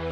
Hey, 0.00 0.06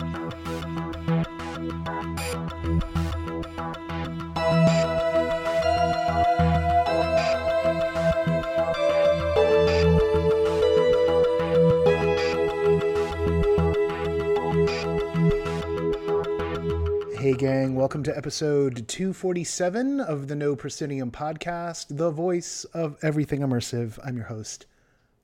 gang, 17.33 17.75
welcome 17.75 18.03
to 18.03 18.15
episode 18.15 18.87
247 18.89 20.01
of 20.01 20.29
the 20.29 20.35
No 20.35 20.55
Proscenium 20.55 21.11
podcast, 21.11 21.87
the 21.97 22.11
voice 22.11 22.65
of 22.75 22.99
everything 23.01 23.41
immersive. 23.41 23.99
I'm 24.05 24.17
your 24.17 24.27
host, 24.27 24.67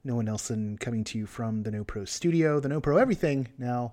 Noah 0.05 0.23
Nelson, 0.23 0.79
coming 0.79 1.05
to 1.05 1.19
you 1.19 1.27
from 1.27 1.65
the 1.65 1.71
No 1.71 1.85
Pro 1.85 2.07
studio, 2.07 2.61
the 2.61 2.71
No 2.71 2.81
Pro 2.81 2.97
Everything, 2.97 3.49
now 3.59 3.93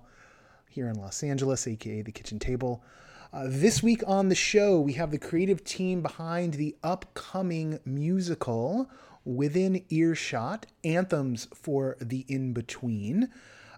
here 0.72 0.88
in 0.88 0.94
Los 0.94 1.22
Angeles, 1.22 1.66
aka 1.66 2.00
the 2.00 2.12
kitchen 2.12 2.38
table. 2.38 2.82
Uh, 3.30 3.44
this 3.46 3.82
week 3.82 4.02
on 4.06 4.30
the 4.30 4.34
show, 4.34 4.80
we 4.80 4.94
have 4.94 5.10
the 5.10 5.18
creative 5.18 5.62
team 5.64 6.00
behind 6.00 6.54
the 6.54 6.74
upcoming 6.82 7.78
musical 7.84 8.90
Within 9.24 9.84
Earshot 9.90 10.66
Anthems 10.82 11.46
for 11.54 11.96
the 12.00 12.24
In 12.26 12.54
Between, 12.54 13.28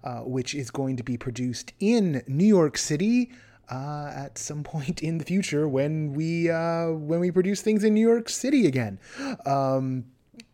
uh, 0.05 0.21
which 0.21 0.55
is 0.55 0.71
going 0.71 0.97
to 0.97 1.03
be 1.03 1.17
produced 1.17 1.73
in 1.81 2.23
New 2.29 2.47
York 2.47 2.79
City 2.79 3.33
uh, 3.71 4.13
at 4.15 4.39
some 4.39 4.63
point 4.75 5.03
in 5.03 5.19
the 5.19 5.25
future 5.25 5.69
when 5.69 6.15
we 6.15 6.49
uh, 6.49 6.91
when 6.91 7.19
we 7.19 7.33
produce 7.33 7.61
things 7.61 7.83
in 7.83 7.93
New 7.93 8.09
York 8.09 8.29
City 8.29 8.67
again. 8.67 9.01
Um, 9.45 10.05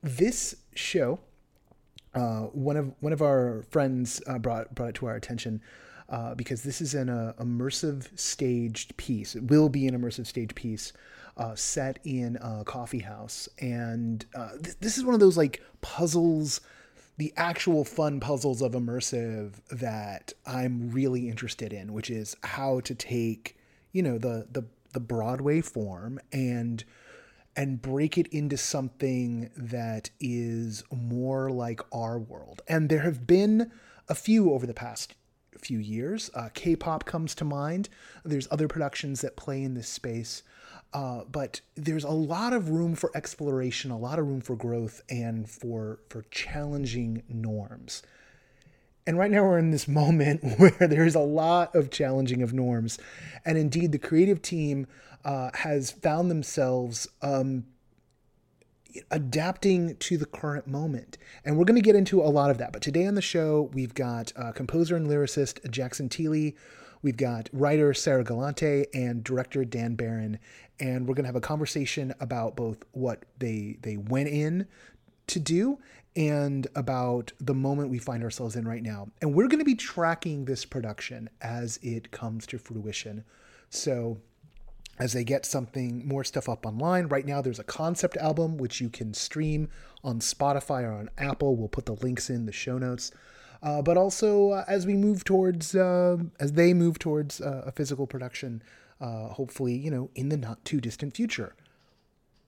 this 0.02 0.57
show, 0.74 1.20
uh, 2.15 2.45
one 2.52 2.77
of 2.79 2.95
one 3.01 3.12
of 3.12 3.20
our 3.20 3.62
friends 3.70 4.23
uh, 4.27 4.38
brought 4.38 4.74
brought 4.74 4.88
it 4.88 4.95
to 4.96 5.07
our 5.07 5.16
attention. 5.16 5.60
Uh, 6.10 6.34
because 6.34 6.64
this 6.64 6.80
is 6.80 6.92
an 6.95 7.09
uh, 7.09 7.32
immersive 7.38 8.18
staged 8.18 8.96
piece. 8.96 9.37
It 9.37 9.45
will 9.45 9.68
be 9.68 9.87
an 9.87 9.96
immersive 9.96 10.26
stage 10.26 10.57
piece 10.57 10.93
uh, 11.37 11.54
set 11.54 12.01
in 12.02 12.37
a 12.43 12.65
coffee 12.65 12.98
house, 12.98 13.48
and 13.60 14.26
uh, 14.35 14.57
th- 14.60 14.76
this 14.80 14.98
is 14.98 15.04
one 15.04 15.15
of 15.15 15.20
those 15.20 15.37
like 15.37 15.62
puzzles 15.82 16.60
the 17.20 17.32
actual 17.37 17.85
fun 17.85 18.18
puzzles 18.18 18.62
of 18.62 18.73
immersive 18.73 19.52
that 19.70 20.32
I'm 20.46 20.90
really 20.90 21.29
interested 21.29 21.70
in, 21.70 21.93
which 21.93 22.09
is 22.09 22.35
how 22.42 22.80
to 22.80 22.95
take, 22.95 23.59
you 23.92 24.02
know, 24.02 24.16
the 24.16 24.46
the 24.51 24.65
the 24.95 25.01
Broadway 25.01 25.60
form 25.60 26.18
and 26.32 26.82
and 27.54 27.82
break 27.82 28.16
it 28.16 28.26
into 28.29 28.57
something 28.57 29.51
that 29.54 30.09
is 30.18 30.82
more 30.90 31.51
like 31.51 31.82
our 31.92 32.18
world. 32.18 32.63
And 32.66 32.88
there 32.88 33.01
have 33.01 33.26
been 33.26 33.70
a 34.09 34.15
few 34.15 34.52
over 34.52 34.66
the 34.66 34.73
past 34.73 35.15
few 35.59 35.79
years. 35.79 36.30
Uh, 36.34 36.48
K-pop 36.54 37.04
comes 37.04 37.34
to 37.37 37.45
mind. 37.45 37.88
There's 38.24 38.48
other 38.51 38.68
productions 38.68 39.20
that 39.20 39.37
play 39.37 39.62
in 39.62 39.74
this 39.74 39.88
space. 39.88 40.42
Uh, 40.92 41.23
but 41.30 41.60
there's 41.76 42.04
a 42.04 42.10
lot 42.10 42.52
of 42.52 42.70
room 42.70 42.95
for 42.95 43.10
exploration, 43.15 43.90
a 43.90 43.98
lot 43.98 44.18
of 44.18 44.26
room 44.26 44.40
for 44.40 44.57
growth, 44.57 45.02
and 45.09 45.48
for 45.48 46.01
for 46.09 46.23
challenging 46.30 47.23
norms. 47.29 48.02
And 49.07 49.16
right 49.16 49.30
now 49.30 49.45
we're 49.45 49.59
in 49.59 49.70
this 49.70 49.87
moment 50.01 50.42
where 50.59 50.88
there's 50.88 51.15
a 51.15 51.20
lot 51.20 51.74
of 51.76 51.90
challenging 51.90 52.42
of 52.42 52.52
norms, 52.52 52.98
and 53.45 53.57
indeed 53.57 53.92
the 53.92 53.98
creative 53.98 54.42
team 54.42 54.88
uh, 55.24 55.51
has 55.54 55.92
found 55.92 56.30
themselves 56.30 57.07
um, 57.23 57.66
adapting 59.10 59.96
to 59.96 60.16
the 60.16 60.27
current 60.27 60.66
moment. 60.66 61.19
And 61.45 61.57
we're 61.57 61.65
going 61.65 61.80
to 61.80 61.83
get 61.83 61.96
into 61.96 62.21
a 62.23 62.24
lot 62.24 62.51
of 62.51 62.59
that. 62.59 62.73
But 62.73 62.83
today 62.83 63.07
on 63.07 63.15
the 63.15 63.23
show, 63.23 63.71
we've 63.73 63.95
got 63.95 64.32
uh, 64.37 64.53
composer 64.53 64.97
and 64.97 65.06
lyricist 65.06 65.69
Jackson 65.71 66.09
Teeley. 66.09 66.55
We've 67.03 67.16
got 67.16 67.49
writer 67.53 67.94
Sarah 67.94 68.25
Galante 68.25 68.87
and 68.93 69.25
director 69.25 69.65
Dan 69.65 69.94
Barron, 69.94 70.38
and 70.78 71.09
we're 71.09 71.15
going 71.15 71.25
to 71.25 71.28
have 71.28 71.37
a 71.37 71.41
conversation 71.41 72.15
about 72.21 72.56
both 72.56 72.84
what 72.93 73.25
they 73.38 73.78
they 73.81 73.97
went 73.97 74.28
in 74.28 74.66
to 75.28 75.41
do 75.41 75.78
and 76.16 76.66
about 76.75 77.32
the 77.41 77.54
moment 77.54 77.91
we 77.91 77.98
find 77.98 78.22
ourselves 78.22 78.56
in 78.56 78.66
right 78.66 78.82
now. 78.82 79.09
And 79.22 79.32
we're 79.32 79.47
going 79.47 79.60
to 79.60 79.64
be 79.64 79.76
tracking 79.76 80.44
this 80.44 80.64
production 80.64 81.31
as 81.41 81.78
it 81.82 82.10
comes 82.10 82.47
to 82.48 82.59
fruition. 82.59 83.25
So 83.70 84.19
as 85.00 85.15
they 85.15 85.25
get 85.25 85.47
something 85.47 86.06
more 86.06 86.22
stuff 86.22 86.49
up 86.49 86.66
online. 86.66 87.09
Right 87.09 87.27
now, 87.27 87.41
there's 87.41 87.59
a 87.59 87.65
concept 87.65 88.19
album 88.19 88.59
which 88.59 88.81
you 88.81 88.91
can 88.91 89.15
stream 89.15 89.71
on 90.05 90.21
Spotify 90.21 90.83
or 90.83 90.93
on 90.93 91.09
Apple. 91.16 91.56
We'll 91.56 91.69
put 91.69 91.87
the 91.87 91.94
links 91.94 92.28
in 92.28 92.44
the 92.44 92.53
show 92.53 92.77
notes. 92.77 93.11
Uh, 93.62 93.81
but 93.81 93.97
also, 93.97 94.50
uh, 94.50 94.65
as 94.69 94.87
we 94.87 94.94
move 94.94 95.25
towards, 95.25 95.75
uh, 95.75 96.19
as 96.38 96.53
they 96.53 96.75
move 96.75 96.99
towards 96.99 97.41
uh, 97.41 97.62
a 97.65 97.72
physical 97.72 98.06
production, 98.06 98.62
uh, 99.00 99.28
hopefully, 99.28 99.75
you 99.75 99.91
know, 99.91 100.11
in 100.15 100.28
the 100.28 100.37
not 100.37 100.62
too 100.66 100.81
distant 100.81 101.17
future. 101.17 101.55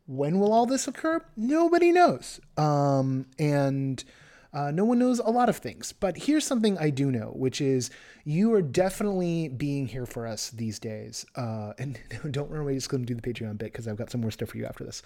When 0.07 0.39
will 0.39 0.53
all 0.53 0.67
this 0.67 0.87
occur? 0.87 1.25
Nobody 1.37 1.91
knows. 1.91 2.39
Um, 2.59 3.27
and 3.39 4.05
uh, 4.53 4.71
no 4.71 4.85
one 4.85 4.99
knows 4.99 5.19
a 5.19 5.31
lot 5.31 5.49
of 5.49 5.57
things, 5.57 5.93
but 5.93 6.17
here's 6.17 6.47
something 6.47 6.77
I 6.79 6.91
do 6.91 7.11
know, 7.11 7.33
which 7.35 7.61
is 7.61 7.91
you 8.25 8.53
are 8.53 8.61
definitely 8.61 9.49
being 9.49 9.87
here 9.87 10.05
for 10.05 10.27
us 10.27 10.51
these 10.51 10.79
days. 10.79 11.25
Uh, 11.35 11.73
and 11.79 11.99
don't 12.31 12.51
run 12.51 12.61
away, 12.61 12.75
just 12.75 12.91
to 12.91 12.99
do 12.99 13.15
the 13.15 13.23
Patreon 13.23 13.57
bit 13.57 13.73
because 13.73 13.89
I've 13.89 13.97
got 13.97 14.11
some 14.11 14.21
more 14.21 14.31
stuff 14.31 14.51
for 14.51 14.59
you 14.59 14.67
after 14.67 14.85
this. 14.85 15.03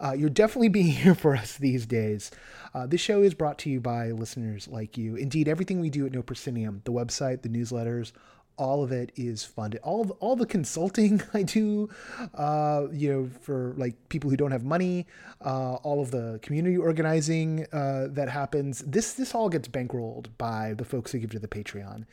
Uh, 0.00 0.12
you're 0.12 0.28
definitely 0.28 0.68
being 0.78 0.86
here 0.86 1.14
for 1.14 1.36
us 1.36 1.56
these 1.56 1.86
days. 1.86 2.30
Uh, 2.74 2.86
this 2.86 3.00
show 3.00 3.22
is 3.22 3.34
brought 3.34 3.58
to 3.58 3.70
you 3.70 3.80
by 3.80 4.10
listeners 4.10 4.66
like 4.66 4.98
you. 4.98 5.14
Indeed, 5.14 5.48
everything 5.48 5.80
we 5.80 5.90
do 5.90 6.04
at 6.04 6.12
No 6.12 6.22
Proscenium, 6.22 6.82
the 6.84 6.92
website, 6.92 7.42
the 7.42 7.48
newsletters, 7.48 8.12
all 8.58 8.82
of 8.82 8.92
it 8.92 9.12
is 9.16 9.44
funded. 9.44 9.80
All 9.82 10.02
of, 10.02 10.10
all 10.20 10.36
the 10.36 10.44
consulting 10.44 11.22
I 11.34 11.42
do, 11.42 11.88
uh, 12.34 12.86
you 12.92 13.10
know, 13.10 13.30
for 13.40 13.74
like 13.76 14.08
people 14.08 14.28
who 14.28 14.36
don't 14.36 14.50
have 14.50 14.64
money, 14.64 15.06
uh, 15.44 15.74
all 15.76 16.02
of 16.02 16.10
the 16.10 16.40
community 16.42 16.76
organizing 16.76 17.66
uh, 17.72 18.08
that 18.10 18.28
happens. 18.28 18.80
This 18.80 19.14
this 19.14 19.34
all 19.34 19.48
gets 19.48 19.68
bankrolled 19.68 20.26
by 20.36 20.74
the 20.74 20.84
folks 20.84 21.12
who 21.12 21.18
give 21.18 21.30
to 21.30 21.38
the 21.38 21.48
Patreon, 21.48 22.04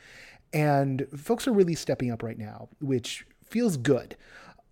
and 0.52 1.06
folks 1.16 1.46
are 1.46 1.52
really 1.52 1.74
stepping 1.74 2.10
up 2.10 2.22
right 2.22 2.38
now, 2.38 2.68
which 2.80 3.26
feels 3.44 3.76
good. 3.76 4.16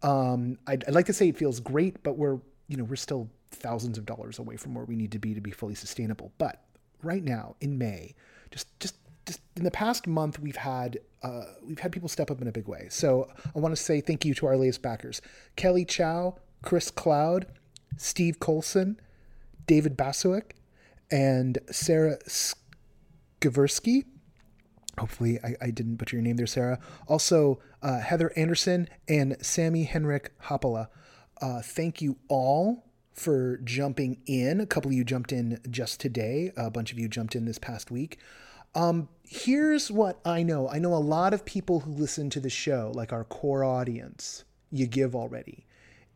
Um, 0.03 0.59
I'd, 0.67 0.85
I'd 0.87 0.95
like 0.95 1.07
to 1.07 1.13
say 1.13 1.29
it 1.29 1.37
feels 1.37 1.61
great, 1.61 2.03
but 2.03 2.17
we're 2.17 2.39
you 2.69 2.77
know 2.77 2.85
we're 2.85 2.97
still 2.97 3.29
thousands 3.51 3.99
of 3.99 4.07
dollars 4.07 4.39
away 4.39 4.57
from 4.57 4.75
where 4.75 4.85
we 4.85 4.97
need 4.97 5.13
to 5.13 5.19
be 5.19 5.35
to 5.35 5.41
be 5.41 5.51
fully 5.51 5.75
sustainable. 5.75 6.33
But 6.39 6.63
right 7.03 7.23
now 7.23 7.57
in 7.61 7.79
May, 7.79 8.15
just 8.51 8.69
just 8.79 8.97
just 9.27 9.41
in 9.57 9.65
the 9.65 9.71
past 9.71 10.07
month 10.07 10.39
we've 10.39 10.57
had 10.57 10.99
uh, 11.23 11.45
we've 11.67 11.79
had 11.79 11.91
people 11.91 12.09
step 12.09 12.31
up 12.31 12.43
in 12.43 12.49
a 12.49 12.53
big 12.53 12.69
way. 12.69 12.87
So 12.91 13.29
I 13.55 13.59
want 13.59 13.75
to 13.75 13.83
say 13.83 14.01
thank 14.01 14.25
you 14.25 14.35
to 14.35 14.47
our 14.47 14.57
latest 14.57 14.83
backers: 14.83 15.23
Kelly 15.57 15.85
Chow, 15.85 16.37
Chris 16.63 16.91
Cloud, 16.91 17.47
Steve 17.97 18.41
Colson, 18.41 19.01
David 19.67 19.97
Basuick, 19.97 20.53
and 21.11 21.59
Sarah 21.71 22.19
Skaversky. 22.27 24.05
Hopefully, 24.99 25.41
I, 25.43 25.57
I, 25.61 25.71
didn't 25.71 25.97
butcher 25.97 26.17
your 26.17 26.23
name 26.23 26.37
there, 26.37 26.47
Sarah. 26.47 26.79
Also, 27.09 27.59
uh, 27.83 27.99
Heather 27.99 28.33
Anderson 28.37 28.89
and 29.09 29.37
Sammy 29.41 29.85
Henrik 29.85 30.31
Hoppala. 30.45 30.87
Uh, 31.41 31.63
thank 31.63 32.01
you 32.01 32.17
all 32.29 32.85
for 33.13 33.59
jumping 33.65 34.19
in. 34.27 34.61
A 34.61 34.67
couple 34.67 34.91
of 34.91 34.97
you 34.97 35.03
jumped 35.03 35.33
in 35.33 35.61
just 35.69 36.01
today. 36.01 36.53
A 36.57 36.71
bunch 36.71 36.93
of 36.93 36.99
you 36.99 37.09
jumped 37.09 37.35
in 37.35 37.45
this 37.45 37.59
past 37.59 37.91
week. 37.91 38.19
Um, 38.75 39.09
here's 39.23 39.91
what 39.91 40.21
I 40.25 40.43
know. 40.43 40.69
I 40.69 40.79
know 40.79 40.95
a 40.95 40.97
lot 40.97 41.35
of 41.35 41.45
people 41.45 41.81
who 41.81 41.93
listen 41.93 42.31
to 42.31 42.41
the 42.41 42.51
show, 42.51 42.93
like 42.95 43.13
our 43.13 43.25
core 43.25 43.65
audience, 43.65 44.45
you 44.71 44.87
give 44.87 45.15
already. 45.15 45.67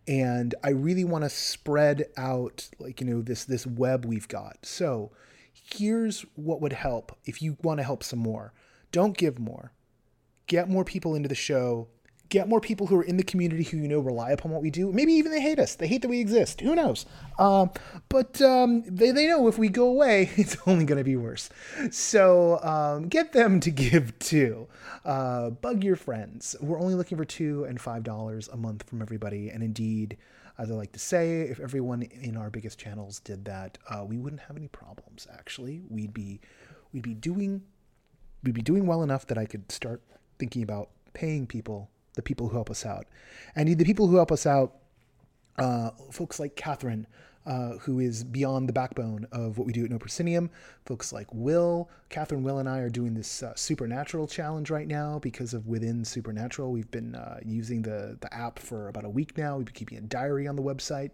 And 0.06 0.54
I 0.64 0.70
really 0.70 1.04
want 1.04 1.24
to 1.24 1.30
spread 1.30 2.06
out 2.16 2.68
like, 2.78 3.00
you 3.00 3.06
know, 3.06 3.22
this 3.22 3.44
this 3.44 3.66
web 3.66 4.04
we've 4.06 4.28
got. 4.28 4.64
So, 4.64 5.12
here's 5.52 6.22
what 6.34 6.60
would 6.60 6.72
help 6.72 7.16
if 7.24 7.42
you 7.42 7.56
want 7.62 7.78
to 7.78 7.84
help 7.84 8.02
some 8.02 8.18
more. 8.18 8.54
Don't 8.90 9.16
give 9.16 9.38
more. 9.38 9.72
Get 10.46 10.68
more 10.68 10.84
people 10.84 11.14
into 11.14 11.28
the 11.28 11.34
show 11.34 11.88
get 12.28 12.48
more 12.48 12.60
people 12.60 12.86
who 12.86 12.96
are 12.96 13.02
in 13.02 13.16
the 13.16 13.22
community 13.22 13.62
who 13.64 13.78
you 13.78 13.88
know 13.88 14.00
rely 14.00 14.30
upon 14.30 14.50
what 14.50 14.62
we 14.62 14.70
do. 14.70 14.92
Maybe 14.92 15.12
even 15.14 15.32
they 15.32 15.40
hate 15.40 15.58
us. 15.58 15.74
They 15.74 15.86
hate 15.86 16.02
that 16.02 16.08
we 16.08 16.20
exist. 16.20 16.60
Who 16.60 16.74
knows? 16.74 17.06
Um, 17.38 17.70
but 18.08 18.40
um, 18.42 18.82
they, 18.86 19.10
they 19.10 19.26
know 19.26 19.48
if 19.48 19.58
we 19.58 19.68
go 19.68 19.86
away, 19.86 20.30
it's 20.36 20.56
only 20.66 20.84
going 20.84 20.98
to 20.98 21.04
be 21.04 21.16
worse. 21.16 21.48
So 21.90 22.60
um, 22.62 23.08
get 23.08 23.32
them 23.32 23.60
to 23.60 23.70
give 23.70 24.18
too. 24.18 24.68
Uh, 25.04 25.50
bug 25.50 25.82
your 25.82 25.96
friends. 25.96 26.54
We're 26.60 26.80
only 26.80 26.94
looking 26.94 27.16
for 27.18 27.24
two 27.24 27.64
and 27.64 27.80
five 27.80 28.02
dollars 28.02 28.48
a 28.48 28.56
month 28.56 28.84
from 28.84 29.00
everybody. 29.00 29.50
And 29.50 29.62
indeed, 29.62 30.16
as 30.58 30.70
I 30.70 30.74
like 30.74 30.92
to 30.92 30.98
say, 30.98 31.42
if 31.42 31.60
everyone 31.60 32.02
in 32.02 32.36
our 32.36 32.50
biggest 32.50 32.78
channels 32.78 33.20
did 33.20 33.44
that, 33.46 33.78
uh, 33.88 34.04
we 34.04 34.18
wouldn't 34.18 34.42
have 34.42 34.56
any 34.56 34.68
problems. 34.68 35.26
Actually, 35.32 35.82
we'd 35.88 36.12
be 36.12 36.40
we'd 36.92 37.02
be 37.02 37.14
doing 37.14 37.62
we'd 38.42 38.54
be 38.54 38.62
doing 38.62 38.86
well 38.86 39.02
enough 39.02 39.26
that 39.28 39.38
I 39.38 39.46
could 39.46 39.70
start 39.72 40.02
thinking 40.38 40.62
about 40.62 40.90
paying 41.14 41.46
people 41.46 41.90
the 42.18 42.22
people 42.22 42.48
who 42.48 42.54
help 42.56 42.70
us 42.70 42.84
out. 42.84 43.06
And 43.56 43.68
the 43.68 43.84
people 43.84 44.08
who 44.08 44.16
help 44.16 44.32
us 44.32 44.44
out, 44.44 44.74
uh, 45.56 45.90
folks 46.10 46.38
like 46.38 46.56
Catherine, 46.56 47.06
uh, 47.46 47.78
who 47.78 48.00
is 48.00 48.24
beyond 48.24 48.68
the 48.68 48.72
backbone 48.74 49.26
of 49.32 49.56
what 49.56 49.66
we 49.66 49.72
do 49.72 49.84
at 49.84 49.90
No 49.90 49.98
Proscenium. 49.98 50.50
Folks 50.84 51.12
like 51.12 51.28
Will, 51.32 51.88
Catherine 52.10 52.42
Will, 52.42 52.58
and 52.58 52.68
I 52.68 52.80
are 52.80 52.90
doing 52.90 53.14
this 53.14 53.42
uh, 53.42 53.54
Supernatural 53.54 54.26
challenge 54.26 54.68
right 54.68 54.86
now 54.86 55.18
because 55.20 55.54
of 55.54 55.66
Within 55.66 56.04
Supernatural. 56.04 56.72
We've 56.72 56.90
been 56.90 57.14
uh, 57.14 57.38
using 57.46 57.80
the, 57.82 58.18
the 58.20 58.32
app 58.34 58.58
for 58.58 58.88
about 58.88 59.04
a 59.06 59.08
week 59.08 59.38
now. 59.38 59.56
We've 59.56 59.66
been 59.66 59.74
keeping 59.74 59.96
a 59.98 60.02
diary 60.02 60.46
on 60.46 60.56
the 60.56 60.62
website 60.62 61.12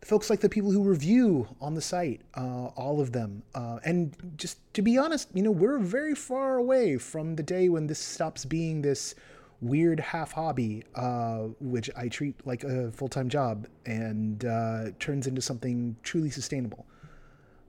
The 0.00 0.06
folks 0.06 0.30
like 0.30 0.40
the 0.40 0.48
people 0.48 0.70
who 0.70 0.82
review 0.82 1.48
on 1.60 1.74
the 1.74 1.80
site, 1.82 2.22
uh, 2.34 2.66
all 2.76 3.00
of 3.00 3.12
them. 3.12 3.42
Uh, 3.54 3.78
and 3.84 4.14
just 4.36 4.58
to 4.74 4.82
be 4.82 4.96
honest, 4.96 5.28
you 5.34 5.42
know, 5.42 5.50
we're 5.50 5.78
very 5.78 6.14
far 6.14 6.56
away 6.56 6.98
from 6.98 7.36
the 7.36 7.42
day 7.42 7.68
when 7.68 7.86
this 7.88 7.98
stops 7.98 8.44
being 8.44 8.82
this 8.82 9.14
weird 9.60 10.00
half 10.00 10.32
hobby, 10.32 10.84
uh, 10.94 11.48
which 11.60 11.90
I 11.96 12.08
treat 12.08 12.34
like 12.46 12.64
a 12.64 12.90
full 12.92 13.08
time 13.08 13.28
job 13.28 13.66
and 13.86 14.44
uh, 14.44 14.90
turns 14.98 15.26
into 15.26 15.40
something 15.40 15.96
truly 16.02 16.30
sustainable. 16.30 16.86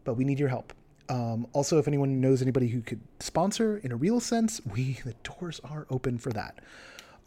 But 0.03 0.15
we 0.15 0.23
need 0.23 0.39
your 0.39 0.49
help. 0.49 0.73
Um, 1.09 1.47
also, 1.53 1.79
if 1.79 1.87
anyone 1.87 2.21
knows 2.21 2.41
anybody 2.41 2.67
who 2.67 2.81
could 2.81 3.01
sponsor 3.19 3.77
in 3.79 3.91
a 3.91 3.95
real 3.95 4.19
sense, 4.19 4.61
we 4.65 4.99
the 5.05 5.15
doors 5.23 5.59
are 5.63 5.87
open 5.89 6.17
for 6.17 6.31
that. 6.33 6.59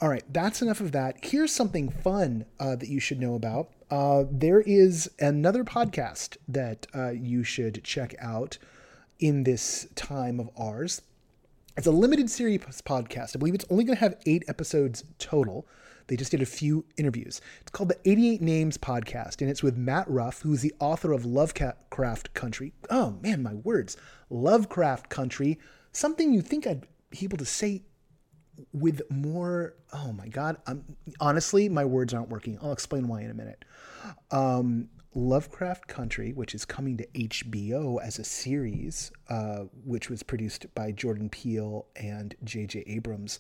All 0.01 0.09
right, 0.09 0.25
that's 0.33 0.63
enough 0.63 0.81
of 0.81 0.93
that. 0.93 1.25
Here's 1.25 1.53
something 1.53 1.89
fun 1.89 2.45
uh, 2.59 2.75
that 2.77 2.89
you 2.89 2.99
should 2.99 3.21
know 3.21 3.35
about. 3.35 3.71
Uh, 3.89 4.25
there 4.31 4.61
is 4.61 5.11
another 5.21 5.63
podcast 5.65 6.39
that 6.49 6.87
uh, 6.95 7.11
you 7.11 7.45
should 7.45 7.85
check 7.85 8.15
out 8.19 8.59
in 9.21 9.45
this 9.45 9.87
time 9.95 10.41
of 10.41 10.51
ours. 10.57 11.03
It's 11.75 11.87
a 11.87 11.91
limited 11.91 12.29
series 12.29 12.61
podcast. 12.83 13.35
I 13.35 13.39
believe 13.39 13.55
it's 13.55 13.65
only 13.71 13.85
going 13.85 13.97
to 13.97 14.01
have 14.01 14.17
eight 14.27 14.45
episodes 14.47 15.05
total. 15.19 15.67
They 16.07 16.17
just 16.17 16.31
did 16.31 16.43
a 16.43 16.47
few 16.47 16.85
interviews. 16.99 17.41
It's 17.63 17.71
called 17.71 17.89
the 17.89 17.99
88 18.05 18.43
Names 18.43 18.77
Podcast, 18.77 19.41
and 19.41 19.49
it's 19.49 19.63
with 19.63 19.79
Matt 19.79 20.07
Ruff, 20.07 20.43
who's 20.43 20.61
the 20.61 20.75
author 20.81 21.13
of 21.13 21.25
Lovecraft 21.25 22.35
Country. 22.35 22.75
Oh 22.91 23.17
man, 23.23 23.43
my 23.43 23.55
words. 23.55 23.97
Lovecraft 24.29 25.09
Country. 25.09 25.59
Something 25.93 26.35
you 26.35 26.43
think 26.43 26.67
I'd 26.67 26.87
be 27.09 27.25
able 27.25 27.39
to 27.39 27.47
say 27.47 27.85
with 28.75 29.01
more. 29.09 29.75
Oh 29.95 30.13
my 30.13 30.29
God. 30.29 30.59
I'm, 30.67 30.85
honestly, 31.21 31.71
my 31.71 31.87
words 31.87 32.13
aren't 32.13 32.29
working. 32.29 32.59
I'll 32.61 32.73
explain 32.73 33.09
why 33.09 33.23
in 33.23 33.31
a 33.31 33.35
minute. 33.35 33.65
Um, 34.31 34.91
Lovecraft 35.15 35.89
Country, 35.89 36.33
which 36.33 36.55
is 36.55 36.65
coming 36.65 36.97
to 36.97 37.07
HBO 37.09 38.01
as 38.03 38.19
a 38.19 38.25
series, 38.25 39.13
uh, 39.29 39.65
which 39.85 40.09
was 40.09 40.23
produced 40.23 40.67
by 40.75 40.91
Jordan 40.91 41.29
Peele 41.29 41.87
and 41.97 42.35
J.J. 42.45 42.85
Abrams. 42.87 43.39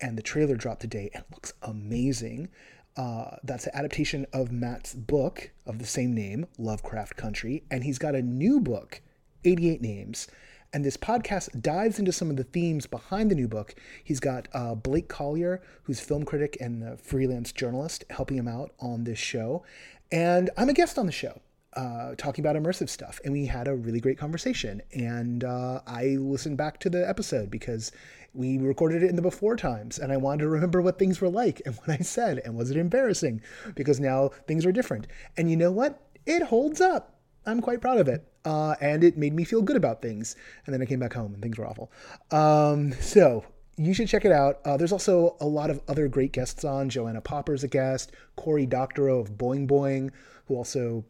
And 0.00 0.18
the 0.18 0.22
trailer 0.22 0.56
dropped 0.56 0.80
today 0.80 1.10
and 1.14 1.24
looks 1.32 1.52
amazing. 1.62 2.48
Uh, 2.96 3.36
that's 3.44 3.66
an 3.66 3.72
adaptation 3.74 4.26
of 4.32 4.50
Matt's 4.50 4.94
book 4.94 5.50
of 5.64 5.78
the 5.78 5.86
same 5.86 6.12
name, 6.12 6.46
Lovecraft 6.58 7.16
Country. 7.16 7.62
And 7.70 7.84
he's 7.84 7.98
got 7.98 8.16
a 8.16 8.22
new 8.22 8.60
book, 8.60 9.00
88 9.44 9.80
Names. 9.80 10.26
And 10.74 10.84
this 10.84 10.96
podcast 10.96 11.60
dives 11.60 11.98
into 11.98 12.12
some 12.12 12.30
of 12.30 12.36
the 12.36 12.44
themes 12.44 12.86
behind 12.86 13.30
the 13.30 13.34
new 13.34 13.46
book. 13.46 13.74
He's 14.02 14.20
got 14.20 14.48
uh, 14.54 14.74
Blake 14.74 15.06
Collier, 15.06 15.60
who's 15.82 16.00
film 16.00 16.24
critic 16.24 16.56
and 16.60 16.98
freelance 16.98 17.52
journalist, 17.52 18.04
helping 18.08 18.38
him 18.38 18.48
out 18.48 18.72
on 18.80 19.04
this 19.04 19.18
show. 19.18 19.64
And 20.12 20.50
I'm 20.56 20.68
a 20.68 20.74
guest 20.74 20.98
on 20.98 21.06
the 21.06 21.12
show. 21.12 21.40
Uh, 21.74 22.14
talking 22.16 22.44
about 22.44 22.54
immersive 22.54 22.90
stuff, 22.90 23.18
and 23.24 23.32
we 23.32 23.46
had 23.46 23.66
a 23.66 23.74
really 23.74 23.98
great 23.98 24.18
conversation. 24.18 24.82
And 24.92 25.42
uh, 25.42 25.80
I 25.86 26.16
listened 26.20 26.58
back 26.58 26.78
to 26.80 26.90
the 26.90 27.08
episode 27.08 27.50
because 27.50 27.92
we 28.34 28.58
recorded 28.58 29.02
it 29.02 29.08
in 29.08 29.16
the 29.16 29.22
before 29.22 29.56
times, 29.56 29.98
and 29.98 30.12
I 30.12 30.18
wanted 30.18 30.42
to 30.42 30.48
remember 30.50 30.82
what 30.82 30.98
things 30.98 31.22
were 31.22 31.30
like 31.30 31.62
and 31.64 31.74
what 31.84 31.88
I 31.88 32.02
said, 32.02 32.42
and 32.44 32.54
was 32.54 32.70
it 32.70 32.76
embarrassing? 32.76 33.40
Because 33.74 34.00
now 34.00 34.28
things 34.46 34.66
are 34.66 34.72
different. 34.72 35.06
And 35.38 35.50
you 35.50 35.56
know 35.56 35.72
what? 35.72 35.98
It 36.26 36.42
holds 36.42 36.82
up. 36.82 37.18
I'm 37.46 37.62
quite 37.62 37.80
proud 37.80 37.98
of 37.98 38.06
it. 38.06 38.28
Uh, 38.44 38.74
and 38.80 39.02
it 39.02 39.16
made 39.16 39.32
me 39.32 39.44
feel 39.44 39.62
good 39.62 39.76
about 39.76 40.02
things. 40.02 40.36
And 40.66 40.74
then 40.74 40.82
I 40.82 40.84
came 40.84 41.00
back 41.00 41.14
home 41.14 41.32
and 41.32 41.42
things 41.42 41.56
were 41.56 41.66
awful. 41.66 41.90
Um, 42.30 42.92
so 43.00 43.44
you 43.76 43.94
should 43.94 44.08
check 44.08 44.24
it 44.24 44.32
out. 44.32 44.60
Uh, 44.64 44.76
there's 44.76 44.92
also 44.92 45.36
a 45.40 45.46
lot 45.46 45.70
of 45.70 45.80
other 45.88 46.08
great 46.08 46.32
guests 46.32 46.64
on. 46.64 46.88
Joanna 46.88 47.20
Popper's 47.20 47.64
a 47.64 47.68
guest. 47.68 48.12
Cory 48.36 48.66
Doctorow 48.66 49.18
of 49.18 49.32
Boing 49.32 49.66
Boing, 49.66 50.10
who 50.46 50.56
also, 50.56 51.04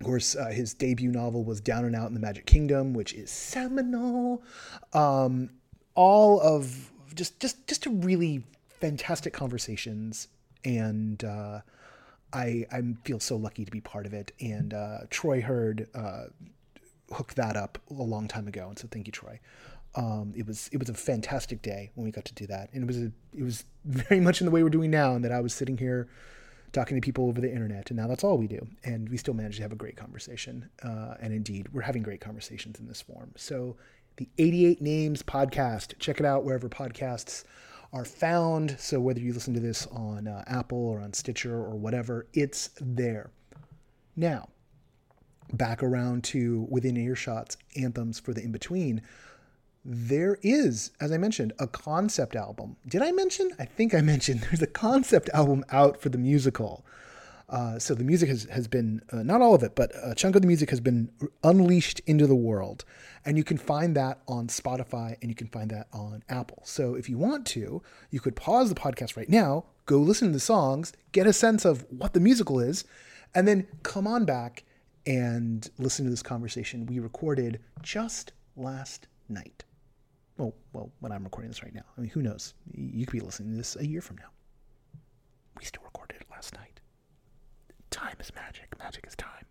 of 0.00 0.06
course, 0.06 0.36
uh, 0.36 0.46
his 0.46 0.74
debut 0.74 1.10
novel 1.10 1.44
was 1.44 1.60
Down 1.60 1.84
and 1.84 1.96
Out 1.96 2.08
in 2.08 2.14
the 2.14 2.20
Magic 2.20 2.46
Kingdom, 2.46 2.94
which 2.94 3.14
is 3.14 3.30
seminal. 3.30 4.42
Um, 4.92 5.50
all 5.94 6.40
of 6.40 6.92
just 7.14 7.40
just 7.40 7.66
just 7.66 7.86
a 7.86 7.90
really 7.90 8.44
fantastic 8.80 9.32
conversations, 9.32 10.28
and 10.64 11.24
uh, 11.24 11.60
I 12.32 12.64
I 12.70 12.82
feel 13.04 13.18
so 13.18 13.36
lucky 13.36 13.64
to 13.64 13.70
be 13.70 13.80
part 13.80 14.06
of 14.06 14.12
it. 14.14 14.32
And 14.40 14.72
uh, 14.72 14.98
Troy 15.10 15.40
Heard 15.40 15.88
uh, 15.94 16.26
hooked 17.12 17.36
that 17.36 17.56
up 17.56 17.78
a 17.90 17.94
long 17.94 18.28
time 18.28 18.46
ago, 18.46 18.68
and 18.68 18.78
so 18.78 18.86
thank 18.88 19.08
you, 19.08 19.12
Troy. 19.12 19.40
Um, 19.94 20.32
it 20.36 20.46
was 20.46 20.68
it 20.72 20.78
was 20.78 20.88
a 20.88 20.94
fantastic 20.94 21.62
day 21.62 21.90
when 21.94 22.04
we 22.04 22.10
got 22.10 22.24
to 22.26 22.34
do 22.34 22.46
that, 22.46 22.70
and 22.72 22.82
it 22.82 22.86
was 22.86 22.98
a, 22.98 23.12
it 23.36 23.42
was 23.42 23.64
very 23.84 24.20
much 24.20 24.40
in 24.40 24.44
the 24.44 24.50
way 24.50 24.62
we're 24.62 24.68
doing 24.70 24.90
now, 24.90 25.14
and 25.14 25.24
that 25.24 25.32
I 25.32 25.40
was 25.40 25.54
sitting 25.54 25.76
here 25.76 26.08
talking 26.72 26.96
to 26.96 27.00
people 27.00 27.26
over 27.26 27.40
the 27.40 27.50
internet, 27.50 27.90
and 27.90 27.98
now 27.98 28.06
that's 28.06 28.22
all 28.22 28.36
we 28.36 28.46
do, 28.46 28.66
and 28.84 29.08
we 29.08 29.16
still 29.16 29.34
manage 29.34 29.56
to 29.56 29.62
have 29.62 29.72
a 29.72 29.76
great 29.76 29.96
conversation. 29.96 30.68
Uh, 30.82 31.14
and 31.20 31.32
indeed, 31.32 31.68
we're 31.72 31.82
having 31.82 32.02
great 32.02 32.20
conversations 32.20 32.78
in 32.78 32.86
this 32.86 33.00
form. 33.00 33.32
So, 33.36 33.76
the 34.16 34.28
88 34.36 34.82
Names 34.82 35.22
podcast, 35.22 35.94
check 35.98 36.20
it 36.20 36.26
out 36.26 36.44
wherever 36.44 36.68
podcasts 36.68 37.44
are 37.92 38.04
found. 38.04 38.76
So 38.78 39.00
whether 39.00 39.20
you 39.20 39.32
listen 39.32 39.54
to 39.54 39.60
this 39.60 39.86
on 39.86 40.26
uh, 40.26 40.44
Apple 40.46 40.86
or 40.86 41.00
on 41.00 41.12
Stitcher 41.12 41.54
or 41.54 41.76
whatever, 41.76 42.26
it's 42.34 42.70
there. 42.80 43.30
Now, 44.16 44.48
back 45.52 45.82
around 45.82 46.24
to 46.24 46.66
within 46.68 46.96
earshot's 46.96 47.56
anthems 47.76 48.18
for 48.18 48.34
the 48.34 48.42
in 48.42 48.52
between 48.52 49.02
there 49.84 50.38
is, 50.42 50.90
as 51.00 51.12
I 51.12 51.18
mentioned, 51.18 51.52
a 51.58 51.66
concept 51.66 52.36
album. 52.36 52.76
Did 52.86 53.02
I 53.02 53.12
mention? 53.12 53.50
I 53.58 53.64
think 53.64 53.94
I 53.94 54.00
mentioned 54.00 54.40
there's 54.50 54.62
a 54.62 54.66
concept 54.66 55.28
album 55.32 55.64
out 55.70 56.00
for 56.00 56.08
the 56.08 56.18
musical. 56.18 56.84
Uh, 57.48 57.78
so 57.78 57.94
the 57.94 58.04
music 58.04 58.28
has, 58.28 58.44
has 58.44 58.68
been, 58.68 59.00
uh, 59.10 59.22
not 59.22 59.40
all 59.40 59.54
of 59.54 59.62
it, 59.62 59.74
but 59.74 59.90
a 60.02 60.14
chunk 60.14 60.36
of 60.36 60.42
the 60.42 60.48
music 60.48 60.68
has 60.68 60.80
been 60.80 61.10
unleashed 61.42 62.00
into 62.06 62.26
the 62.26 62.34
world. 62.34 62.84
And 63.24 63.38
you 63.38 63.44
can 63.44 63.56
find 63.56 63.96
that 63.96 64.20
on 64.28 64.48
Spotify 64.48 65.16
and 65.22 65.30
you 65.30 65.34
can 65.34 65.46
find 65.46 65.70
that 65.70 65.88
on 65.92 66.22
Apple. 66.28 66.62
So 66.64 66.94
if 66.94 67.08
you 67.08 67.16
want 67.16 67.46
to, 67.48 67.82
you 68.10 68.20
could 68.20 68.36
pause 68.36 68.68
the 68.68 68.74
podcast 68.74 69.16
right 69.16 69.30
now, 69.30 69.64
go 69.86 69.98
listen 69.98 70.28
to 70.28 70.32
the 70.32 70.40
songs, 70.40 70.92
get 71.12 71.26
a 71.26 71.32
sense 71.32 71.64
of 71.64 71.86
what 71.88 72.12
the 72.12 72.20
musical 72.20 72.60
is, 72.60 72.84
and 73.34 73.48
then 73.48 73.66
come 73.82 74.06
on 74.06 74.26
back 74.26 74.64
and 75.06 75.70
listen 75.78 76.04
to 76.04 76.10
this 76.10 76.22
conversation 76.22 76.84
we 76.84 76.98
recorded 76.98 77.60
just 77.80 78.32
last 78.56 79.06
night. 79.28 79.64
Well, 80.38 80.54
well, 80.72 80.92
when 81.00 81.10
I'm 81.10 81.24
recording 81.24 81.50
this 81.50 81.64
right 81.64 81.74
now. 81.74 81.82
I 81.96 82.00
mean, 82.00 82.10
who 82.10 82.22
knows? 82.22 82.54
You 82.72 83.04
could 83.04 83.12
be 83.12 83.20
listening 83.20 83.50
to 83.50 83.56
this 83.56 83.76
a 83.76 83.84
year 83.84 84.00
from 84.00 84.16
now. 84.16 84.28
We 85.58 85.64
still 85.64 85.82
recorded 85.82 86.18
it 86.20 86.26
last 86.30 86.54
night. 86.54 86.80
Time 87.90 88.16
is 88.20 88.32
magic. 88.34 88.78
Magic 88.78 89.04
is 89.06 89.16
time. 89.16 89.44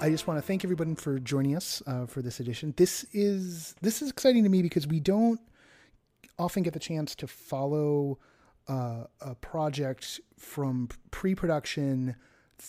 I 0.00 0.10
just 0.10 0.26
want 0.26 0.38
to 0.38 0.42
thank 0.42 0.64
everyone 0.64 0.96
for 0.96 1.20
joining 1.20 1.54
us 1.54 1.80
uh, 1.86 2.06
for 2.06 2.22
this 2.22 2.40
edition. 2.40 2.74
This 2.76 3.04
is 3.12 3.76
this 3.82 4.02
is 4.02 4.10
exciting 4.10 4.42
to 4.42 4.48
me 4.48 4.62
because 4.62 4.86
we 4.86 4.98
don't 4.98 5.38
often 6.38 6.62
get 6.62 6.72
the 6.72 6.78
chance 6.78 7.14
to 7.16 7.26
follow 7.26 8.18
uh, 8.68 9.04
a 9.20 9.34
project 9.34 10.20
from 10.36 10.88
pre-production 11.10 12.16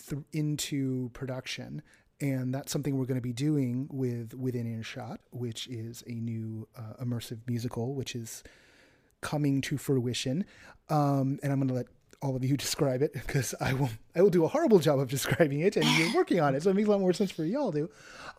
th- 0.08 0.22
into 0.32 1.10
production. 1.12 1.82
And 2.20 2.54
that's 2.54 2.70
something 2.70 2.98
we're 2.98 3.06
going 3.06 3.16
to 3.16 3.22
be 3.22 3.32
doing 3.32 3.88
with 3.90 4.34
within 4.34 4.66
earshot 4.66 5.20
which 5.30 5.68
is 5.68 6.04
a 6.06 6.12
new 6.12 6.68
uh, 6.76 7.02
immersive 7.02 7.38
musical 7.46 7.94
which 7.94 8.14
is 8.14 8.42
coming 9.20 9.60
to 9.62 9.78
fruition. 9.78 10.44
Um, 10.88 11.38
and 11.42 11.52
i'm 11.52 11.58
going 11.58 11.68
to 11.68 11.74
let 11.74 11.86
all 12.22 12.36
of 12.36 12.44
you 12.44 12.56
describe 12.58 13.02
it 13.02 13.12
because 13.12 13.54
I 13.60 13.72
will 13.72 13.90
I 14.14 14.22
will 14.22 14.30
do 14.30 14.44
a 14.44 14.48
horrible 14.48 14.78
job 14.78 14.98
of 14.98 15.08
describing 15.08 15.60
it, 15.60 15.76
and 15.76 15.84
you're 15.98 16.14
working 16.20 16.40
on 16.40 16.54
it, 16.54 16.62
so 16.62 16.70
it 16.70 16.74
makes 16.74 16.88
a 16.88 16.90
lot 16.90 17.00
more 17.00 17.12
sense 17.12 17.30
for 17.30 17.44
y'all 17.44 17.72
to. 17.72 17.90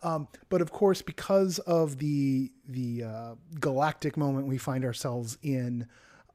Um, 0.02 0.28
but 0.48 0.60
of 0.60 0.72
course, 0.72 1.02
because 1.02 1.58
of 1.60 1.98
the 1.98 2.52
the 2.68 3.04
uh, 3.04 3.34
galactic 3.60 4.16
moment 4.16 4.46
we 4.46 4.58
find 4.58 4.84
ourselves 4.84 5.38
in, 5.42 5.86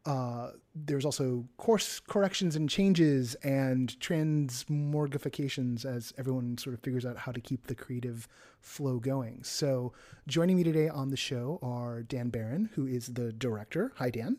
uh, 0.05 0.51
there's 0.73 1.05
also 1.05 1.45
course 1.57 1.99
corrections 1.99 2.55
and 2.55 2.69
changes 2.69 3.35
and 3.43 3.89
transmorgifications 3.99 5.85
as 5.85 6.13
everyone 6.17 6.57
sort 6.57 6.73
of 6.73 6.79
figures 6.81 7.05
out 7.05 7.17
how 7.17 7.31
to 7.31 7.41
keep 7.41 7.67
the 7.67 7.75
creative 7.75 8.27
flow 8.61 8.99
going. 8.99 9.43
So, 9.43 9.93
joining 10.27 10.55
me 10.55 10.63
today 10.63 10.87
on 10.87 11.09
the 11.09 11.17
show 11.17 11.59
are 11.61 12.03
Dan 12.03 12.29
Barron, 12.29 12.69
who 12.75 12.87
is 12.87 13.07
the 13.07 13.33
director. 13.33 13.91
Hi, 13.97 14.09
Dan. 14.09 14.37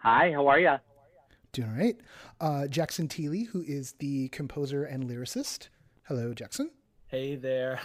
Hi, 0.00 0.30
how 0.32 0.46
are 0.46 0.60
you? 0.60 0.76
Doing 1.58 1.70
all 1.70 1.76
right. 1.76 1.96
Uh, 2.40 2.68
Jackson 2.68 3.08
Teeley, 3.08 3.48
who 3.48 3.64
is 3.66 3.94
the 3.98 4.28
composer 4.28 4.84
and 4.84 5.10
lyricist. 5.10 5.70
Hello, 6.04 6.32
Jackson. 6.32 6.70
Hey 7.08 7.34
there. 7.34 7.80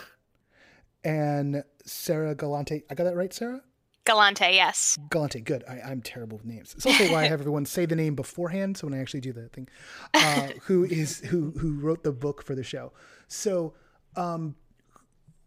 and 1.03 1.63
Sarah 1.83 2.35
Galante. 2.35 2.83
I 2.91 2.93
got 2.93 3.05
that 3.05 3.15
right, 3.15 3.33
Sarah? 3.33 3.61
Galante, 4.05 4.45
yes. 4.51 4.99
Galante, 5.09 5.41
good. 5.41 5.63
I, 5.67 5.91
am 5.91 6.03
terrible 6.03 6.37
with 6.37 6.45
names. 6.45 6.75
It's 6.75 6.85
also 6.85 7.11
why 7.11 7.23
I 7.23 7.27
have 7.27 7.39
everyone 7.39 7.65
say 7.65 7.87
the 7.87 7.95
name 7.95 8.13
beforehand, 8.13 8.77
so 8.77 8.85
when 8.85 8.93
I 8.93 9.01
actually 9.01 9.21
do 9.21 9.33
the 9.33 9.49
thing, 9.49 9.67
uh, 10.13 10.49
who 10.65 10.83
is 10.83 11.21
who 11.21 11.49
who 11.57 11.79
wrote 11.79 12.03
the 12.03 12.11
book 12.11 12.43
for 12.43 12.53
the 12.53 12.63
show. 12.63 12.91
So, 13.27 13.73
um, 14.15 14.55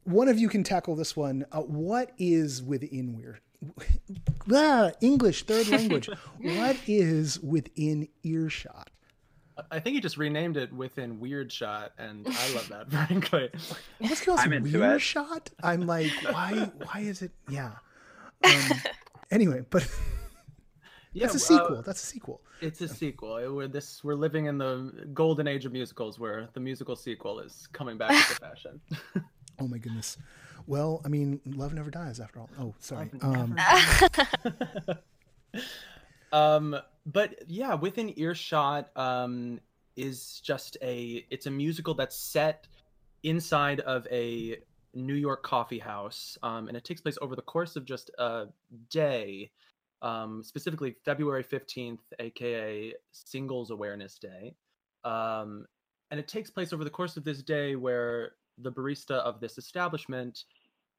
one 0.03 0.27
of 0.27 0.37
you 0.37 0.49
can 0.49 0.65
tackle 0.65 0.97
this 0.97 1.15
one. 1.15 1.47
Uh, 1.53 1.61
what 1.61 2.11
is 2.19 2.61
within 2.61 3.15
weird? 3.15 3.39
ah, 4.53 4.91
English 5.01 5.45
third 5.45 5.69
language. 5.71 6.09
what 6.41 6.77
is 6.87 7.41
within 7.41 8.09
earshot? 8.23 8.91
I 9.71 9.81
think 9.81 9.95
he 9.95 10.01
just 10.01 10.19
renamed 10.19 10.59
it 10.59 10.71
within 10.71 11.19
Weird 11.19 11.51
Shot, 11.51 11.93
and 11.97 12.27
I 12.29 12.55
love 12.55 12.69
that, 12.69 12.91
frankly. 13.09 13.49
What's 13.99 14.25
going 14.25 14.39
on? 14.39 14.63
Weird 14.63 15.01
Shot? 15.01 15.49
I'm 15.63 15.87
like, 15.87 16.13
why? 16.29 16.71
Why 16.85 17.01
is 17.01 17.23
it? 17.23 17.31
Yeah. 17.49 17.73
Um, 18.45 18.53
anyway, 19.31 19.65
but 19.71 19.89
yeah, 21.15 21.25
that's 21.25 21.37
a 21.37 21.39
sequel. 21.39 21.79
Uh, 21.79 21.81
that's 21.81 22.03
a 22.03 22.07
sequel. 22.07 22.43
It's 22.61 22.83
a 22.83 22.89
sequel. 22.89 23.55
We're 23.55 23.67
this. 23.67 24.05
We're 24.05 24.15
living 24.15 24.45
in 24.45 24.59
the 24.59 25.09
golden 25.15 25.49
age 25.49 25.65
of 25.65 25.73
musicals, 25.73 26.19
where 26.19 26.49
the 26.53 26.61
musical 26.61 26.95
sequel 26.95 27.41
is 27.41 27.67
coming 27.73 27.97
back 27.97 28.11
into 28.11 28.35
fashion. 28.35 28.81
oh 29.59 29.69
my 29.69 29.79
goodness. 29.79 30.19
Well, 30.67 31.01
I 31.05 31.09
mean, 31.09 31.41
love 31.47 31.73
never 31.75 31.91
dies 31.91 32.21
after 32.21 32.41
all. 32.41 32.51
Oh, 32.59 32.75
sorry. 32.81 33.11
Um, 33.23 33.57
um, 36.33 36.77
but 37.05 37.35
yeah, 37.47 37.75
within 37.75 38.19
earshot 38.19 38.91
um, 38.97 39.61
is 39.97 40.41
just 40.45 40.77
a. 40.83 41.25
It's 41.31 41.47
a 41.47 41.51
musical 41.51 41.95
that's 41.95 42.17
set 42.17 42.67
inside 43.23 43.81
of 43.81 44.07
a 44.11 44.59
New 44.95 45.15
York 45.15 45.43
coffee 45.43 45.79
house, 45.79 46.37
um, 46.43 46.69
and 46.69 46.77
it 46.77 46.85
takes 46.85 47.01
place 47.01 47.19
over 47.23 47.37
the 47.37 47.43
course 47.43 47.77
of 47.77 47.85
just 47.85 48.11
a 48.19 48.47
day, 48.91 49.51
um, 50.03 50.43
specifically 50.43 50.97
February 51.05 51.45
15th, 51.45 52.01
aka 52.19 52.93
Singles 53.13 53.71
Awareness 53.71 54.19
Day. 54.19 54.55
Um, 55.05 55.67
and 56.11 56.19
it 56.19 56.29
takes 56.29 56.51
place 56.51 56.73
over 56.73 56.85
the 56.85 56.91
course 56.91 57.17
of 57.17 57.25
this 57.25 57.43
day 57.43 57.77
where 57.77 58.33
the 58.59 58.73
barista 58.73 59.19
of 59.19 59.41
this 59.41 59.59
establishment 59.59 60.45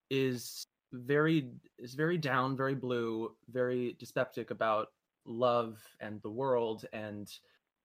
is 0.10 0.68
very 0.94 1.50
is 1.78 1.94
very 1.94 2.18
down, 2.18 2.56
very 2.56 2.76
blue, 2.76 3.36
very 3.50 3.96
dyspeptic 4.00 4.52
about 4.52 4.90
love 5.26 5.82
and 6.00 6.22
the 6.22 6.30
world, 6.30 6.86
and 6.94 7.32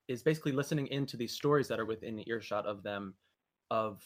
is 0.09 0.23
basically 0.23 0.53
listening 0.53 0.87
into 0.89 1.17
these 1.17 1.33
stories 1.33 1.69
that 1.69 1.81
are 1.81 1.87
within 1.87 2.23
earshot 2.29 2.67
of 2.67 2.83
them 2.83 3.15
of 3.71 4.03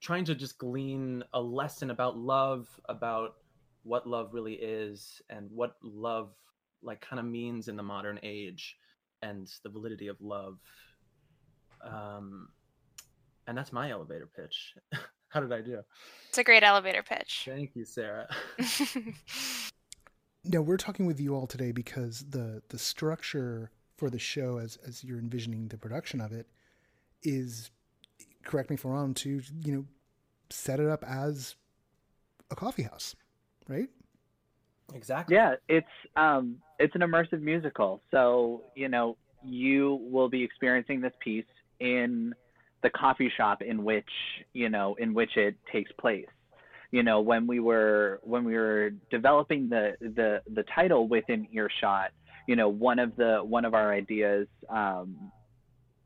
trying 0.00 0.24
to 0.24 0.34
just 0.34 0.58
glean 0.58 1.24
a 1.32 1.40
lesson 1.40 1.90
about 1.90 2.18
love, 2.18 2.68
about 2.88 3.36
what 3.82 4.06
love 4.06 4.34
really 4.34 4.54
is, 4.54 5.22
and 5.30 5.50
what 5.50 5.76
love 5.82 6.34
like 6.82 7.00
kind 7.00 7.18
of 7.18 7.26
means 7.26 7.68
in 7.68 7.76
the 7.76 7.82
modern 7.82 8.20
age, 8.22 8.76
and 9.22 9.50
the 9.62 9.70
validity 9.70 10.08
of 10.08 10.20
love. 10.20 10.58
Um, 11.82 12.48
and 13.46 13.56
that's 13.56 13.72
my 13.72 13.90
elevator 13.90 14.28
pitch. 14.34 14.74
How 15.28 15.40
did 15.40 15.52
I 15.52 15.60
do? 15.60 15.80
It's 16.28 16.38
a 16.38 16.44
great 16.44 16.62
elevator 16.62 17.02
pitch. 17.02 17.48
Thank 17.48 17.74
you, 17.74 17.84
Sarah. 17.84 18.28
now 20.44 20.60
we're 20.60 20.76
talking 20.76 21.06
with 21.06 21.18
you 21.20 21.34
all 21.34 21.46
today 21.46 21.72
because 21.72 22.24
the 22.30 22.62
the 22.68 22.78
structure 22.78 23.70
for 23.96 24.10
the 24.10 24.18
show, 24.18 24.58
as 24.58 24.78
as 24.86 25.02
you're 25.02 25.18
envisioning 25.18 25.68
the 25.68 25.76
production 25.76 26.20
of 26.20 26.32
it, 26.32 26.46
is 27.22 27.70
correct 28.44 28.70
me 28.70 28.74
if 28.74 28.84
I'm 28.84 28.92
wrong, 28.92 29.14
to 29.14 29.40
you 29.64 29.72
know 29.72 29.84
set 30.50 30.78
it 30.78 30.88
up 30.88 31.04
as 31.04 31.56
a 32.50 32.54
coffee 32.54 32.84
house, 32.84 33.16
right? 33.68 33.88
Exactly. 34.94 35.34
Yeah, 35.34 35.54
it's 35.68 35.86
um, 36.16 36.58
it's 36.78 36.94
an 36.94 37.00
immersive 37.00 37.40
musical. 37.40 38.02
So 38.10 38.62
you 38.76 38.88
know 38.88 39.16
you 39.42 39.98
will 40.10 40.28
be 40.28 40.42
experiencing 40.42 41.00
this 41.00 41.12
piece 41.20 41.44
in 41.80 42.34
the 42.84 42.90
coffee 42.90 43.32
shop 43.36 43.62
in 43.62 43.82
which 43.82 44.08
you 44.52 44.68
know 44.68 44.94
in 45.00 45.12
which 45.12 45.36
it 45.36 45.56
takes 45.72 45.90
place. 45.98 46.26
You 46.92 47.02
know 47.02 47.20
when 47.20 47.48
we 47.48 47.58
were 47.58 48.20
when 48.22 48.44
we 48.44 48.54
were 48.54 48.90
developing 49.10 49.68
the 49.68 49.94
the 50.00 50.40
the 50.54 50.62
title 50.72 51.08
within 51.08 51.48
earshot, 51.52 52.12
you 52.46 52.54
know 52.54 52.68
one 52.68 53.00
of 53.00 53.16
the 53.16 53.38
one 53.42 53.64
of 53.64 53.74
our 53.74 53.92
ideas 53.92 54.46
um, 54.68 55.32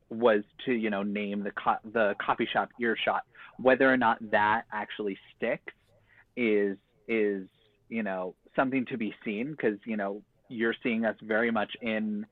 was 0.09 0.41
to 0.65 0.71
you 0.71 0.89
know 0.89 1.03
name 1.03 1.43
the 1.43 1.51
co- 1.51 1.83
the 1.93 2.15
coffee 2.25 2.47
shop 2.51 2.69
earshot 2.81 3.23
whether 3.61 3.91
or 3.91 3.97
not 3.97 4.17
that 4.31 4.63
actually 4.71 5.17
sticks 5.35 5.73
is 6.37 6.77
is 7.07 7.45
you 7.89 8.03
know 8.03 8.33
something 8.55 8.85
to 8.85 8.97
be 8.97 9.13
seen 9.25 9.51
because 9.51 9.77
you 9.85 9.97
know 9.97 10.21
you're 10.47 10.75
seeing 10.81 11.05
us 11.05 11.15
very 11.21 11.51
much 11.51 11.71
in 11.81 12.25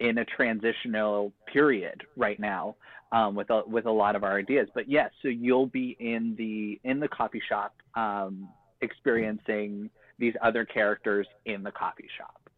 in 0.00 0.18
a 0.18 0.24
transitional 0.24 1.32
period 1.52 2.02
right 2.16 2.40
now 2.40 2.76
um, 3.12 3.34
with 3.34 3.50
a, 3.50 3.62
with 3.66 3.86
a 3.86 3.90
lot 3.90 4.16
of 4.16 4.24
our 4.24 4.38
ideas. 4.38 4.68
But 4.74 4.88
yes, 4.88 5.10
so 5.22 5.28
you'll 5.28 5.66
be 5.66 5.96
in 6.00 6.34
the 6.36 6.80
in 6.88 6.98
the 6.98 7.08
coffee 7.08 7.42
shop 7.48 7.74
um, 7.94 8.48
experiencing 8.80 9.90
these 10.18 10.34
other 10.42 10.64
characters 10.64 11.26
in 11.44 11.62
the 11.62 11.70
coffee 11.70 12.08
shop. 12.18 12.50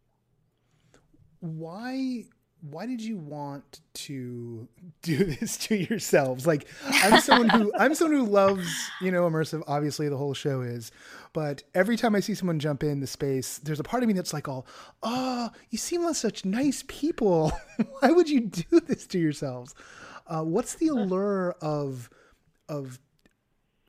Why 1.39 2.25
why 2.71 2.85
did 2.85 3.01
you 3.01 3.17
want 3.17 3.81
to 3.93 4.67
do 5.01 5.17
this 5.23 5.57
to 5.57 5.75
yourselves? 5.75 6.47
Like, 6.47 6.67
I'm 6.85 7.21
someone 7.21 7.49
who 7.49 7.71
I'm 7.77 7.95
someone 7.95 8.19
who 8.19 8.25
loves, 8.25 8.67
you 9.01 9.11
know, 9.11 9.29
immersive. 9.29 9.63
Obviously, 9.67 10.09
the 10.09 10.17
whole 10.17 10.33
show 10.33 10.61
is, 10.61 10.91
but 11.33 11.63
every 11.73 11.97
time 11.97 12.15
I 12.15 12.19
see 12.19 12.33
someone 12.33 12.59
jump 12.59 12.83
in 12.83 12.99
the 12.99 13.07
space, 13.07 13.59
there's 13.59 13.79
a 13.79 13.83
part 13.83 14.03
of 14.03 14.07
me 14.07 14.13
that's 14.13 14.33
like, 14.33 14.47
"Oh, 14.47 14.65
oh, 15.03 15.49
you 15.69 15.77
seem 15.77 16.03
like 16.03 16.15
such 16.15 16.45
nice 16.45 16.83
people. 16.87 17.51
why 17.99 18.11
would 18.11 18.29
you 18.29 18.41
do 18.41 18.79
this 18.79 19.05
to 19.07 19.19
yourselves?" 19.19 19.75
Uh, 20.27 20.41
what's 20.41 20.75
the 20.75 20.87
allure 20.87 21.55
of 21.61 22.09
of 22.67 22.99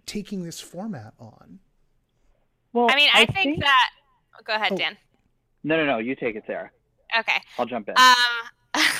taking 0.04 0.44
this 0.44 0.60
format 0.60 1.14
on? 1.18 1.60
Well, 2.72 2.88
I 2.90 2.96
mean, 2.96 3.08
I, 3.14 3.22
I 3.22 3.26
think, 3.26 3.36
think, 3.36 3.60
that. 3.60 3.90
Go 4.44 4.54
ahead, 4.54 4.72
oh. 4.72 4.76
Dan. 4.76 4.96
No, 5.64 5.76
no, 5.76 5.86
no. 5.86 5.98
You 5.98 6.14
take 6.14 6.36
it, 6.36 6.44
Sarah. 6.46 6.70
Okay. 7.18 7.40
I'll 7.58 7.66
jump 7.66 7.88
in. 7.88 7.94
Um, 7.96 8.16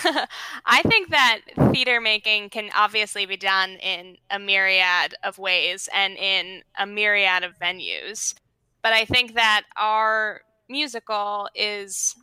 I 0.66 0.82
think 0.82 1.10
that 1.10 1.40
theater 1.72 2.00
making 2.00 2.50
can 2.50 2.70
obviously 2.74 3.26
be 3.26 3.36
done 3.36 3.70
in 3.76 4.16
a 4.30 4.38
myriad 4.38 5.14
of 5.22 5.38
ways 5.38 5.88
and 5.94 6.16
in 6.16 6.62
a 6.78 6.86
myriad 6.86 7.44
of 7.44 7.58
venues. 7.58 8.34
But 8.82 8.92
I 8.92 9.04
think 9.04 9.34
that 9.34 9.64
our 9.76 10.42
musical 10.68 11.48
is 11.54 12.14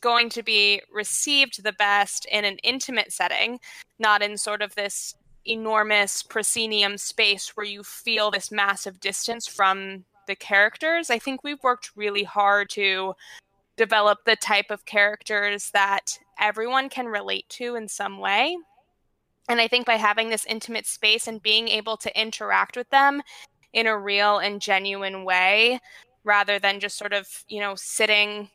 going 0.00 0.28
to 0.30 0.42
be 0.42 0.80
received 0.92 1.62
the 1.62 1.72
best 1.72 2.26
in 2.30 2.44
an 2.44 2.58
intimate 2.58 3.12
setting, 3.12 3.58
not 3.98 4.22
in 4.22 4.36
sort 4.36 4.62
of 4.62 4.74
this 4.74 5.14
enormous 5.44 6.22
proscenium 6.22 6.98
space 6.98 7.56
where 7.56 7.66
you 7.66 7.82
feel 7.82 8.30
this 8.30 8.52
massive 8.52 9.00
distance 9.00 9.46
from 9.46 10.04
the 10.26 10.36
characters. 10.36 11.10
I 11.10 11.18
think 11.18 11.42
we've 11.42 11.62
worked 11.62 11.90
really 11.96 12.24
hard 12.24 12.68
to 12.70 13.14
develop 13.78 14.18
the 14.26 14.36
type 14.36 14.70
of 14.70 14.84
characters 14.84 15.70
that 15.70 16.18
everyone 16.38 16.90
can 16.90 17.06
relate 17.06 17.48
to 17.48 17.76
in 17.76 17.88
some 17.88 18.18
way. 18.18 18.58
And 19.48 19.60
I 19.60 19.68
think 19.68 19.86
by 19.86 19.94
having 19.94 20.28
this 20.28 20.44
intimate 20.44 20.86
space 20.86 21.26
and 21.26 21.42
being 21.42 21.68
able 21.68 21.96
to 21.98 22.20
interact 22.20 22.76
with 22.76 22.90
them 22.90 23.22
in 23.72 23.86
a 23.86 23.96
real 23.96 24.38
and 24.38 24.60
genuine 24.60 25.24
way, 25.24 25.80
rather 26.24 26.58
than 26.58 26.80
just 26.80 26.98
sort 26.98 27.14
of, 27.14 27.26
you 27.48 27.60
know, 27.60 27.74
sitting 27.76 28.50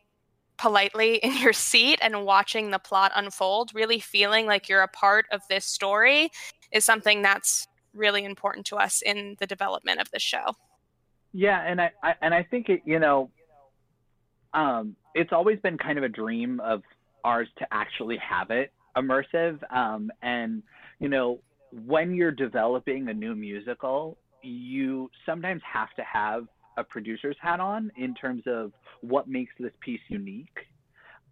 politely 0.57 1.15
in 1.23 1.35
your 1.37 1.53
seat 1.53 1.97
and 2.01 2.25
watching 2.25 2.69
the 2.69 2.77
plot 2.77 3.11
unfold, 3.15 3.71
really 3.73 3.99
feeling 3.99 4.45
like 4.45 4.69
you're 4.69 4.83
a 4.83 4.87
part 4.87 5.25
of 5.31 5.41
this 5.49 5.65
story 5.65 6.29
is 6.71 6.85
something 6.85 7.21
that's 7.21 7.67
really 7.93 8.23
important 8.23 8.65
to 8.65 8.75
us 8.75 9.01
in 9.01 9.35
the 9.39 9.47
development 9.47 9.99
of 9.99 10.09
the 10.11 10.19
show. 10.19 10.53
Yeah, 11.31 11.61
and 11.61 11.81
I, 11.81 11.91
I 12.03 12.15
and 12.21 12.33
I 12.33 12.43
think 12.43 12.69
it, 12.69 12.81
you 12.85 12.99
know, 12.99 13.31
um, 14.53 14.95
it's 15.15 15.31
always 15.31 15.59
been 15.59 15.77
kind 15.77 15.97
of 15.97 16.03
a 16.03 16.09
dream 16.09 16.59
of 16.59 16.81
ours 17.23 17.47
to 17.59 17.67
actually 17.71 18.17
have 18.17 18.51
it 18.51 18.71
immersive. 18.97 19.59
Um, 19.73 20.11
and, 20.21 20.63
you 20.99 21.09
know, 21.09 21.39
when 21.85 22.13
you're 22.13 22.31
developing 22.31 23.09
a 23.09 23.13
new 23.13 23.35
musical, 23.35 24.17
you 24.41 25.09
sometimes 25.25 25.61
have 25.71 25.93
to 25.95 26.03
have 26.03 26.47
a 26.77 26.83
producer's 26.83 27.35
hat 27.41 27.59
on 27.59 27.91
in 27.97 28.13
terms 28.13 28.43
of 28.47 28.71
what 29.01 29.27
makes 29.27 29.53
this 29.59 29.71
piece 29.79 30.01
unique. 30.09 30.57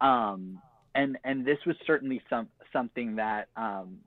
Um, 0.00 0.60
and 0.94 1.16
and 1.24 1.44
this 1.44 1.58
was 1.66 1.76
certainly 1.86 2.20
some 2.28 2.48
something 2.72 3.16
that 3.16 3.48
um, 3.56 3.98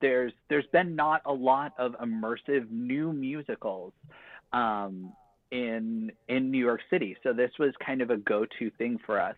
there's 0.00 0.32
there's 0.48 0.66
been 0.72 0.94
not 0.94 1.22
a 1.24 1.32
lot 1.32 1.72
of 1.78 1.92
immersive 1.92 2.70
new 2.70 3.12
musicals 3.12 3.92
um, 4.52 5.12
in 5.50 6.12
in 6.28 6.50
New 6.50 6.58
York 6.64 6.80
City. 6.90 7.16
So 7.22 7.32
this 7.32 7.50
was 7.58 7.72
kind 7.84 8.02
of 8.02 8.10
a 8.10 8.16
go-to 8.16 8.70
thing 8.78 8.98
for 9.04 9.20
us. 9.20 9.36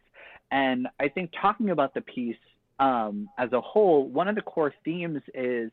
And 0.51 0.87
I 1.01 1.09
think 1.09 1.31
talking 1.41 1.71
about 1.71 1.95
the 1.95 2.03
piece 2.03 2.37
um, 2.79 3.29
as 3.39 3.53
a 3.53 3.61
whole, 3.61 4.09
one 4.09 4.29
of 4.29 4.35
the 4.35 4.43
core 4.43 4.75
themes 4.85 5.23
is, 5.35 5.71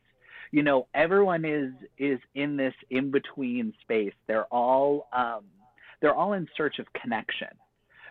you 0.50 0.62
know 0.62 0.86
everyone 0.94 1.44
is 1.44 1.72
is 1.98 2.18
in 2.34 2.56
this 2.56 2.74
in 2.90 3.10
between 3.10 3.72
space 3.82 4.12
they're 4.26 4.46
all 4.46 5.08
um, 5.12 5.44
they're 6.00 6.14
all 6.14 6.32
in 6.32 6.46
search 6.56 6.78
of 6.78 6.86
connection 7.00 7.48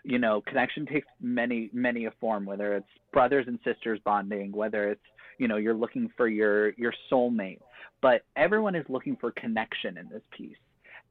you 0.03 0.19
know 0.19 0.41
connection 0.47 0.85
takes 0.85 1.07
many 1.21 1.69
many 1.73 2.05
a 2.05 2.11
form 2.19 2.45
whether 2.45 2.75
it's 2.75 2.87
brothers 3.11 3.45
and 3.47 3.59
sisters 3.63 3.99
bonding 4.05 4.51
whether 4.51 4.89
it's 4.89 5.01
you 5.37 5.47
know 5.47 5.57
you're 5.57 5.73
looking 5.73 6.09
for 6.15 6.27
your 6.27 6.71
your 6.73 6.93
soulmate 7.11 7.59
but 8.01 8.21
everyone 8.35 8.75
is 8.75 8.85
looking 8.87 9.17
for 9.17 9.31
connection 9.31 9.97
in 9.97 10.07
this 10.09 10.23
piece 10.35 10.57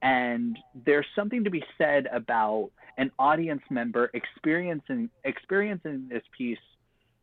and 0.03 0.59
there's 0.87 1.07
something 1.17 1.45
to 1.45 1.51
be 1.51 1.63
said 1.77 2.07
about 2.13 2.71
an 2.99 3.11
audience 3.19 3.63
member 3.71 4.11
experiencing 4.15 5.11
experiencing 5.25 6.07
this 6.09 6.23
piece 6.37 6.59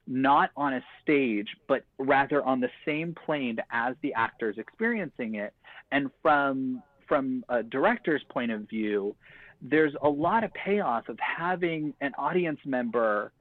not 0.08 0.52
on 0.56 0.74
a 0.74 0.84
stage, 1.02 1.48
but 1.68 1.84
rather 1.98 2.44
on 2.44 2.60
the 2.60 2.70
same 2.86 3.16
plane 3.26 3.58
as 3.72 3.96
the 4.02 4.14
actors 4.14 4.56
experiencing 4.58 5.36
it. 5.36 5.54
And 5.92 6.10
from 6.22 6.84
from 7.08 7.46
a 7.50 7.62
director's 7.62 8.24
point 8.30 8.52
of 8.52 8.68
view, 8.68 9.16
there's 9.62 9.94
a 10.02 10.10
lot 10.10 10.44
of 10.44 10.52
payoff 10.54 11.08
of 11.08 11.18
having 11.20 11.94
an 12.02 12.12
audience 12.18 12.60
member, 12.66 13.32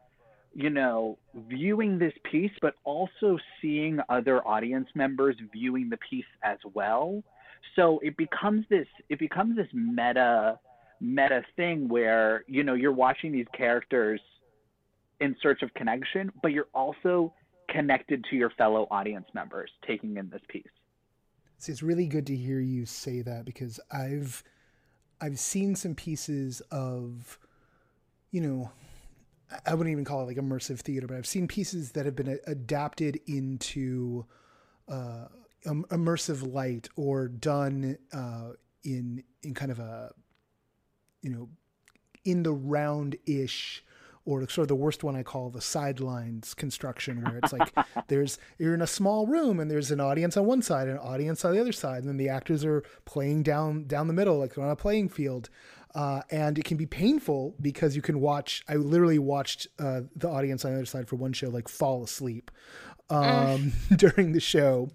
you 0.54 0.70
know, 0.70 1.18
viewing 1.48 1.98
this 1.98 2.12
piece, 2.30 2.52
but 2.60 2.74
also 2.84 3.38
seeing 3.60 3.98
other 4.08 4.46
audience 4.46 4.88
members 4.94 5.36
viewing 5.52 5.88
the 5.88 5.98
piece 6.08 6.24
as 6.42 6.58
well. 6.74 7.22
So 7.76 7.99
it 8.02 8.16
becomes 8.16 8.64
this 8.68 8.87
it 9.09 9.18
becomes 9.18 9.56
this 9.56 9.68
meta 9.73 10.59
meta 11.00 11.42
thing 11.56 11.88
where, 11.88 12.44
you 12.47 12.62
know, 12.62 12.75
you're 12.75 12.92
watching 12.92 13.33
these 13.33 13.47
characters 13.56 14.21
in 15.21 15.37
search 15.42 15.62
of 15.62 15.73
connection, 15.75 16.30
but 16.42 16.52
you're 16.52 16.68
also 16.75 17.33
connected 17.68 18.25
to 18.30 18.37
your 18.37 18.50
fellow 18.50 18.87
audience 18.90 19.26
members 19.35 19.71
taking 19.87 20.16
in 20.16 20.28
this 20.30 20.42
piece. 20.49 20.62
See, 21.59 21.73
it's 21.73 21.83
really 21.83 22.06
good 22.06 22.26
to 22.26 22.37
hear 22.37 22.61
you 22.61 22.85
say 22.87 23.23
that 23.23 23.44
because 23.44 23.80
I've 23.90 24.42
I've 25.21 25.38
seen 25.38 25.76
some 25.76 25.94
pieces 25.94 26.61
of, 26.71 27.38
you 28.30 28.40
know, 28.40 28.71
I 29.64 29.75
wouldn't 29.75 29.92
even 29.92 30.04
call 30.04 30.23
it 30.23 30.26
like 30.26 30.37
immersive 30.37 30.80
theater, 30.80 31.06
but 31.06 31.16
I've 31.16 31.26
seen 31.26 31.49
pieces 31.49 31.92
that 31.92 32.04
have 32.04 32.16
been 32.16 32.38
adapted 32.47 33.21
into 33.26 34.26
uh, 34.88 35.26
immersive 35.64 36.52
light 36.52 36.88
or 36.97 37.28
done 37.28 37.99
uh, 38.12 38.50
in 38.83 39.23
in 39.42 39.54
kind 39.54 39.71
of 39.71 39.78
a, 39.78 40.12
you 41.23 41.30
know, 41.30 41.49
in 42.25 42.42
the 42.42 42.52
round 42.52 43.16
ish 43.26 43.85
or 44.26 44.40
sort 44.49 44.64
of 44.64 44.68
the 44.68 44.75
worst 44.75 45.04
one 45.04 45.16
I 45.16 45.23
call 45.23 45.50
the 45.50 45.61
sidelines 45.61 46.54
construction, 46.54 47.23
where 47.23 47.38
it's 47.42 47.52
like 47.52 47.73
there's 48.09 48.38
you're 48.59 48.75
in 48.75 48.83
a 48.83 48.87
small 48.87 49.26
room 49.26 49.61
and 49.61 49.71
there's 49.71 49.90
an 49.90 50.00
audience 50.00 50.37
on 50.37 50.47
one 50.47 50.62
side 50.62 50.88
and 50.88 50.99
an 50.99 51.04
audience 51.04 51.44
on 51.44 51.52
the 51.52 51.61
other 51.61 51.73
side, 51.73 51.99
and 51.99 52.09
then 52.09 52.16
the 52.16 52.28
actors 52.28 52.64
are 52.64 52.83
playing 53.04 53.42
down 53.42 53.85
down 53.85 54.06
the 54.06 54.14
middle 54.14 54.38
like 54.38 54.56
on 54.59 54.71
a 54.71 54.76
playing 54.76 55.09
field. 55.09 55.50
Uh, 55.94 56.23
and 56.33 56.59
it 56.59 56.64
can 56.64 56.76
be 56.76 56.87
painful 56.87 57.54
because 57.61 57.94
you 57.94 58.02
can 58.02 58.18
watch. 58.18 58.64
I 58.68 58.75
literally 58.75 59.21
watched 59.21 59.68
uh, 59.78 60.00
the 60.16 60.28
audience 60.28 60.64
on 60.64 60.73
the 60.73 60.78
other 60.78 60.87
side 60.87 61.06
for 61.06 61.14
one 61.14 61.33
show 61.33 61.50
like 61.50 61.68
fall 61.68 62.02
asleep 62.02 62.50
um, 63.11 63.73
during 63.97 64.33
the 64.33 64.40
show. 64.40 64.90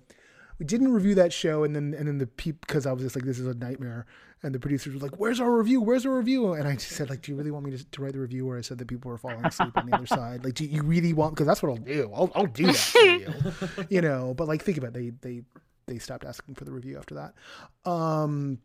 We 0.59 0.65
didn't 0.65 0.93
review 0.93 1.15
that 1.15 1.33
show, 1.33 1.63
and 1.63 1.75
then 1.75 1.95
and 1.97 2.07
then 2.07 2.17
the 2.17 2.27
peep 2.27 2.61
because 2.61 2.85
I 2.85 2.91
was 2.91 3.01
just 3.01 3.15
like, 3.15 3.25
this 3.25 3.39
is 3.39 3.47
a 3.47 3.53
nightmare 3.53 4.05
and 4.41 4.55
the 4.55 4.59
producers 4.59 4.93
were 4.93 4.99
like, 4.99 5.19
"Where's 5.19 5.39
our 5.39 5.51
review? 5.51 5.81
Where's 5.81 6.05
our 6.05 6.15
review?" 6.17 6.53
And 6.53 6.67
I 6.67 6.73
just 6.73 6.91
said, 6.91 7.09
"Like, 7.09 7.21
do 7.21 7.31
you 7.31 7.37
really 7.37 7.51
want 7.51 7.65
me 7.65 7.75
to, 7.77 7.83
to 7.83 8.01
write 8.01 8.13
the 8.13 8.19
review 8.19 8.45
where 8.45 8.57
I 8.57 8.61
said 8.61 8.77
that 8.77 8.87
people 8.87 9.11
were 9.11 9.17
falling 9.17 9.45
asleep 9.45 9.75
on 9.75 9.89
the 9.89 9.95
other 9.95 10.05
side? 10.05 10.45
Like, 10.45 10.53
do 10.53 10.65
you 10.65 10.81
really 10.83 11.13
want? 11.13 11.35
Because 11.35 11.47
that's 11.47 11.61
what 11.61 11.69
I'll 11.69 11.77
do. 11.77 12.09
I'll, 12.13 12.31
I'll 12.35 12.45
do 12.45 12.67
that 12.67 12.75
for 12.75 12.99
you, 12.99 13.33
you 13.89 14.01
know. 14.01 14.33
But 14.33 14.47
like, 14.47 14.63
think 14.63 14.77
about 14.77 14.95
it. 14.95 15.21
they 15.21 15.29
they 15.29 15.41
they 15.87 15.99
stopped 15.99 16.23
asking 16.23 16.55
for 16.55 16.63
the 16.63 16.71
review 16.71 16.97
after 16.97 17.15
that. 17.15 17.89
Um, 17.89 18.59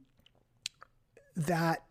that 1.37 1.83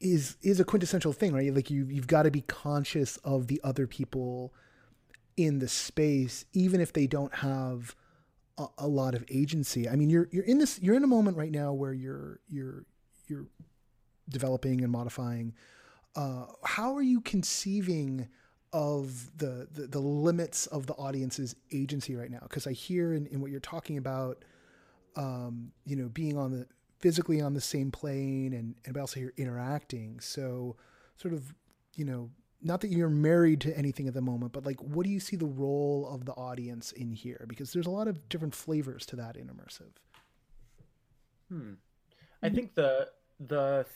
is 0.00 0.36
is 0.42 0.60
a 0.60 0.64
quintessential 0.64 1.14
thing, 1.14 1.32
right? 1.32 1.54
Like 1.54 1.70
you 1.70 1.86
you've 1.86 2.08
got 2.08 2.24
to 2.24 2.30
be 2.30 2.42
conscious 2.42 3.16
of 3.18 3.46
the 3.46 3.60
other 3.64 3.86
people 3.86 4.52
in 5.36 5.60
the 5.60 5.68
space, 5.68 6.44
even 6.52 6.80
if 6.80 6.92
they 6.92 7.06
don't 7.06 7.36
have 7.36 7.94
a, 8.58 8.66
a 8.78 8.88
lot 8.88 9.14
of 9.14 9.24
agency. 9.30 9.88
I 9.88 9.96
mean, 9.96 10.10
you're 10.10 10.28
you're 10.30 10.44
in 10.44 10.58
this 10.58 10.78
you're 10.82 10.96
in 10.96 11.04
a 11.04 11.08
moment 11.08 11.36
right 11.36 11.52
now 11.52 11.72
where 11.72 11.92
you're 11.92 12.40
you're 12.48 12.84
you're 13.28 13.46
developing 14.28 14.82
and 14.82 14.92
modifying. 14.92 15.54
Uh, 16.16 16.46
how 16.64 16.96
are 16.96 17.02
you 17.02 17.20
conceiving 17.20 18.28
of 18.72 19.30
the, 19.38 19.68
the, 19.72 19.86
the 19.86 20.00
limits 20.00 20.66
of 20.66 20.86
the 20.86 20.94
audience's 20.94 21.54
agency 21.72 22.16
right 22.16 22.30
now? 22.30 22.40
Because 22.42 22.66
I 22.66 22.72
hear 22.72 23.14
in, 23.14 23.26
in 23.26 23.40
what 23.40 23.50
you're 23.50 23.60
talking 23.60 23.98
about, 23.98 24.44
um, 25.16 25.72
you 25.86 25.96
know, 25.96 26.08
being 26.08 26.36
on 26.36 26.52
the 26.52 26.66
physically 26.98 27.40
on 27.40 27.54
the 27.54 27.60
same 27.60 27.90
plane, 27.90 28.52
and 28.52 28.74
and 28.84 28.94
but 28.94 29.00
also 29.00 29.20
you're 29.20 29.32
interacting. 29.36 30.20
So, 30.20 30.76
sort 31.16 31.34
of, 31.34 31.54
you 31.94 32.04
know, 32.04 32.30
not 32.62 32.80
that 32.80 32.88
you're 32.88 33.08
married 33.08 33.60
to 33.62 33.76
anything 33.76 34.08
at 34.08 34.14
the 34.14 34.20
moment, 34.20 34.52
but 34.52 34.66
like, 34.66 34.80
what 34.80 35.04
do 35.04 35.10
you 35.10 35.20
see 35.20 35.36
the 35.36 35.46
role 35.46 36.08
of 36.10 36.24
the 36.24 36.32
audience 36.32 36.92
in 36.92 37.12
here? 37.12 37.44
Because 37.48 37.72
there's 37.72 37.86
a 37.86 37.90
lot 37.90 38.08
of 38.08 38.28
different 38.28 38.54
flavors 38.54 39.06
to 39.06 39.16
that 39.16 39.36
in 39.36 39.46
immersive. 39.46 39.92
Hmm. 41.48 41.74
I 42.42 42.48
think 42.50 42.74
the 42.74 43.08
the 43.40 43.86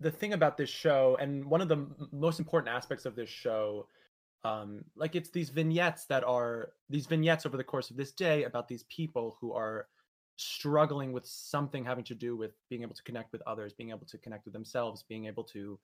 the 0.00 0.10
thing 0.10 0.32
about 0.32 0.56
this 0.56 0.70
show 0.70 1.16
and 1.20 1.44
one 1.44 1.60
of 1.60 1.68
the 1.68 1.86
most 2.12 2.38
important 2.38 2.74
aspects 2.74 3.04
of 3.04 3.14
this 3.14 3.28
show 3.28 3.86
um 4.44 4.82
like 4.96 5.14
it's 5.14 5.30
these 5.30 5.50
vignettes 5.50 6.06
that 6.06 6.24
are 6.24 6.72
these 6.88 7.06
vignettes 7.06 7.44
over 7.44 7.56
the 7.56 7.64
course 7.64 7.90
of 7.90 7.96
this 7.96 8.12
day 8.12 8.44
about 8.44 8.66
these 8.66 8.84
people 8.84 9.36
who 9.40 9.52
are 9.52 9.86
struggling 10.36 11.12
with 11.12 11.26
something 11.26 11.84
having 11.84 12.04
to 12.04 12.14
do 12.14 12.34
with 12.34 12.52
being 12.70 12.82
able 12.82 12.94
to 12.94 13.02
connect 13.02 13.30
with 13.32 13.42
others 13.46 13.74
being 13.74 13.90
able 13.90 14.06
to 14.06 14.16
connect 14.16 14.46
with 14.46 14.54
themselves 14.54 15.02
being 15.02 15.26
able 15.26 15.44
to 15.44 15.78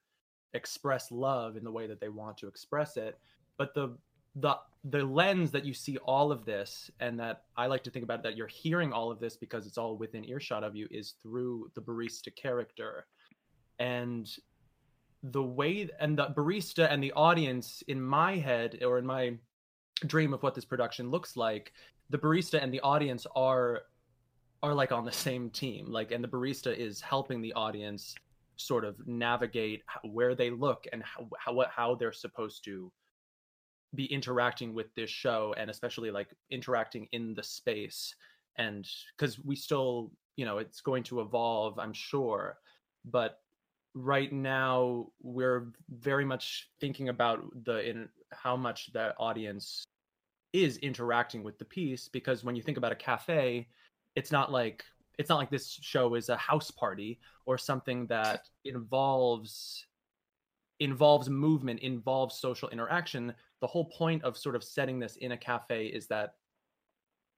express 0.53 1.11
love 1.11 1.57
in 1.57 1.63
the 1.63 1.71
way 1.71 1.87
that 1.87 1.99
they 1.99 2.09
want 2.09 2.37
to 2.37 2.47
express 2.47 2.97
it. 2.97 3.19
But 3.57 3.73
the 3.73 3.97
the 4.35 4.55
the 4.83 5.03
lens 5.03 5.51
that 5.51 5.65
you 5.65 5.73
see 5.73 5.97
all 5.97 6.31
of 6.31 6.45
this 6.45 6.89
and 6.99 7.19
that 7.19 7.43
I 7.57 7.67
like 7.67 7.83
to 7.85 7.89
think 7.89 8.03
about 8.03 8.19
it, 8.19 8.23
that 8.23 8.37
you're 8.37 8.47
hearing 8.47 8.93
all 8.93 9.11
of 9.11 9.19
this 9.19 9.35
because 9.35 9.65
it's 9.67 9.77
all 9.77 9.97
within 9.97 10.23
earshot 10.25 10.63
of 10.63 10.75
you 10.75 10.87
is 10.91 11.15
through 11.21 11.71
the 11.75 11.81
barista 11.81 12.33
character. 12.35 13.07
And 13.79 14.29
the 15.23 15.43
way 15.43 15.89
and 15.99 16.17
the 16.17 16.27
barista 16.27 16.91
and 16.91 17.03
the 17.03 17.11
audience 17.13 17.83
in 17.87 18.01
my 18.01 18.37
head 18.37 18.79
or 18.83 18.97
in 18.97 19.05
my 19.05 19.33
dream 20.05 20.33
of 20.33 20.43
what 20.43 20.53
this 20.53 20.65
production 20.65 21.09
looks 21.09 21.35
like 21.35 21.73
the 22.09 22.17
barista 22.17 22.61
and 22.61 22.73
the 22.73 22.79
audience 22.81 23.25
are 23.35 23.81
are 24.63 24.73
like 24.73 24.91
on 24.91 25.05
the 25.05 25.11
same 25.11 25.49
team. 25.49 25.91
Like 25.91 26.11
and 26.11 26.23
the 26.23 26.27
barista 26.27 26.75
is 26.75 27.01
helping 27.01 27.41
the 27.41 27.53
audience 27.53 28.15
sort 28.57 28.85
of 28.85 28.95
navigate 29.07 29.83
where 30.03 30.35
they 30.35 30.49
look 30.49 30.85
and 30.91 31.03
how 31.03 31.29
how, 31.37 31.65
how 31.69 31.95
they're 31.95 32.11
supposed 32.11 32.63
to 32.65 32.91
be 33.95 34.05
interacting 34.05 34.73
with 34.73 34.93
this 34.95 35.09
show 35.09 35.55
and 35.57 35.69
especially 35.69 36.11
like 36.11 36.27
interacting 36.51 37.07
in 37.11 37.33
the 37.33 37.43
space. 37.43 38.13
And 38.57 38.87
because 39.15 39.39
we 39.39 39.55
still 39.55 40.11
you 40.35 40.45
know 40.45 40.57
it's 40.57 40.81
going 40.81 41.03
to 41.03 41.21
evolve 41.21 41.79
i'm 41.79 41.93
sure. 41.93 42.57
But 43.05 43.39
right 43.93 44.31
now 44.31 45.07
we're 45.21 45.69
very 45.89 46.25
much 46.25 46.69
thinking 46.79 47.09
about 47.09 47.43
the 47.65 47.89
in 47.89 48.09
how 48.31 48.55
much 48.55 48.91
the 48.93 49.15
audience 49.17 49.85
is 50.53 50.77
interacting 50.77 51.43
with 51.43 51.57
the 51.57 51.65
piece 51.65 52.07
because 52.07 52.43
when 52.43 52.55
you 52.55 52.61
think 52.61 52.77
about 52.77 52.91
a 52.91 52.95
cafe 52.95 53.67
it's 54.15 54.31
not 54.31 54.51
like 54.51 54.83
it's 55.17 55.29
not 55.29 55.37
like 55.37 55.49
this 55.49 55.77
show 55.81 56.15
is 56.15 56.29
a 56.29 56.37
house 56.37 56.71
party 56.71 57.19
or 57.45 57.57
something 57.57 58.07
that 58.07 58.47
involves 58.65 59.85
involves 60.79 61.27
movement 61.27 61.79
involves 61.79 62.35
social 62.35 62.69
interaction. 62.69 63.33
The 63.61 63.67
whole 63.67 63.85
point 63.85 64.23
of 64.23 64.37
sort 64.37 64.55
of 64.55 64.63
setting 64.63 64.99
this 64.99 65.15
in 65.17 65.31
a 65.31 65.37
cafe 65.37 65.87
is 65.87 66.07
that 66.07 66.35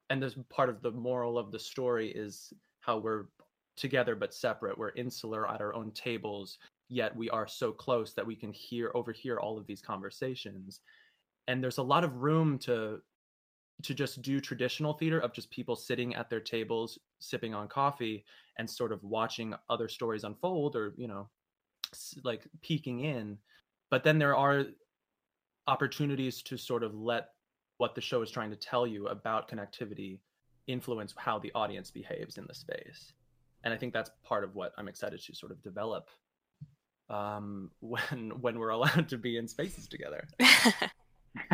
and 0.09 0.21
this 0.21 0.35
part 0.49 0.69
of 0.69 0.81
the 0.81 0.91
moral 0.91 1.37
of 1.37 1.51
the 1.51 1.59
story 1.59 2.11
is 2.11 2.51
how 2.81 2.97
we're 2.97 3.25
together 3.77 4.15
but 4.15 4.33
separate. 4.33 4.77
We're 4.77 4.89
insular 4.89 5.49
at 5.49 5.61
our 5.61 5.73
own 5.73 5.91
tables 5.91 6.57
yet 6.89 7.15
we 7.15 7.29
are 7.29 7.47
so 7.47 7.71
close 7.71 8.13
that 8.13 8.25
we 8.25 8.35
can 8.35 8.51
hear 8.51 8.91
overhear 8.95 9.39
all 9.39 9.57
of 9.57 9.67
these 9.67 9.81
conversations. 9.81 10.81
And 11.47 11.63
there's 11.63 11.77
a 11.77 11.83
lot 11.83 12.03
of 12.03 12.15
room 12.15 12.57
to 12.59 12.99
to 13.83 13.93
just 13.93 14.21
do 14.21 14.39
traditional 14.41 14.93
theater 14.93 15.19
of 15.19 15.33
just 15.33 15.49
people 15.51 15.75
sitting 15.75 16.15
at 16.15 16.29
their 16.29 16.39
tables 16.39 16.99
sipping 17.19 17.53
on 17.53 17.67
coffee 17.67 18.25
and 18.57 18.69
sort 18.69 18.91
of 18.91 19.03
watching 19.03 19.53
other 19.69 19.87
stories 19.87 20.23
unfold 20.23 20.75
or 20.75 20.93
you 20.97 21.07
know 21.07 21.29
like 22.23 22.47
peeking 22.61 23.01
in. 23.01 23.37
But 23.89 24.03
then 24.03 24.19
there 24.19 24.35
are 24.35 24.65
opportunities 25.67 26.41
to 26.43 26.57
sort 26.57 26.83
of 26.83 26.93
let 26.93 27.29
what 27.77 27.95
the 27.95 28.01
show 28.01 28.21
is 28.21 28.29
trying 28.29 28.49
to 28.49 28.55
tell 28.55 28.85
you 28.85 29.07
about 29.07 29.49
connectivity 29.49 30.19
influence 30.67 31.13
how 31.17 31.39
the 31.39 31.51
audience 31.55 31.89
behaves 31.89 32.37
in 32.37 32.45
the 32.47 32.53
space. 32.53 33.13
And 33.63 33.73
i 33.73 33.77
think 33.77 33.93
that's 33.93 34.11
part 34.23 34.43
of 34.43 34.55
what 34.55 34.73
i'm 34.77 34.87
excited 34.87 35.21
to 35.21 35.35
sort 35.35 35.51
of 35.51 35.61
develop 35.61 36.09
um, 37.09 37.71
when 37.79 38.31
when 38.41 38.59
we're 38.59 38.69
allowed 38.77 39.09
to 39.09 39.17
be 39.17 39.37
in 39.37 39.47
spaces 39.47 39.87
together 39.87 40.27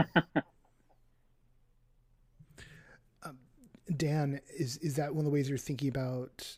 um, 3.23 3.37
Dan, 3.93 4.39
is 4.57 4.77
is 4.77 4.95
that 4.95 5.13
one 5.13 5.19
of 5.19 5.25
the 5.25 5.31
ways 5.31 5.49
you're 5.49 5.57
thinking 5.57 5.89
about 5.89 6.57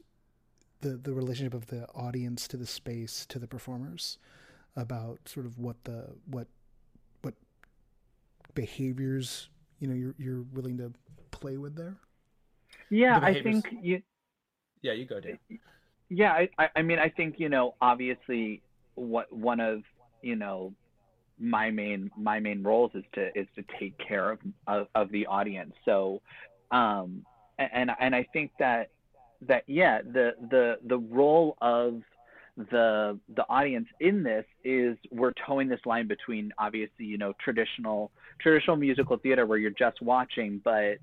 the 0.82 0.90
the 0.90 1.14
relationship 1.14 1.54
of 1.54 1.68
the 1.68 1.88
audience 1.90 2.48
to 2.50 2.58
the 2.58 2.68
space 2.68 3.26
to 3.28 3.40
the 3.40 3.48
performers, 3.48 4.18
about 4.76 5.20
sort 5.26 5.46
of 5.46 5.58
what 5.58 5.84
the 5.84 6.06
what 6.30 6.48
what 7.22 7.34
behaviors 8.54 9.50
you 9.80 9.88
know 9.88 9.96
you're 9.96 10.16
you're 10.18 10.44
willing 10.54 10.78
to 10.78 10.92
play 11.32 11.58
with 11.58 11.76
there? 11.76 11.98
Yeah, 12.90 13.20
The 13.20 13.26
I 13.26 13.44
think 13.44 13.66
you. 13.82 14.02
Yeah, 14.82 14.94
you 14.94 15.06
go, 15.06 15.20
Dan. 15.20 15.40
Yeah, 16.10 16.32
I, 16.32 16.50
I, 16.58 16.70
I 16.78 16.82
mean, 16.82 17.00
I 17.00 17.10
think 17.10 17.36
you 17.38 17.50
know, 17.50 17.76
obviously, 17.82 18.62
what 18.96 19.32
one 19.32 19.60
of 19.60 19.84
you 20.22 20.36
know, 20.36 20.74
my 21.40 21.72
main 21.72 22.12
my 22.18 22.40
main 22.40 22.64
roles 22.64 22.92
is 22.94 23.04
to 23.14 23.28
is 23.38 23.48
to 23.56 23.64
take 23.80 23.98
care 23.98 24.32
of 24.32 24.40
of, 24.68 24.88
of 24.96 25.12
the 25.12 25.26
audience. 25.28 25.74
So, 25.86 26.22
um, 26.72 27.26
and 27.58 27.92
and 28.00 28.16
I 28.16 28.26
think 28.34 28.52
that 28.60 28.90
that 29.48 29.64
yeah, 29.68 30.02
the 30.02 30.32
the 30.50 30.76
the 30.88 30.98
role 30.98 31.58
of 31.62 32.02
the 32.72 33.20
the 33.36 33.44
audience 33.50 33.88
in 34.00 34.24
this 34.24 34.46
is 34.64 34.98
we're 35.12 35.34
towing 35.46 35.70
this 35.70 35.80
line 35.86 36.08
between 36.08 36.52
obviously 36.58 37.06
you 37.06 37.18
know 37.18 37.34
traditional 37.44 38.12
traditional 38.42 38.76
musical 38.76 39.18
theater 39.18 39.46
where 39.46 39.58
you're 39.58 39.72
just 39.72 40.02
watching, 40.02 40.62
but 40.64 40.98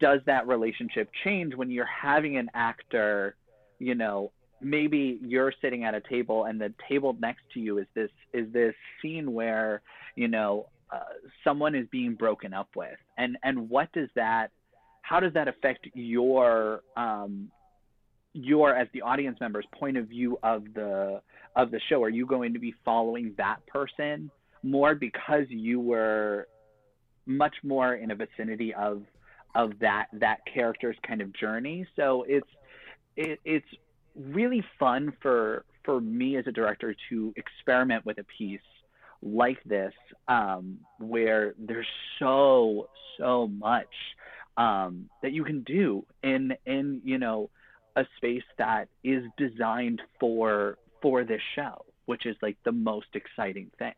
does 0.00 0.20
that 0.26 0.46
relationship 0.46 1.08
change 1.24 1.54
when 1.54 1.70
you're 1.70 1.86
having 1.86 2.36
an 2.36 2.50
actor 2.54 3.36
you 3.78 3.94
know 3.94 4.30
maybe 4.60 5.18
you're 5.22 5.52
sitting 5.60 5.84
at 5.84 5.94
a 5.94 6.00
table 6.08 6.44
and 6.44 6.60
the 6.60 6.72
table 6.88 7.16
next 7.20 7.42
to 7.52 7.60
you 7.60 7.78
is 7.78 7.86
this 7.94 8.10
is 8.32 8.50
this 8.52 8.74
scene 9.00 9.32
where 9.32 9.82
you 10.16 10.28
know 10.28 10.66
uh, 10.92 11.00
someone 11.42 11.74
is 11.74 11.86
being 11.90 12.14
broken 12.14 12.54
up 12.54 12.68
with? 12.76 12.96
And 13.18 13.36
and 13.42 13.68
what 13.68 13.90
does 13.92 14.08
that 14.14 14.48
how 15.08 15.20
does 15.20 15.32
that 15.34 15.48
affect 15.48 15.86
your 15.94 16.80
um 16.96 17.50
your 18.32 18.74
as 18.76 18.88
the 18.92 19.02
audience 19.02 19.38
member's 19.40 19.66
point 19.72 19.96
of 19.96 20.08
view 20.08 20.38
of 20.42 20.64
the 20.74 21.20
of 21.54 21.70
the 21.70 21.80
show? 21.88 22.02
Are 22.02 22.08
you 22.08 22.26
going 22.26 22.52
to 22.52 22.58
be 22.58 22.74
following 22.84 23.32
that 23.38 23.64
person 23.66 24.30
more 24.62 24.94
because 24.94 25.44
you 25.48 25.80
were 25.80 26.48
much 27.24 27.54
more 27.62 27.94
in 27.94 28.10
a 28.10 28.14
vicinity 28.14 28.74
of 28.74 29.02
of 29.54 29.72
that 29.80 30.06
that 30.14 30.38
character's 30.52 30.96
kind 31.06 31.20
of 31.20 31.32
journey? 31.34 31.86
So 31.96 32.24
it's 32.28 32.48
it, 33.16 33.38
it's 33.44 33.66
really 34.16 34.64
fun 34.78 35.12
for 35.22 35.64
for 35.84 36.00
me 36.00 36.36
as 36.36 36.46
a 36.46 36.52
director 36.52 36.94
to 37.10 37.32
experiment 37.36 38.04
with 38.04 38.18
a 38.18 38.24
piece 38.36 38.60
like 39.22 39.62
this 39.64 39.92
um, 40.28 40.78
where 40.98 41.54
there's 41.58 41.86
so 42.18 42.88
so 43.18 43.46
much 43.46 43.86
um, 44.56 45.08
that 45.22 45.32
you 45.32 45.44
can 45.44 45.62
do 45.62 46.04
in 46.22 46.54
in 46.66 47.00
you 47.04 47.18
know 47.18 47.50
a 47.96 48.04
space 48.16 48.44
that 48.58 48.88
is 49.04 49.24
designed 49.36 50.02
for 50.20 50.78
for 51.02 51.24
this 51.24 51.40
show 51.54 51.84
which 52.06 52.26
is 52.26 52.36
like 52.42 52.56
the 52.64 52.72
most 52.72 53.08
exciting 53.14 53.70
thing 53.78 53.94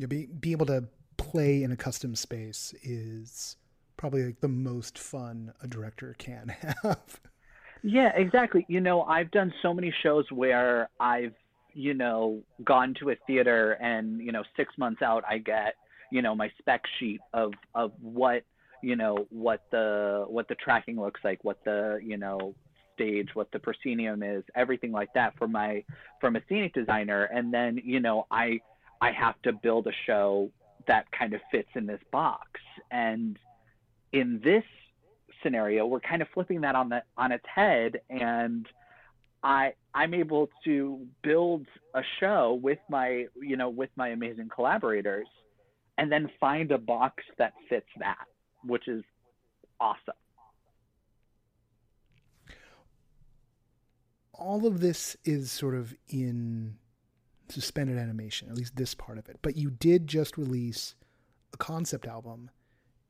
Yeah, 0.00 0.06
be 0.06 0.26
be 0.26 0.52
able 0.52 0.64
to 0.66 0.84
play 1.18 1.62
in 1.62 1.72
a 1.72 1.76
custom 1.76 2.16
space 2.16 2.74
is 2.82 3.56
probably 3.98 4.24
like 4.24 4.40
the 4.40 4.48
most 4.48 4.98
fun 4.98 5.52
a 5.62 5.68
director 5.68 6.14
can 6.16 6.48
have. 6.82 7.20
Yeah, 7.82 8.10
exactly. 8.16 8.64
You 8.66 8.80
know, 8.80 9.02
I've 9.02 9.30
done 9.30 9.52
so 9.60 9.74
many 9.74 9.92
shows 10.02 10.24
where 10.32 10.88
I've, 10.98 11.34
you 11.74 11.92
know, 11.92 12.42
gone 12.64 12.94
to 13.00 13.10
a 13.10 13.16
theater 13.26 13.72
and, 13.72 14.20
you 14.20 14.32
know, 14.32 14.42
six 14.56 14.72
months 14.78 15.02
out 15.02 15.22
I 15.28 15.36
get, 15.36 15.74
you 16.10 16.22
know, 16.22 16.34
my 16.34 16.50
spec 16.58 16.82
sheet 16.98 17.20
of 17.32 17.52
of 17.74 17.92
what, 18.00 18.42
you 18.82 18.96
know, 18.96 19.26
what 19.30 19.62
the 19.70 20.24
what 20.28 20.48
the 20.48 20.54
tracking 20.56 21.00
looks 21.00 21.20
like, 21.24 21.42
what 21.44 21.62
the, 21.64 22.00
you 22.02 22.16
know, 22.16 22.54
stage, 22.94 23.28
what 23.34 23.50
the 23.52 23.58
proscenium 23.58 24.22
is, 24.22 24.44
everything 24.54 24.92
like 24.92 25.12
that 25.14 25.36
for 25.38 25.48
my 25.48 25.84
from 26.20 26.36
a 26.36 26.40
scenic 26.48 26.74
designer. 26.74 27.24
And 27.24 27.52
then, 27.52 27.80
you 27.84 28.00
know, 28.00 28.26
I 28.30 28.60
I 29.00 29.12
have 29.12 29.40
to 29.42 29.52
build 29.52 29.86
a 29.86 29.92
show 30.06 30.50
that 30.86 31.10
kind 31.12 31.32
of 31.34 31.40
fits 31.50 31.68
in 31.74 31.86
this 31.86 32.00
box. 32.10 32.48
And 32.90 33.38
in 34.12 34.40
this 34.42 34.64
scenario, 35.42 35.86
we're 35.86 36.00
kind 36.00 36.22
of 36.22 36.28
flipping 36.34 36.60
that 36.62 36.74
on 36.74 36.88
the 36.88 37.02
on 37.16 37.32
its 37.32 37.44
head. 37.52 38.00
And 38.10 38.66
I 39.42 39.72
I'm 39.94 40.14
able 40.14 40.48
to 40.64 41.06
build 41.22 41.66
a 41.94 42.02
show 42.20 42.58
with 42.62 42.78
my 42.88 43.26
you 43.40 43.56
know 43.56 43.70
with 43.70 43.90
my 43.96 44.08
amazing 44.08 44.50
collaborators 44.54 45.26
and 46.00 46.10
then 46.10 46.30
find 46.40 46.72
a 46.72 46.78
box 46.78 47.22
that 47.36 47.52
fits 47.68 47.86
that, 47.98 48.26
which 48.64 48.88
is 48.88 49.04
awesome. 49.78 50.14
All 54.32 54.66
of 54.66 54.80
this 54.80 55.14
is 55.26 55.52
sort 55.52 55.74
of 55.74 55.94
in 56.08 56.78
suspended 57.50 57.98
animation, 57.98 58.48
at 58.48 58.56
least 58.56 58.76
this 58.76 58.94
part 58.94 59.18
of 59.18 59.28
it. 59.28 59.38
But 59.42 59.56
you 59.58 59.68
did 59.70 60.06
just 60.06 60.38
release 60.38 60.94
a 61.52 61.58
concept 61.58 62.06
album 62.06 62.48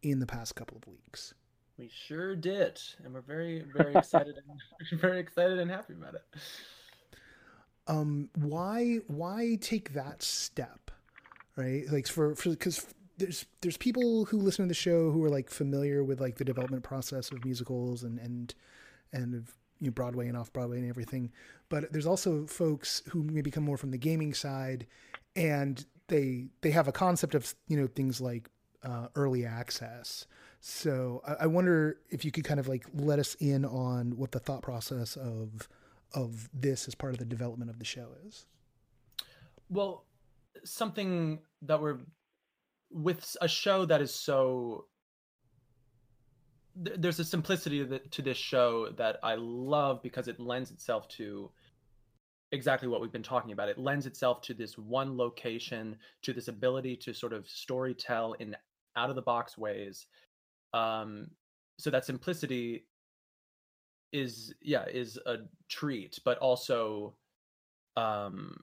in 0.02 0.18
the 0.18 0.26
past 0.26 0.56
couple 0.56 0.76
of 0.76 0.88
weeks. 0.88 1.32
We 1.78 1.88
sure 1.88 2.34
did, 2.34 2.80
and 3.04 3.14
we're 3.14 3.20
very, 3.20 3.64
very 3.72 3.94
excited 3.94 4.34
and 4.36 5.00
very 5.00 5.20
excited 5.20 5.60
and 5.60 5.70
happy 5.70 5.92
about 5.92 6.14
it. 6.14 6.22
um 7.86 8.28
why 8.34 8.98
why 9.06 9.56
take 9.60 9.92
that 9.92 10.22
step 10.22 10.90
right? 11.60 11.84
Like 11.90 12.06
for 12.06 12.34
for 12.34 12.50
because 12.50 12.86
there's 13.18 13.46
there's 13.60 13.76
people 13.76 14.24
who 14.26 14.38
listen 14.38 14.64
to 14.64 14.68
the 14.68 14.74
show 14.74 15.10
who 15.10 15.22
are 15.24 15.30
like 15.30 15.50
familiar 15.50 16.02
with 16.02 16.20
like 16.20 16.36
the 16.36 16.44
development 16.44 16.82
process 16.82 17.30
of 17.30 17.44
musicals 17.44 18.02
and 18.02 18.18
and 18.18 18.54
and 19.12 19.34
of 19.34 19.54
you 19.78 19.88
know 19.88 19.92
broadway 19.92 20.26
and 20.26 20.36
off 20.36 20.52
broadway 20.52 20.78
and 20.78 20.88
everything. 20.88 21.30
But 21.68 21.92
there's 21.92 22.06
also 22.06 22.46
folks 22.46 23.02
who 23.10 23.22
maybe 23.22 23.50
come 23.50 23.64
more 23.64 23.76
from 23.76 23.90
the 23.90 23.98
gaming 23.98 24.34
side 24.34 24.86
and 25.36 25.84
they 26.08 26.48
they 26.62 26.70
have 26.70 26.88
a 26.88 26.92
concept 26.92 27.34
of 27.34 27.54
you 27.68 27.78
know 27.78 27.86
things 27.86 28.20
like 28.20 28.48
uh, 28.82 29.08
early 29.14 29.44
access. 29.44 30.26
So 30.60 31.22
I, 31.26 31.44
I 31.44 31.46
wonder 31.46 31.98
if 32.10 32.24
you 32.24 32.32
could 32.32 32.44
kind 32.44 32.60
of 32.60 32.68
like 32.68 32.86
let 32.94 33.18
us 33.18 33.34
in 33.36 33.64
on 33.64 34.16
what 34.16 34.32
the 34.32 34.40
thought 34.40 34.62
process 34.62 35.16
of 35.16 35.68
of 36.12 36.48
this 36.52 36.88
as 36.88 36.94
part 36.94 37.12
of 37.12 37.18
the 37.18 37.24
development 37.24 37.70
of 37.70 37.78
the 37.78 37.84
show 37.84 38.08
is. 38.26 38.46
Well, 39.68 40.04
something 40.64 41.38
that 41.62 41.80
we're 41.80 41.98
with 42.90 43.36
a 43.40 43.48
show 43.48 43.84
that 43.84 44.00
is 44.00 44.14
so 44.14 44.86
there's 46.76 47.18
a 47.18 47.24
simplicity 47.24 47.86
to, 48.10 48.22
this 48.22 48.38
show 48.38 48.88
that 48.96 49.18
I 49.22 49.34
love 49.34 50.02
because 50.02 50.28
it 50.28 50.38
lends 50.38 50.70
itself 50.70 51.08
to 51.08 51.50
exactly 52.52 52.88
what 52.88 53.00
we've 53.00 53.12
been 53.12 53.22
talking 53.22 53.52
about. 53.52 53.68
It 53.68 53.78
lends 53.78 54.06
itself 54.06 54.40
to 54.42 54.54
this 54.54 54.78
one 54.78 55.16
location, 55.16 55.96
to 56.22 56.32
this 56.32 56.48
ability 56.48 56.96
to 56.96 57.12
sort 57.12 57.32
of 57.32 57.48
story 57.48 57.94
tell 57.94 58.32
in 58.34 58.56
out 58.96 59.10
of 59.10 59.16
the 59.16 59.22
box 59.22 59.58
ways. 59.58 60.06
Um, 60.72 61.28
so 61.78 61.90
that 61.90 62.04
simplicity 62.04 62.86
is 64.12 64.54
yeah 64.60 64.84
is 64.86 65.18
a 65.26 65.36
treat, 65.68 66.18
but 66.24 66.38
also 66.38 67.14
um 67.96 68.56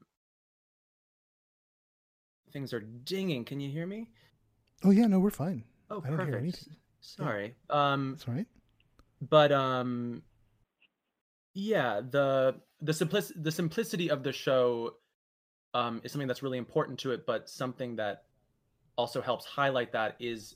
things 2.52 2.74
are 2.74 2.80
dinging. 2.82 3.46
Can 3.46 3.60
you 3.60 3.70
hear 3.70 3.86
me? 3.86 4.10
Oh 4.84 4.92
yeah, 4.92 5.08
no, 5.08 5.20
we're 5.20 5.30
fine. 5.30 5.64
Oh, 5.90 6.02
I 6.06 6.10
don't 6.10 6.18
hear 6.20 6.26
perfect. 6.28 6.38
anything. 6.44 6.76
Sorry. 7.02 7.56
Um 7.70 8.12
That's 8.18 8.28
all 8.28 8.34
right. 8.36 8.48
but 9.22 9.52
um 9.52 10.22
yeah 11.54 12.02
the 12.02 12.56
the 12.82 12.92
simplic- 12.92 13.32
the 13.44 13.52
simplicity 13.52 14.10
of 14.12 14.24
the 14.24 14.32
show 14.32 14.94
um 15.74 16.02
is 16.04 16.12
something 16.12 16.28
that's 16.28 16.44
really 16.44 16.58
important 16.60 17.00
to 17.00 17.12
it 17.12 17.26
but 17.26 17.50
something 17.50 17.96
that 17.96 18.24
also 18.96 19.22
helps 19.22 19.46
highlight 19.46 19.92
that 19.92 20.16
is 20.20 20.56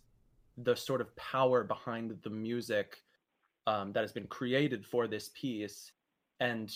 the 0.58 0.76
sort 0.76 1.02
of 1.02 1.16
power 1.16 1.64
behind 1.64 2.16
the 2.24 2.30
music 2.30 2.98
um, 3.68 3.92
that 3.94 4.02
has 4.02 4.12
been 4.12 4.28
created 4.28 4.86
for 4.86 5.08
this 5.08 5.30
piece 5.34 5.92
and 6.40 6.74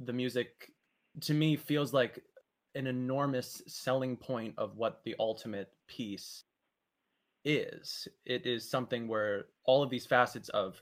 the 0.00 0.12
music 0.12 0.70
to 1.20 1.34
me 1.34 1.56
feels 1.56 1.92
like 1.92 2.22
an 2.76 2.86
enormous 2.86 3.62
selling 3.66 4.16
point 4.16 4.54
of 4.58 4.76
what 4.76 5.00
the 5.04 5.16
ultimate 5.18 5.72
piece 5.88 6.44
is. 7.44 8.06
It 8.24 8.46
is 8.46 8.68
something 8.68 9.08
where 9.08 9.46
all 9.64 9.82
of 9.82 9.90
these 9.90 10.06
facets 10.06 10.48
of 10.50 10.80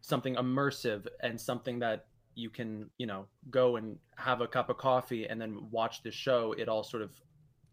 something 0.00 0.34
immersive 0.36 1.06
and 1.22 1.40
something 1.40 1.78
that 1.78 2.06
you 2.34 2.50
can 2.50 2.88
you 2.98 3.06
know 3.06 3.26
go 3.50 3.76
and 3.76 3.98
have 4.16 4.40
a 4.40 4.46
cup 4.46 4.70
of 4.70 4.78
coffee 4.78 5.26
and 5.26 5.40
then 5.40 5.58
watch 5.70 6.02
the 6.02 6.10
show 6.10 6.52
it 6.56 6.68
all 6.68 6.82
sort 6.82 7.02
of 7.02 7.12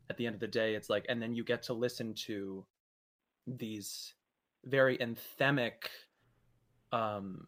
at 0.09 0.17
the 0.17 0.25
end 0.25 0.35
of 0.35 0.41
the 0.41 0.47
day 0.47 0.75
it's 0.75 0.89
like 0.89 1.05
and 1.07 1.21
then 1.21 1.33
you 1.33 1.45
get 1.45 1.63
to 1.63 1.73
listen 1.73 2.13
to 2.13 2.65
these 3.47 4.13
very 4.65 4.97
anthemic 4.97 5.87
um 6.91 7.47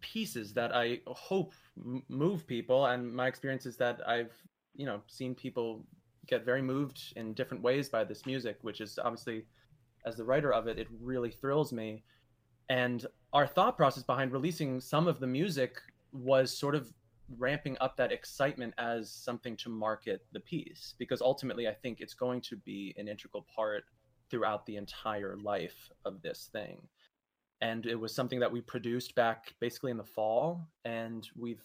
pieces 0.00 0.52
that 0.52 0.74
i 0.74 1.00
hope 1.06 1.52
move 2.08 2.46
people. 2.46 2.86
And 2.86 3.12
my 3.12 3.26
experience 3.26 3.66
is 3.66 3.76
that 3.78 4.00
i've 4.06 4.32
you 4.78 4.86
know 4.86 5.02
seen 5.06 5.34
people 5.34 5.84
get 6.26 6.44
very 6.44 6.62
moved 6.62 7.12
in 7.16 7.34
different 7.34 7.62
ways 7.62 7.90
by 7.90 8.04
this 8.04 8.24
music 8.24 8.56
which 8.62 8.80
is 8.80 8.98
obviously 8.98 9.44
as 10.08 10.16
the 10.16 10.24
writer 10.24 10.52
of 10.52 10.66
it, 10.66 10.78
it 10.78 10.88
really 11.00 11.30
thrills 11.30 11.72
me. 11.72 12.02
And 12.68 13.06
our 13.32 13.46
thought 13.46 13.76
process 13.76 14.02
behind 14.02 14.32
releasing 14.32 14.80
some 14.80 15.08
of 15.08 15.20
the 15.20 15.26
music 15.26 15.80
was 16.12 16.56
sort 16.56 16.74
of 16.74 16.92
ramping 17.36 17.76
up 17.80 17.96
that 17.96 18.12
excitement 18.12 18.72
as 18.78 19.10
something 19.10 19.56
to 19.58 19.68
market 19.68 20.24
the 20.32 20.40
piece 20.40 20.94
because 20.98 21.20
ultimately 21.20 21.68
I 21.68 21.74
think 21.74 22.00
it's 22.00 22.14
going 22.14 22.40
to 22.42 22.56
be 22.56 22.94
an 22.96 23.06
integral 23.06 23.46
part 23.54 23.84
throughout 24.30 24.64
the 24.64 24.76
entire 24.76 25.36
life 25.36 25.90
of 26.04 26.22
this 26.22 26.48
thing. 26.52 26.80
And 27.60 27.86
it 27.86 27.96
was 27.96 28.14
something 28.14 28.40
that 28.40 28.52
we 28.52 28.60
produced 28.60 29.14
back 29.14 29.54
basically 29.60 29.90
in 29.90 29.96
the 29.96 30.04
fall 30.04 30.66
and 30.84 31.28
we've 31.36 31.64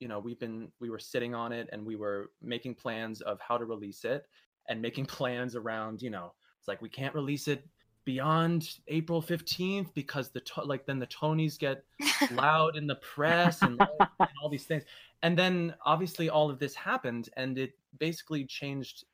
you 0.00 0.08
know, 0.08 0.18
we've 0.18 0.38
been 0.38 0.68
we 0.80 0.90
were 0.90 0.98
sitting 0.98 1.34
on 1.34 1.52
it 1.52 1.68
and 1.72 1.84
we 1.84 1.96
were 1.96 2.30
making 2.42 2.74
plans 2.74 3.20
of 3.22 3.40
how 3.40 3.56
to 3.56 3.64
release 3.64 4.04
it 4.04 4.26
and 4.68 4.80
making 4.80 5.06
plans 5.18 5.56
around, 5.56 6.02
you 6.02 6.10
know, 6.10 6.32
it's 6.58 6.68
like 6.68 6.82
we 6.82 6.88
can't 6.88 7.14
release 7.14 7.48
it 7.48 7.66
beyond 8.04 8.78
April 8.86 9.20
15th 9.20 9.92
because 9.94 10.28
the 10.28 10.40
to- 10.40 10.62
like 10.62 10.86
then 10.86 10.98
the 10.98 11.08
Tonys 11.08 11.58
get 11.58 11.84
loud 12.32 12.76
in 12.76 12.86
the 12.86 12.94
press 12.96 13.62
and, 13.62 13.80
and 14.20 14.28
all 14.42 14.48
these 14.48 14.64
things. 14.64 14.84
And 15.22 15.36
then 15.36 15.74
obviously 15.84 16.30
all 16.30 16.48
of 16.48 16.58
this 16.58 16.74
happened 16.74 17.30
and 17.36 17.58
it 17.58 17.72
basically 17.98 18.44
changed 18.44 19.04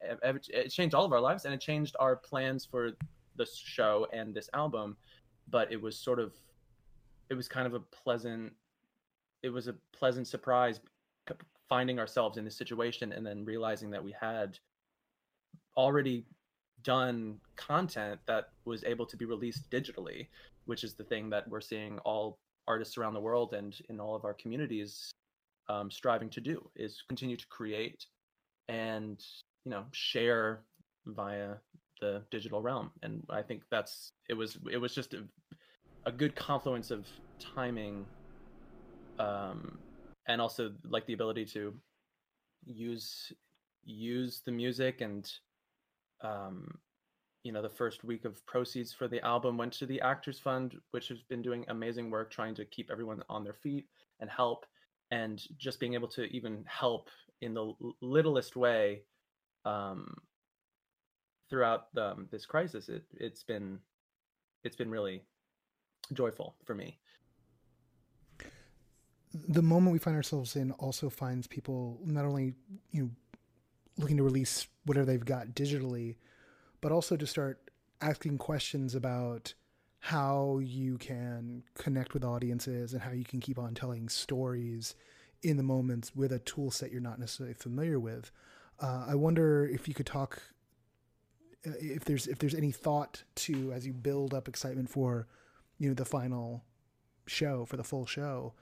it 0.00 0.68
changed 0.68 0.94
all 0.94 1.04
of 1.04 1.12
our 1.12 1.20
lives 1.20 1.44
and 1.44 1.54
it 1.54 1.60
changed 1.60 1.96
our 1.98 2.16
plans 2.16 2.64
for 2.64 2.90
the 3.36 3.46
show 3.46 4.06
and 4.12 4.34
this 4.34 4.50
album 4.52 4.96
but 5.48 5.72
it 5.72 5.80
was 5.80 5.98
sort 5.98 6.18
of 6.18 6.34
it 7.30 7.34
was 7.34 7.48
kind 7.48 7.66
of 7.66 7.74
a 7.74 7.80
pleasant 7.80 8.52
it 9.44 9.52
was 9.52 9.68
a 9.68 9.74
pleasant 9.92 10.26
surprise 10.26 10.80
finding 11.68 11.98
ourselves 11.98 12.38
in 12.38 12.44
this 12.44 12.56
situation 12.56 13.12
and 13.12 13.24
then 13.26 13.44
realizing 13.44 13.90
that 13.90 14.02
we 14.02 14.14
had 14.18 14.58
already 15.76 16.24
done 16.82 17.38
content 17.56 18.18
that 18.26 18.48
was 18.64 18.82
able 18.84 19.06
to 19.06 19.16
be 19.16 19.24
released 19.24 19.70
digitally 19.70 20.28
which 20.64 20.82
is 20.82 20.94
the 20.94 21.04
thing 21.04 21.28
that 21.30 21.46
we're 21.48 21.60
seeing 21.60 21.98
all 22.00 22.38
artists 22.66 22.96
around 22.96 23.14
the 23.14 23.20
world 23.20 23.52
and 23.52 23.80
in 23.90 24.00
all 24.00 24.14
of 24.14 24.24
our 24.24 24.34
communities 24.34 25.12
um, 25.68 25.90
striving 25.90 26.30
to 26.30 26.40
do 26.40 26.70
is 26.74 27.02
continue 27.08 27.36
to 27.36 27.46
create 27.48 28.06
and 28.68 29.24
you 29.64 29.70
know 29.70 29.84
share 29.92 30.60
via 31.06 31.54
the 32.00 32.22
digital 32.30 32.62
realm. 32.62 32.90
And 33.02 33.22
i 33.30 33.42
think 33.42 33.62
that's 33.70 34.12
it 34.28 34.34
was 34.34 34.58
it 34.70 34.78
was 34.78 34.94
just 34.94 35.14
a, 35.14 35.22
a 36.06 36.12
good 36.12 36.34
confluence 36.34 36.90
of 36.90 37.06
timing 37.38 38.06
um 39.18 39.78
and 40.26 40.40
also 40.40 40.72
like 40.88 41.06
the 41.06 41.12
ability 41.12 41.44
to 41.44 41.74
use 42.64 43.32
use 43.84 44.42
the 44.44 44.52
music 44.52 45.00
and 45.00 45.30
um 46.22 46.78
you 47.42 47.52
know 47.52 47.60
the 47.62 47.68
first 47.68 48.04
week 48.04 48.24
of 48.24 48.44
proceeds 48.46 48.92
for 48.92 49.06
the 49.06 49.24
album 49.24 49.58
went 49.58 49.72
to 49.72 49.86
the 49.86 50.00
actors 50.00 50.38
fund 50.38 50.74
which 50.92 51.08
has 51.08 51.22
been 51.22 51.42
doing 51.42 51.64
amazing 51.68 52.10
work 52.10 52.30
trying 52.30 52.54
to 52.54 52.64
keep 52.64 52.90
everyone 52.90 53.22
on 53.28 53.44
their 53.44 53.52
feet 53.52 53.86
and 54.20 54.30
help 54.30 54.64
and 55.10 55.42
just 55.58 55.78
being 55.78 55.94
able 55.94 56.08
to 56.08 56.24
even 56.34 56.64
help 56.66 57.08
in 57.40 57.54
the 57.54 57.72
littlest 58.00 58.56
way 58.56 59.02
um, 59.64 60.16
throughout 61.50 61.94
the, 61.94 62.12
um, 62.12 62.28
this 62.30 62.46
crisis, 62.46 62.88
it, 62.88 63.04
it's 63.14 63.42
been 63.42 63.78
it's 64.64 64.76
been 64.76 64.90
really 64.90 65.22
joyful 66.12 66.56
for 66.64 66.74
me. 66.74 66.98
The 69.34 69.62
moment 69.62 69.92
we 69.92 69.98
find 69.98 70.16
ourselves 70.16 70.54
in 70.54 70.70
also 70.72 71.10
finds 71.10 71.46
people 71.46 71.98
not 72.04 72.24
only 72.24 72.54
you 72.92 73.02
know 73.02 73.10
looking 73.98 74.16
to 74.16 74.22
release 74.22 74.66
whatever 74.84 75.06
they've 75.06 75.24
got 75.24 75.48
digitally, 75.48 76.16
but 76.80 76.92
also 76.92 77.16
to 77.16 77.26
start 77.26 77.70
asking 78.00 78.38
questions 78.38 78.94
about 78.94 79.54
how 79.98 80.58
you 80.62 80.98
can 80.98 81.62
connect 81.74 82.12
with 82.12 82.24
audiences 82.24 82.92
and 82.92 83.02
how 83.02 83.10
you 83.10 83.24
can 83.24 83.40
keep 83.40 83.58
on 83.58 83.74
telling 83.74 84.08
stories 84.08 84.94
in 85.42 85.56
the 85.56 85.62
moments 85.62 86.14
with 86.14 86.32
a 86.32 86.38
tool 86.40 86.70
set 86.70 86.92
you're 86.92 87.00
not 87.00 87.18
necessarily 87.18 87.54
familiar 87.54 87.98
with. 87.98 88.30
Uh, 88.80 89.06
I 89.08 89.14
wonder 89.14 89.66
if 89.66 89.88
you 89.88 89.94
could 89.94 90.06
talk 90.06 90.42
uh, 91.66 91.70
if 91.80 92.04
there's 92.04 92.26
if 92.26 92.38
there's 92.38 92.54
any 92.54 92.70
thought 92.70 93.22
to 93.36 93.72
as 93.72 93.86
you 93.86 93.92
build 93.92 94.34
up 94.34 94.48
excitement 94.48 94.90
for 94.90 95.26
you 95.78 95.88
know 95.88 95.94
the 95.94 96.04
final 96.04 96.64
show 97.26 97.64
for 97.64 97.76
the 97.76 97.84
full 97.84 98.04
show 98.04 98.52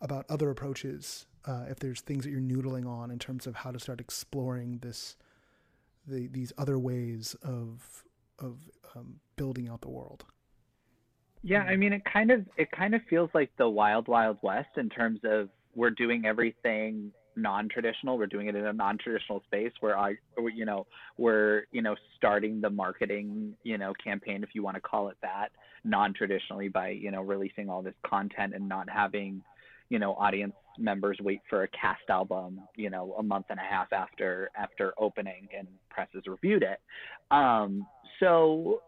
about 0.00 0.24
other 0.28 0.50
approaches 0.50 1.26
uh, 1.44 1.64
if 1.68 1.78
there's 1.78 2.00
things 2.00 2.24
that 2.24 2.30
you're 2.30 2.40
noodling 2.40 2.86
on 2.86 3.10
in 3.10 3.18
terms 3.18 3.46
of 3.46 3.54
how 3.54 3.70
to 3.70 3.78
start 3.78 4.00
exploring 4.00 4.78
this 4.78 5.16
the, 6.06 6.26
these 6.28 6.52
other 6.58 6.78
ways 6.78 7.36
of 7.42 8.04
of 8.38 8.58
um, 8.94 9.20
building 9.36 9.68
out 9.68 9.80
the 9.80 9.88
world? 9.88 10.24
Yeah 11.42 11.62
i 11.62 11.76
mean 11.76 11.92
it 11.92 12.02
kind 12.04 12.30
of 12.30 12.44
it 12.56 12.70
kind 12.72 12.94
of 12.94 13.00
feels 13.08 13.30
like 13.32 13.50
the 13.58 13.68
wild 13.68 14.08
wild 14.08 14.38
west 14.42 14.70
in 14.76 14.88
terms 14.88 15.20
of 15.24 15.48
we're 15.74 15.90
doing 15.90 16.24
everything 16.26 17.12
non-traditional 17.36 18.18
we're 18.18 18.26
doing 18.26 18.48
it 18.48 18.56
in 18.56 18.66
a 18.66 18.72
non-traditional 18.72 19.40
space 19.46 19.70
where 19.78 19.96
i 19.96 20.14
you 20.52 20.64
know 20.64 20.84
we're 21.16 21.62
you 21.70 21.80
know 21.80 21.94
starting 22.16 22.60
the 22.60 22.68
marketing 22.68 23.54
you 23.62 23.78
know 23.78 23.92
campaign 24.02 24.42
if 24.42 24.50
you 24.52 24.62
want 24.64 24.74
to 24.74 24.80
call 24.80 25.08
it 25.08 25.16
that 25.22 25.50
non-traditionally 25.84 26.68
by 26.68 26.88
you 26.88 27.12
know 27.12 27.22
releasing 27.22 27.70
all 27.70 27.82
this 27.82 27.94
content 28.04 28.52
and 28.52 28.68
not 28.68 28.90
having 28.90 29.40
you 29.90 29.98
know 29.98 30.14
audience 30.14 30.54
members 30.78 31.18
wait 31.20 31.40
for 31.50 31.64
a 31.64 31.68
cast 31.68 32.08
album 32.08 32.60
you 32.76 32.88
know 32.88 33.14
a 33.18 33.22
month 33.22 33.46
and 33.50 33.58
a 33.58 33.62
half 33.62 33.92
after 33.92 34.50
after 34.56 34.92
opening 34.98 35.48
and 35.56 35.66
press 35.90 36.08
has 36.14 36.22
reviewed 36.26 36.62
it. 36.62 36.80
Um 37.30 37.86
so 38.20 38.80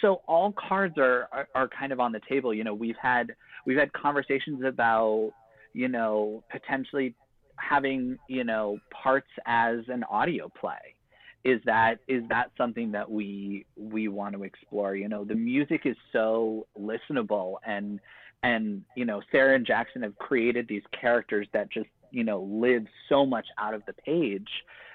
so 0.00 0.22
all 0.26 0.52
cards 0.52 0.94
are, 0.98 1.28
are 1.32 1.48
are 1.54 1.68
kind 1.68 1.92
of 1.92 2.00
on 2.00 2.12
the 2.12 2.20
table. 2.28 2.54
You 2.54 2.64
know 2.64 2.74
we've 2.74 2.96
had 3.00 3.34
we've 3.66 3.78
had 3.78 3.92
conversations 3.92 4.62
about 4.64 5.32
you 5.72 5.88
know 5.88 6.42
potentially 6.50 7.14
having 7.56 8.18
you 8.28 8.44
know 8.44 8.78
parts 8.90 9.30
as 9.46 9.78
an 9.88 10.04
audio 10.04 10.50
play. 10.60 10.94
Is 11.44 11.60
that 11.66 11.96
is 12.08 12.22
that 12.30 12.50
something 12.56 12.92
that 12.92 13.10
we 13.10 13.66
we 13.76 14.08
want 14.08 14.34
to 14.34 14.44
explore? 14.44 14.96
You 14.96 15.08
know 15.08 15.24
the 15.24 15.34
music 15.34 15.82
is 15.84 15.96
so 16.12 16.66
listenable 16.78 17.56
and 17.66 18.00
and 18.44 18.82
you 18.96 19.04
know 19.04 19.20
sarah 19.32 19.56
and 19.56 19.66
jackson 19.66 20.02
have 20.02 20.16
created 20.18 20.66
these 20.68 20.82
characters 20.98 21.46
that 21.52 21.70
just 21.70 21.88
you 22.10 22.24
know 22.24 22.42
live 22.42 22.84
so 23.08 23.26
much 23.26 23.46
out 23.58 23.74
of 23.74 23.82
the 23.86 23.92
page 23.92 24.48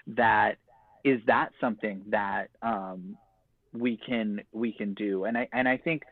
that 0.08 0.56
is 1.04 1.20
that 1.28 1.50
something 1.60 2.02
that 2.10 2.48
um 2.62 3.18
we 3.74 3.98
can 3.98 4.42
we 4.52 4.72
can 4.72 4.94
do 4.94 5.26
and 5.26 5.38
i 5.38 5.48
and 5.54 5.68
i 5.68 5.78
think 5.78 6.04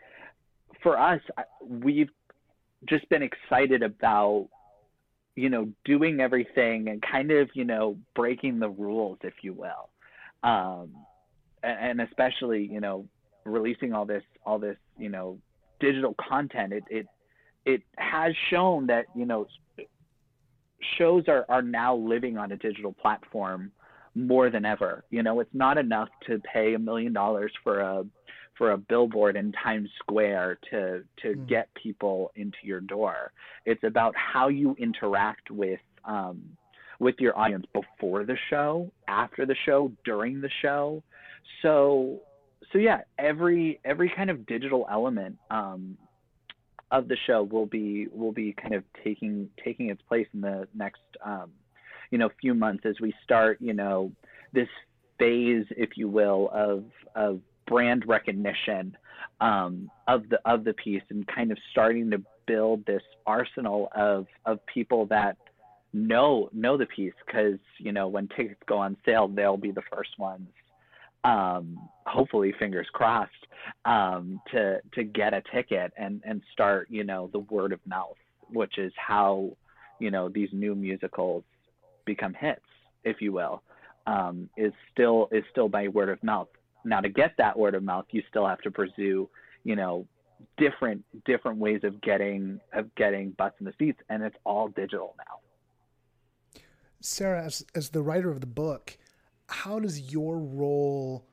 for 0.84 1.00
us 1.00 1.22
we've 1.66 2.10
just 2.88 3.08
been 3.10 3.24
excited 3.24 3.82
about 3.82 4.48
you 5.38 5.52
know, 5.52 5.70
doing 5.86 6.20
everything 6.20 6.90
and 6.90 7.02
kind 7.02 7.30
of, 7.30 7.48
you 7.54 7.64
know, 7.64 7.96
breaking 8.16 8.58
the 8.60 8.68
rules, 8.68 9.20
if 9.22 9.36
you 9.44 9.54
will. 9.54 9.90
Um, 10.44 10.90
and, 11.62 12.00
and 12.00 12.10
especially, 12.10 12.68
you 12.70 12.82
know, 12.82 13.06
releasing 13.46 13.94
all 13.94 14.04
this, 14.04 14.24
all 14.48 14.58
this, 14.58 14.78
you 14.98 15.10
know, 15.10 15.38
digital 15.80 16.16
content, 16.20 16.74
it, 16.74 16.84
it, 16.90 17.08
it 17.68 17.84
has 17.98 18.34
shown 18.50 18.88
that, 18.88 19.06
you 19.14 19.26
know, 19.26 19.46
shows 20.98 21.26
are, 21.28 21.46
are 21.50 21.62
now 21.62 21.96
living 21.96 22.38
on 22.38 22.54
a 22.54 22.56
digital 22.56 22.94
platform 22.94 23.72
more 24.16 24.50
than 24.50 24.64
ever. 24.64 25.04
You 25.10 25.22
know, 25.22 25.42
it's 25.42 25.54
not 25.54 25.78
enough 25.78 26.08
to 26.28 26.40
pay 26.40 26.74
a 26.76 26.80
million 26.80 27.12
dollars 27.14 27.52
for 27.64 27.82
a 27.82 28.06
for 28.58 28.72
a 28.72 28.78
billboard 28.78 29.36
in 29.36 29.52
Times 29.52 29.90
Square 30.00 30.60
to 30.72 31.04
to 31.22 31.28
mm. 31.36 31.50
get 31.50 31.68
people 31.76 32.32
into 32.36 32.58
your 32.64 32.80
door. 32.80 33.34
It's 33.66 33.84
about 33.84 34.16
how 34.16 34.48
you 34.48 34.76
interact 34.80 35.52
with 35.52 35.82
um, 36.06 36.42
with 37.00 37.16
your 37.20 37.38
audience 37.38 37.66
before 37.74 38.24
the 38.24 38.38
show, 38.50 38.90
after 39.10 39.46
the 39.46 39.56
show, 39.66 39.92
during 40.06 40.40
the 40.40 40.50
show. 40.62 41.04
So 41.62 42.22
so 42.72 42.78
yeah, 42.78 43.02
every 43.20 43.82
every 43.84 44.12
kind 44.16 44.30
of 44.30 44.46
digital 44.46 44.88
element 44.90 45.38
um, 45.52 45.98
of 46.92 47.08
the 47.08 47.18
show 47.26 47.44
will 47.44 47.66
be 47.66 48.08
will 48.14 48.32
be 48.32 48.54
kind 48.54 48.74
of 48.74 48.84
taking 49.04 49.50
taking 49.64 49.90
its 49.90 50.02
place 50.04 50.28
in 50.34 50.42
the 50.42 50.68
next 50.74 51.02
um, 51.24 51.52
you 52.12 52.18
know 52.18 52.30
few 52.40 52.54
months 52.54 52.86
as 52.86 52.96
we 53.02 53.14
start 53.24 53.58
you 53.60 53.74
know 53.74 54.12
this 54.54 54.70
phase, 55.20 55.66
if 55.72 55.92
you 55.96 56.08
will, 56.08 56.50
of 56.54 56.84
of 57.16 57.42
brand 57.68 58.08
recognition 58.08 58.96
um, 59.42 59.90
of 60.08 60.30
the 60.30 60.40
of 60.46 60.64
the 60.64 60.74
piece 60.74 61.04
and 61.10 61.28
kind 61.28 61.52
of 61.52 61.58
starting 61.72 62.10
to 62.12 62.22
build 62.46 62.86
this 62.86 63.02
arsenal 63.26 63.90
of 63.96 64.26
of 64.46 64.60
people 64.66 65.06
that 65.08 65.38
know 65.94 66.50
know 66.54 66.78
the 66.78 66.86
piece 66.86 67.14
because 67.26 67.60
you 67.78 67.92
know 67.92 68.08
when 68.08 68.28
tickets 68.30 68.62
go 68.68 68.78
on 68.78 68.96
sale 69.06 69.28
they'll 69.28 69.58
be 69.58 69.72
the 69.72 69.82
first 69.92 70.12
ones 70.18 70.48
um, 71.24 71.78
hopefully 72.06 72.54
fingers 72.60 72.88
crossed 72.94 73.32
um, 73.86 74.40
to 74.52 74.80
to 74.94 75.04
get 75.04 75.34
a 75.34 75.42
ticket 75.54 75.92
and 75.98 76.22
and 76.26 76.42
start 76.54 76.88
you 76.90 77.04
know 77.04 77.30
the 77.34 77.40
word 77.40 77.74
of 77.74 77.80
mouth 77.86 78.18
which 78.52 78.78
is 78.78 78.94
how 78.96 79.52
you 80.00 80.12
know 80.12 80.30
these 80.30 80.50
new 80.54 80.76
musicals 80.76 81.44
become 82.06 82.34
hits 82.34 82.62
if 83.04 83.22
you 83.22 83.32
will 83.34 83.62
um, 84.08 84.50
is 84.58 84.72
still 84.92 85.28
is 85.32 85.44
still 85.52 85.68
by 85.68 85.88
word 85.90 86.10
of 86.10 86.24
mouth 86.24 86.48
Now 86.84 87.02
to 87.02 87.10
get 87.10 87.34
that 87.38 87.58
word 87.58 87.76
of 87.76 87.84
mouth, 87.84 88.06
you 88.12 88.24
still 88.30 88.48
have 88.48 88.62
to 88.62 88.72
pursue, 88.72 89.30
you 89.64 89.76
know, 89.76 90.08
different 90.58 91.04
different 91.26 91.58
ways 91.58 91.82
of 91.84 92.00
getting 92.02 92.60
of 92.74 92.94
getting 92.96 93.32
butts 93.32 93.56
in 93.60 93.66
the 93.66 93.74
seats, 93.78 94.00
and 94.10 94.24
it's 94.24 94.36
all 94.46 94.70
digital 94.70 95.16
now. 95.18 96.62
Sarah, 97.02 97.44
as 97.44 97.66
as 97.76 97.90
the 97.90 98.02
writer 98.02 98.30
of 98.30 98.40
the 98.40 98.48
book, 98.48 98.98
how 99.48 99.80
does 99.80 100.12
your 100.12 100.38
role 100.38 101.26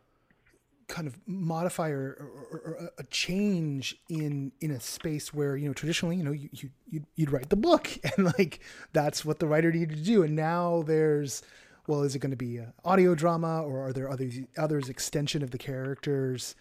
kind 0.87 1.07
of 1.07 1.16
modify 1.27 1.88
or, 1.88 2.16
or, 2.53 2.59
or, 2.59 2.90
a 2.98 3.05
change 3.05 3.96
in 4.09 4.53
in 4.61 4.70
a 4.70 4.81
space 4.81 5.33
where 5.33 5.57
you 5.57 5.66
know 5.66 5.72
traditionally 5.72 6.16
you 6.16 6.22
know 6.22 6.33
you, 6.33 6.48
you 6.53 7.05
you'd, 7.16 7.33
write 7.33 7.48
the 7.48 7.57
book 7.57 7.90
and 8.16 8.27
like 8.38 8.61
that's 8.92 9.24
what 9.24 9.38
the 9.38 9.46
writer 9.46 9.72
needed 9.72 9.96
to 9.96 10.05
do. 10.05 10.22
And 10.22 10.37
now 10.37 10.83
there's 10.87 11.42
well 11.87 12.03
is 12.03 12.14
it 12.14 12.18
going 12.20 12.31
to 12.31 12.37
be 12.37 12.61
audio 12.85 13.14
drama 13.14 13.62
or 13.62 13.87
are 13.87 13.92
there 13.92 14.11
others 14.11 14.35
others 14.57 14.88
extension 14.88 15.42
of 15.42 15.50
the 15.50 15.59
characters? 15.59 16.55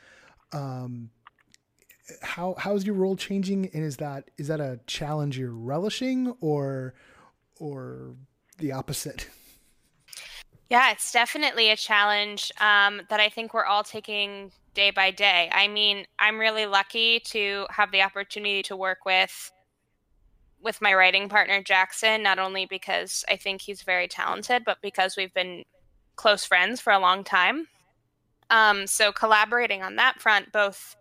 Um 0.51 1.09
how 2.21 2.55
how's 2.57 2.85
your 2.85 2.95
role 2.95 3.15
changing? 3.15 3.69
And 3.73 3.83
is 3.83 3.97
that 3.97 4.31
is 4.37 4.47
that 4.47 4.59
a 4.59 4.79
challenge 4.87 5.37
you're 5.37 5.51
relishing 5.51 6.33
or 6.41 6.93
or 7.59 8.15
the 8.57 8.71
opposite 8.71 9.27
Yeah, 10.73 10.89
it's 10.89 11.11
definitely 11.11 11.69
a 11.69 11.75
challenge 11.75 12.51
um, 12.59 13.03
that 13.11 13.19
I 13.19 13.29
think 13.29 13.53
we're 13.53 13.63
all 13.63 13.83
taking 13.83 14.51
day 14.73 14.89
by 14.89 15.11
day. 15.11 15.47
I 15.51 15.67
mean, 15.67 16.07
I'm 16.17 16.39
really 16.39 16.65
lucky 16.65 17.19
to 17.25 17.67
have 17.69 17.91
the 17.91 18.01
opportunity 18.01 18.63
to 18.63 18.75
work 18.75 19.05
with 19.05 19.51
with 20.63 20.81
my 20.81 20.95
writing 20.95 21.29
partner 21.29 21.61
Jackson, 21.61 22.23
not 22.23 22.39
only 22.39 22.65
because 22.65 23.23
I 23.29 23.35
think 23.35 23.61
he's 23.61 23.83
very 23.83 24.07
talented, 24.07 24.63
but 24.65 24.79
because 24.81 25.15
we've 25.15 25.33
been 25.35 25.63
close 26.15 26.43
friends 26.43 26.81
for 26.81 26.91
a 26.91 26.97
long 26.97 27.23
time. 27.23 27.67
Um, 28.49 28.87
so 28.87 29.11
collaborating 29.11 29.83
on 29.83 29.97
that 29.97 30.19
front, 30.19 30.51
both 30.51 30.95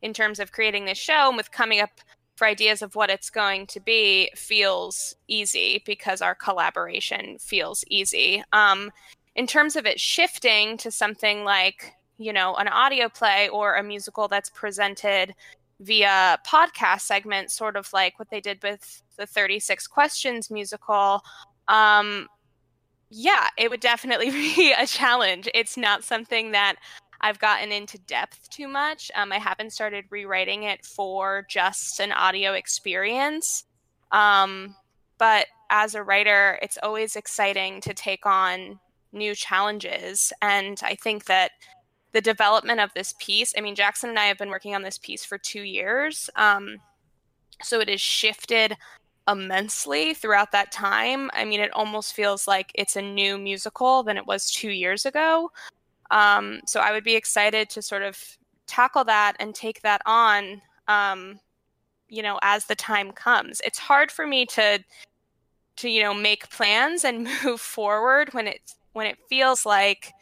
in 0.00 0.14
terms 0.14 0.40
of 0.40 0.52
creating 0.52 0.86
this 0.86 0.96
show 0.96 1.28
and 1.28 1.36
with 1.36 1.50
coming 1.50 1.80
up 1.80 1.90
for 2.36 2.46
ideas 2.46 2.80
of 2.80 2.94
what 2.94 3.10
it's 3.10 3.28
going 3.28 3.66
to 3.66 3.80
be, 3.80 4.30
feels 4.36 5.16
easy 5.26 5.82
because 5.84 6.22
our 6.22 6.36
collaboration 6.36 7.36
feels 7.38 7.84
easy. 7.90 8.42
Um, 8.52 8.90
in 9.38 9.46
terms 9.46 9.76
of 9.76 9.86
it 9.86 10.00
shifting 10.00 10.76
to 10.76 10.90
something 10.90 11.44
like 11.44 11.94
you 12.18 12.32
know 12.32 12.56
an 12.56 12.66
audio 12.66 13.08
play 13.08 13.48
or 13.48 13.76
a 13.76 13.82
musical 13.82 14.26
that's 14.26 14.50
presented 14.50 15.32
via 15.80 16.36
podcast 16.44 17.02
segment 17.02 17.52
sort 17.52 17.76
of 17.76 17.88
like 17.92 18.18
what 18.18 18.28
they 18.30 18.40
did 18.40 18.60
with 18.64 19.02
the 19.16 19.24
36 19.24 19.86
questions 19.86 20.50
musical 20.50 21.22
um 21.68 22.26
yeah 23.10 23.46
it 23.56 23.70
would 23.70 23.80
definitely 23.80 24.30
be 24.56 24.74
a 24.76 24.86
challenge. 24.86 25.48
It's 25.54 25.76
not 25.76 26.02
something 26.02 26.50
that 26.50 26.74
i've 27.20 27.38
gotten 27.38 27.70
into 27.70 27.96
depth 27.98 28.50
too 28.50 28.66
much. 28.66 29.08
Um, 29.14 29.30
i 29.30 29.38
haven't 29.38 29.72
started 29.72 30.04
rewriting 30.10 30.64
it 30.64 30.84
for 30.84 31.46
just 31.48 32.00
an 32.00 32.10
audio 32.10 32.54
experience. 32.54 33.64
Um, 34.10 34.74
but 35.16 35.46
as 35.70 35.94
a 35.94 36.02
writer 36.02 36.58
it's 36.60 36.78
always 36.82 37.14
exciting 37.14 37.80
to 37.82 37.94
take 37.94 38.26
on 38.26 38.80
new 39.12 39.34
challenges. 39.34 40.32
And 40.42 40.80
I 40.82 40.94
think 40.94 41.24
that 41.26 41.52
the 42.12 42.20
development 42.20 42.80
of 42.80 42.90
this 42.94 43.14
piece, 43.18 43.54
I 43.56 43.60
mean, 43.60 43.74
Jackson 43.74 44.10
and 44.10 44.18
I 44.18 44.26
have 44.26 44.38
been 44.38 44.50
working 44.50 44.74
on 44.74 44.82
this 44.82 44.98
piece 44.98 45.24
for 45.24 45.38
two 45.38 45.62
years. 45.62 46.30
Um, 46.36 46.78
so 47.62 47.80
it 47.80 47.88
has 47.88 48.00
shifted 48.00 48.76
immensely 49.28 50.14
throughout 50.14 50.52
that 50.52 50.72
time. 50.72 51.30
I 51.34 51.44
mean, 51.44 51.60
it 51.60 51.72
almost 51.74 52.14
feels 52.14 52.48
like 52.48 52.72
it's 52.74 52.96
a 52.96 53.02
new 53.02 53.36
musical 53.36 54.02
than 54.02 54.16
it 54.16 54.26
was 54.26 54.50
two 54.50 54.70
years 54.70 55.04
ago. 55.04 55.50
Um, 56.10 56.60
so 56.66 56.80
I 56.80 56.92
would 56.92 57.04
be 57.04 57.14
excited 57.14 57.68
to 57.70 57.82
sort 57.82 58.02
of 58.02 58.18
tackle 58.66 59.04
that 59.04 59.36
and 59.38 59.54
take 59.54 59.82
that 59.82 60.00
on, 60.06 60.62
um, 60.86 61.38
you 62.08 62.22
know, 62.22 62.38
as 62.42 62.64
the 62.64 62.74
time 62.74 63.12
comes. 63.12 63.60
It's 63.64 63.78
hard 63.78 64.10
for 64.10 64.26
me 64.26 64.46
to 64.46 64.82
to 65.76 65.88
you 65.88 66.02
know 66.02 66.12
make 66.12 66.50
plans 66.50 67.04
and 67.04 67.28
move 67.44 67.60
forward 67.60 68.34
when 68.34 68.46
it's 68.46 68.74
when 68.98 69.06
it 69.06 69.16
feels 69.28 69.64
like, 69.64 70.12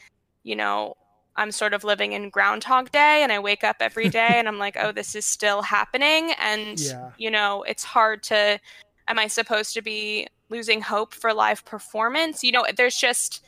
you 0.45 0.55
know, 0.55 0.95
I'm 1.35 1.51
sort 1.51 1.73
of 1.73 1.83
living 1.83 2.13
in 2.13 2.29
Groundhog 2.29 2.93
Day 2.93 3.23
and 3.23 3.33
I 3.33 3.39
wake 3.39 3.65
up 3.65 3.77
every 3.81 4.09
day 4.21 4.35
and 4.35 4.47
I'm 4.47 4.59
like, 4.59 4.77
oh, 4.79 4.93
this 4.93 5.15
is 5.15 5.25
still 5.25 5.63
happening. 5.63 6.33
And, 6.39 6.79
yeah. 6.79 7.11
you 7.17 7.31
know, 7.31 7.63
it's 7.63 7.83
hard 7.83 8.23
to, 8.25 8.61
am 9.09 9.19
I 9.19 9.29
supposed 9.29 9.73
to 9.75 9.83
be 9.83 10.29
losing 10.51 10.83
hope 10.83 11.15
for 11.15 11.33
live 11.33 11.65
performance? 11.65 12.45
You 12.45 12.53
know, 12.53 12.67
there's 12.77 12.99
just, 12.99 13.43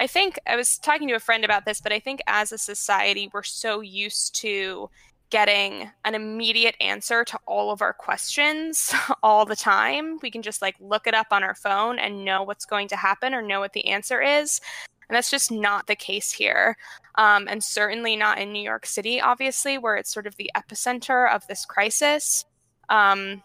I 0.00 0.08
think 0.08 0.40
I 0.46 0.56
was 0.56 0.76
talking 0.78 1.06
to 1.06 1.14
a 1.14 1.20
friend 1.20 1.44
about 1.44 1.64
this, 1.64 1.80
but 1.80 1.92
I 1.92 2.00
think 2.00 2.20
as 2.26 2.50
a 2.50 2.58
society, 2.58 3.30
we're 3.32 3.44
so 3.44 3.80
used 3.80 4.34
to 4.40 4.90
getting 5.34 5.90
an 6.04 6.14
immediate 6.14 6.76
answer 6.80 7.24
to 7.24 7.36
all 7.44 7.72
of 7.72 7.82
our 7.82 7.92
questions 7.92 8.94
all 9.24 9.44
the 9.44 9.56
time. 9.56 10.16
We 10.22 10.30
can 10.30 10.42
just 10.42 10.62
like 10.62 10.76
look 10.78 11.08
it 11.08 11.14
up 11.14 11.26
on 11.32 11.42
our 11.42 11.56
phone 11.56 11.98
and 11.98 12.24
know 12.24 12.44
what's 12.44 12.64
going 12.64 12.86
to 12.86 12.96
happen 12.96 13.34
or 13.34 13.42
know 13.42 13.58
what 13.58 13.72
the 13.72 13.88
answer 13.88 14.22
is. 14.22 14.60
And 15.08 15.16
that's 15.16 15.32
just 15.32 15.50
not 15.50 15.88
the 15.88 15.96
case 15.96 16.30
here. 16.30 16.76
Um, 17.16 17.48
and 17.50 17.64
certainly 17.64 18.14
not 18.14 18.38
in 18.38 18.52
New 18.52 18.62
York 18.62 18.86
City, 18.86 19.20
obviously, 19.20 19.76
where 19.76 19.96
it's 19.96 20.14
sort 20.14 20.28
of 20.28 20.36
the 20.36 20.52
epicenter 20.56 21.28
of 21.28 21.44
this 21.48 21.66
crisis. 21.66 22.44
Um, 22.88 23.42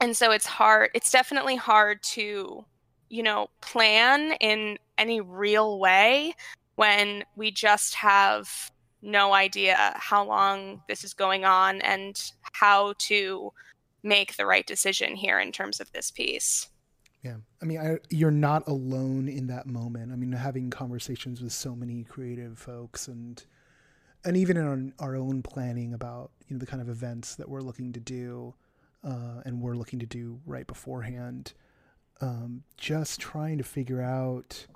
and 0.00 0.16
so 0.16 0.32
it's 0.32 0.46
hard, 0.46 0.90
it's 0.94 1.12
definitely 1.12 1.54
hard 1.54 2.02
to, 2.02 2.64
you 3.08 3.22
know, 3.22 3.50
plan 3.60 4.32
in 4.40 4.78
any 4.98 5.20
real 5.20 5.78
way 5.78 6.34
when 6.74 7.22
we 7.36 7.52
just 7.52 7.94
have 7.94 8.72
no 9.02 9.32
idea 9.32 9.94
how 9.96 10.24
long 10.24 10.82
this 10.88 11.04
is 11.04 11.14
going 11.14 11.44
on 11.44 11.80
and 11.80 12.32
how 12.52 12.94
to 12.98 13.52
make 14.02 14.36
the 14.36 14.46
right 14.46 14.66
decision 14.66 15.16
here 15.16 15.40
in 15.40 15.52
terms 15.52 15.80
of 15.80 15.90
this 15.92 16.10
piece. 16.10 16.68
Yeah. 17.22 17.36
I 17.60 17.64
mean, 17.66 17.78
I, 17.78 17.98
you're 18.08 18.30
not 18.30 18.66
alone 18.66 19.28
in 19.28 19.46
that 19.48 19.66
moment. 19.66 20.12
I 20.12 20.16
mean, 20.16 20.32
having 20.32 20.70
conversations 20.70 21.42
with 21.42 21.52
so 21.52 21.74
many 21.74 22.04
creative 22.04 22.58
folks 22.58 23.08
and 23.08 23.44
and 24.24 24.36
even 24.36 24.58
in 24.58 24.94
our, 24.98 25.06
our 25.06 25.16
own 25.16 25.42
planning 25.42 25.94
about, 25.94 26.30
you 26.46 26.54
know, 26.54 26.60
the 26.60 26.66
kind 26.66 26.82
of 26.82 26.90
events 26.90 27.36
that 27.36 27.48
we're 27.48 27.62
looking 27.62 27.90
to 27.94 28.00
do 28.00 28.54
uh, 29.02 29.40
and 29.46 29.62
we're 29.62 29.76
looking 29.76 29.98
to 29.98 30.04
do 30.04 30.38
right 30.44 30.66
beforehand, 30.66 31.54
um, 32.20 32.62
just 32.76 33.18
trying 33.18 33.56
to 33.56 33.64
figure 33.64 34.02
out 34.02 34.66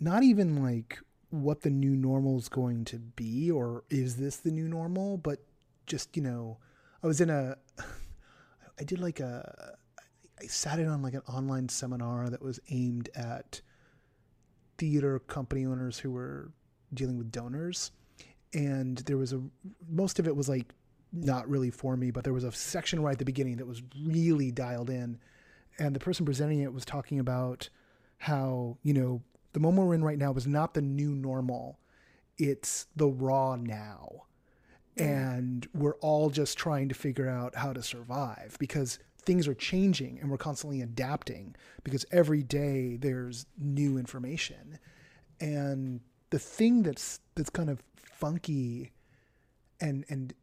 not 0.00 0.22
even 0.22 0.62
like 0.62 0.98
what 1.32 1.62
the 1.62 1.70
new 1.70 1.96
normal 1.96 2.38
is 2.38 2.48
going 2.48 2.84
to 2.84 2.98
be 2.98 3.50
or 3.50 3.84
is 3.90 4.16
this 4.16 4.36
the 4.36 4.50
new 4.50 4.68
normal? 4.68 5.16
But 5.16 5.40
just 5.84 6.16
you 6.16 6.22
know 6.22 6.58
i 7.02 7.08
was 7.08 7.20
in 7.20 7.28
a 7.28 7.56
i 8.78 8.84
did 8.84 9.00
like 9.00 9.18
a 9.18 9.74
i 10.40 10.46
sat 10.46 10.78
in 10.78 10.86
on 10.86 11.02
like 11.02 11.14
an 11.14 11.22
online 11.28 11.68
seminar 11.68 12.30
that 12.30 12.40
was 12.40 12.60
aimed 12.70 13.08
at 13.16 13.60
theater 14.78 15.18
company 15.20 15.66
owners 15.66 15.98
who 15.98 16.10
were 16.10 16.50
dealing 16.92 17.16
with 17.16 17.30
donors. 17.30 17.92
And 18.54 18.98
there 18.98 19.16
was 19.16 19.32
a 19.32 19.40
most 19.88 20.18
of 20.18 20.26
it 20.26 20.34
was 20.34 20.48
like 20.48 20.74
not 21.12 21.48
really 21.48 21.70
for 21.70 21.96
me 21.96 22.10
but 22.10 22.24
there 22.24 22.32
was 22.32 22.42
a 22.42 22.50
section 22.50 23.00
right 23.00 23.12
at 23.12 23.18
the 23.18 23.24
beginning 23.24 23.56
that 23.58 23.66
was 23.66 23.82
really 24.04 24.50
dialed 24.50 24.90
in. 24.90 25.18
And 25.78 25.94
the 25.94 26.00
person 26.00 26.26
presenting 26.26 26.60
it 26.60 26.72
was 26.72 26.84
talking 26.84 27.18
about 27.18 27.68
how 28.18 28.76
you 28.82 28.92
know 28.92 29.22
the 29.52 29.60
moment 29.60 29.88
we're 29.88 29.94
in 29.94 30.04
right 30.04 30.18
now 30.18 30.32
is 30.34 30.46
not 30.46 30.74
the 30.74 30.82
new 30.82 31.14
normal, 31.14 31.78
it's 32.38 32.86
the 32.96 33.08
raw 33.08 33.56
now. 33.56 34.24
And 34.96 35.66
we're 35.74 35.96
all 35.96 36.28
just 36.28 36.58
trying 36.58 36.90
to 36.90 36.94
figure 36.94 37.28
out 37.28 37.54
how 37.56 37.72
to 37.72 37.82
survive 37.82 38.56
because 38.58 38.98
things 39.24 39.48
are 39.48 39.54
changing 39.54 40.18
and 40.20 40.30
we're 40.30 40.36
constantly 40.36 40.82
adapting 40.82 41.54
because 41.82 42.04
every 42.12 42.42
day 42.42 42.96
there's 42.96 43.46
new 43.58 43.96
information. 43.96 44.78
And 45.40 46.00
the 46.30 46.38
thing 46.38 46.82
that's 46.82 47.20
that's 47.34 47.48
kind 47.48 47.70
of 47.70 47.82
funky 47.96 48.92
and 49.80 50.04
and 50.10 50.34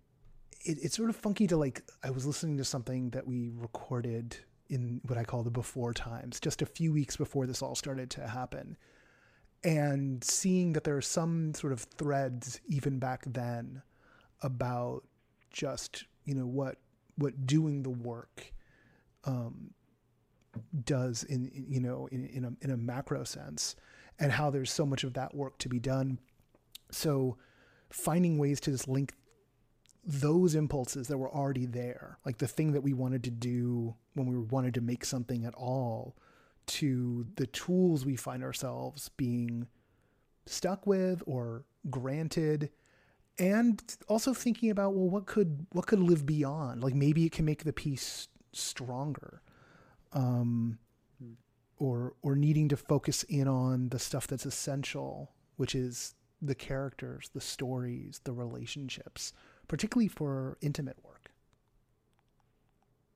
it, 0.65 0.77
it's 0.81 0.95
sort 0.95 1.09
of 1.11 1.15
funky 1.15 1.45
to 1.47 1.57
like 1.57 1.83
I 2.03 2.09
was 2.09 2.25
listening 2.25 2.57
to 2.57 2.65
something 2.65 3.11
that 3.11 3.27
we 3.27 3.51
recorded 3.53 4.37
in 4.67 5.01
what 5.05 5.17
I 5.17 5.23
call 5.23 5.43
the 5.43 5.51
before 5.51 5.93
times, 5.93 6.39
just 6.39 6.61
a 6.61 6.65
few 6.65 6.91
weeks 6.91 7.17
before 7.17 7.45
this 7.45 7.61
all 7.61 7.75
started 7.75 8.09
to 8.11 8.27
happen 8.27 8.77
and 9.63 10.23
seeing 10.23 10.73
that 10.73 10.83
there 10.83 10.95
are 10.95 11.01
some 11.01 11.53
sort 11.53 11.73
of 11.73 11.81
threads 11.81 12.61
even 12.67 12.99
back 12.99 13.23
then 13.25 13.81
about 14.41 15.03
just 15.51 16.05
you 16.25 16.33
know 16.33 16.45
what 16.45 16.77
what 17.17 17.45
doing 17.45 17.83
the 17.83 17.89
work 17.89 18.53
um, 19.25 19.71
does 20.85 21.23
in, 21.23 21.47
in, 21.49 21.65
you 21.67 21.79
know 21.79 22.07
in, 22.11 22.25
in 22.27 22.45
a 22.45 22.51
in 22.61 22.71
a 22.71 22.77
macro 22.77 23.23
sense 23.23 23.75
and 24.19 24.31
how 24.33 24.49
there's 24.49 24.71
so 24.71 24.85
much 24.85 25.03
of 25.03 25.13
that 25.13 25.33
work 25.33 25.57
to 25.59 25.69
be 25.69 25.79
done. 25.79 26.19
So 26.91 27.37
finding 27.89 28.37
ways 28.37 28.59
to 28.61 28.71
just 28.71 28.87
link 28.87 29.13
those 30.05 30.55
impulses 30.55 31.07
that 31.07 31.17
were 31.17 31.29
already 31.29 31.65
there 31.65 32.17
like 32.25 32.37
the 32.37 32.47
thing 32.47 32.71
that 32.71 32.81
we 32.81 32.93
wanted 32.93 33.23
to 33.23 33.29
do 33.29 33.93
when 34.13 34.27
we 34.27 34.37
wanted 34.37 34.73
to 34.73 34.81
make 34.81 35.03
something 35.03 35.45
at 35.45 35.53
all 35.55 36.15
to 36.69 37.25
the 37.35 37.47
tools 37.47 38.05
we 38.05 38.15
find 38.15 38.43
ourselves 38.43 39.09
being 39.17 39.67
stuck 40.45 40.85
with 40.85 41.23
or 41.25 41.65
granted 41.89 42.69
and 43.39 43.97
also 44.07 44.33
thinking 44.33 44.69
about 44.69 44.93
well 44.93 45.09
what 45.09 45.25
could 45.25 45.65
what 45.71 45.87
could 45.87 45.99
live 45.99 46.25
beyond 46.25 46.83
like 46.83 46.93
maybe 46.93 47.25
it 47.25 47.31
can 47.31 47.45
make 47.45 47.63
the 47.63 47.73
piece 47.73 48.27
stronger 48.51 49.41
um 50.13 50.77
hmm. 51.19 51.33
or 51.77 52.13
or 52.21 52.35
needing 52.35 52.67
to 52.67 52.77
focus 52.77 53.23
in 53.23 53.47
on 53.47 53.89
the 53.89 53.99
stuff 53.99 54.27
that's 54.27 54.45
essential 54.45 55.31
which 55.55 55.73
is 55.73 56.13
the 56.41 56.55
characters 56.55 57.31
the 57.33 57.41
stories 57.41 58.21
the 58.25 58.33
relationships 58.33 59.33
particularly 59.67 60.07
for 60.07 60.57
intimate 60.61 60.97
work 61.03 61.31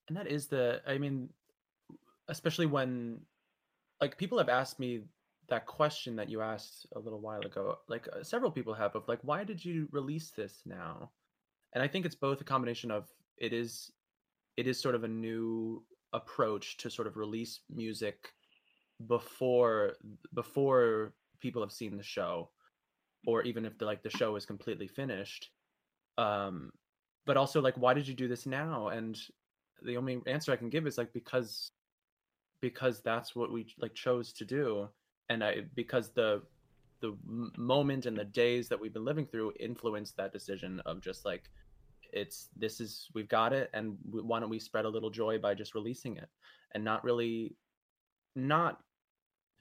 and 0.08 0.18
that 0.18 0.28
is 0.28 0.48
the 0.48 0.82
i 0.88 0.98
mean 0.98 1.30
especially 2.28 2.66
when 2.66 3.20
like 4.04 4.18
people 4.18 4.38
have 4.38 4.50
asked 4.50 4.82
me 4.82 5.00
that 5.48 5.66
question 5.66 6.14
that 6.18 6.30
you 6.30 6.42
asked 6.42 6.88
a 6.98 7.00
little 7.00 7.22
while 7.22 7.40
ago 7.40 7.78
like 7.88 8.06
uh, 8.12 8.22
several 8.22 8.52
people 8.52 8.74
have 8.74 8.94
of 8.98 9.08
like 9.08 9.20
why 9.22 9.46
did 9.46 9.64
you 9.64 9.88
release 9.92 10.32
this 10.32 10.56
now? 10.66 11.10
And 11.74 11.82
i 11.82 11.88
think 11.88 12.06
it's 12.06 12.24
both 12.28 12.42
a 12.42 12.44
combination 12.54 12.92
of 12.92 13.08
it 13.38 13.54
is 13.54 13.92
it 14.58 14.68
is 14.68 14.82
sort 14.86 14.96
of 14.96 15.06
a 15.06 15.16
new 15.28 15.84
approach 16.12 16.66
to 16.82 16.90
sort 16.90 17.08
of 17.08 17.16
release 17.16 17.62
music 17.70 18.18
before 19.08 19.94
before 20.34 21.14
people 21.40 21.62
have 21.62 21.72
seen 21.72 21.96
the 21.96 22.12
show 22.18 22.50
or 23.26 23.42
even 23.44 23.64
if 23.66 23.78
the 23.78 23.86
like 23.86 24.04
the 24.04 24.18
show 24.20 24.36
is 24.36 24.46
completely 24.46 24.90
finished 25.02 25.50
um 26.18 26.72
but 27.26 27.38
also 27.38 27.62
like 27.62 27.78
why 27.78 27.94
did 27.94 28.06
you 28.06 28.14
do 28.14 28.28
this 28.28 28.46
now? 28.46 28.90
And 28.90 29.18
the 29.82 29.98
only 29.98 30.22
answer 30.28 30.52
i 30.52 30.62
can 30.62 30.70
give 30.70 30.86
is 30.88 30.98
like 30.98 31.14
because 31.14 31.72
because 32.64 33.02
that's 33.02 33.36
what 33.36 33.52
we 33.52 33.68
like 33.78 33.94
chose 33.94 34.32
to 34.32 34.46
do. 34.46 34.88
And 35.28 35.44
I 35.44 35.66
because 35.76 36.12
the 36.12 36.42
the 37.02 37.14
moment 37.58 38.06
and 38.06 38.18
the 38.18 38.24
days 38.24 38.70
that 38.70 38.80
we've 38.80 38.94
been 38.94 39.04
living 39.04 39.26
through 39.26 39.52
influenced 39.60 40.16
that 40.16 40.32
decision 40.32 40.82
of 40.86 41.02
just 41.02 41.26
like 41.26 41.50
it's 42.14 42.48
this 42.56 42.80
is 42.80 43.10
we've 43.14 43.28
got 43.28 43.52
it 43.52 43.70
and 43.74 43.98
we, 44.10 44.22
why 44.22 44.40
don't 44.40 44.50
we 44.50 44.60
spread 44.60 44.86
a 44.86 44.90
little 44.90 45.10
joy 45.10 45.38
by 45.38 45.54
just 45.54 45.76
releasing 45.76 46.16
it? 46.16 46.30
And 46.74 46.86
not 46.86 47.04
really 47.04 47.58
not 48.34 48.80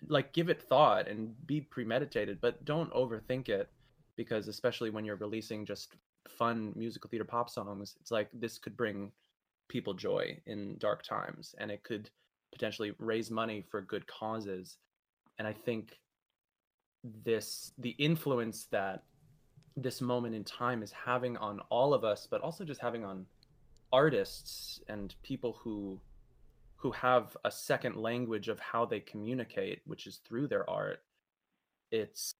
like 0.07 0.33
give 0.33 0.49
it 0.49 0.63
thought 0.63 1.09
and 1.09 1.35
be 1.47 1.61
premeditated 1.61 2.41
but 2.41 2.65
don't 2.65 2.93
overthink 2.93 3.49
it 3.49 3.69
because 4.17 4.47
especially 4.47 4.91
when 4.91 5.05
you're 5.05 5.17
releasing 5.17 5.67
just 5.67 5.97
fun 6.29 6.73
musical 6.77 7.11
theater 7.11 7.25
pop 7.25 7.51
songs 7.51 7.97
it's 8.01 8.11
like 8.11 8.29
this 8.33 8.59
could 8.59 8.77
bring 8.77 9.13
people 9.69 9.95
joy 9.95 10.37
in 10.47 10.77
dark 10.79 11.03
times 11.03 11.55
and 11.59 11.71
it 11.71 11.85
could 11.85 12.11
potentially 12.53 12.93
raise 12.99 13.31
money 13.31 13.65
for 13.71 13.81
good 13.81 14.07
causes. 14.07 14.79
And 15.39 15.49
i 15.49 15.53
think 15.53 15.99
this 17.25 17.73
the 17.79 17.91
influence 17.99 18.67
that 18.71 19.05
this 19.77 20.01
moment 20.01 20.35
in 20.35 20.45
time 20.45 20.83
is 20.83 20.93
having 20.93 21.37
on 21.39 21.61
all 21.71 21.95
of 21.95 22.05
us 22.05 22.29
but 22.31 22.41
also 22.43 22.65
just 22.65 22.81
having 22.81 23.05
on 23.05 23.27
artists 23.93 24.81
and 24.89 25.15
people 25.23 25.59
who 25.63 26.01
who 26.77 26.91
have 26.93 27.37
a 27.45 27.51
second 27.51 27.97
language 27.97 28.49
of 28.49 28.59
how 28.61 28.85
they 28.85 29.01
communicate 29.01 29.81
which 29.87 30.07
is 30.07 30.21
through 30.27 30.47
their 30.47 30.69
art 30.69 31.03
it's 31.91 32.35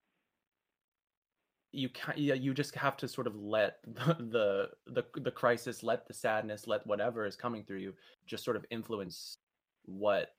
you 1.71 1.89
can 1.89 2.13
yeah, 2.15 2.35
you 2.35 2.53
just 2.53 2.75
have 2.75 2.95
to 2.97 3.07
sort 3.07 3.25
of 3.25 3.35
let 3.35 3.79
the, 3.83 4.15
the 4.31 4.69
the 4.87 5.03
the 5.21 5.31
crisis 5.31 5.83
let 5.83 6.07
the 6.07 6.13
sadness 6.13 6.67
let 6.67 6.85
whatever 6.87 7.25
is 7.25 7.35
coming 7.35 7.63
through 7.63 7.79
you 7.79 7.93
just 8.27 8.45
sort 8.45 8.55
of 8.55 8.65
influence 8.69 9.39
what 9.85 10.33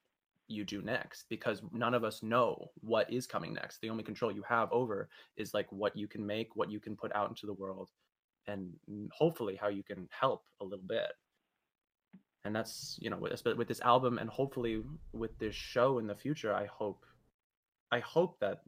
you 0.48 0.64
do 0.64 0.82
next 0.82 1.24
because 1.28 1.62
none 1.72 1.94
of 1.94 2.04
us 2.04 2.22
know 2.22 2.70
what 2.80 3.10
is 3.10 3.26
coming 3.26 3.54
next. 3.54 3.80
The 3.80 3.90
only 3.90 4.04
control 4.04 4.32
you 4.32 4.42
have 4.48 4.70
over 4.72 5.08
is 5.36 5.54
like 5.54 5.70
what 5.70 5.96
you 5.96 6.06
can 6.06 6.26
make, 6.26 6.56
what 6.56 6.70
you 6.70 6.80
can 6.80 6.96
put 6.96 7.14
out 7.14 7.28
into 7.28 7.46
the 7.46 7.54
world, 7.54 7.90
and 8.46 8.72
hopefully 9.12 9.58
how 9.60 9.68
you 9.68 9.82
can 9.82 10.08
help 10.10 10.44
a 10.60 10.64
little 10.64 10.84
bit. 10.86 11.12
And 12.44 12.54
that's 12.54 12.98
you 13.00 13.08
know 13.08 13.16
with, 13.16 13.42
with 13.56 13.68
this 13.68 13.80
album 13.80 14.18
and 14.18 14.28
hopefully 14.28 14.82
with 15.12 15.38
this 15.38 15.54
show 15.54 15.98
in 15.98 16.06
the 16.06 16.14
future, 16.14 16.54
I 16.54 16.66
hope, 16.66 17.04
I 17.90 18.00
hope 18.00 18.38
that 18.40 18.60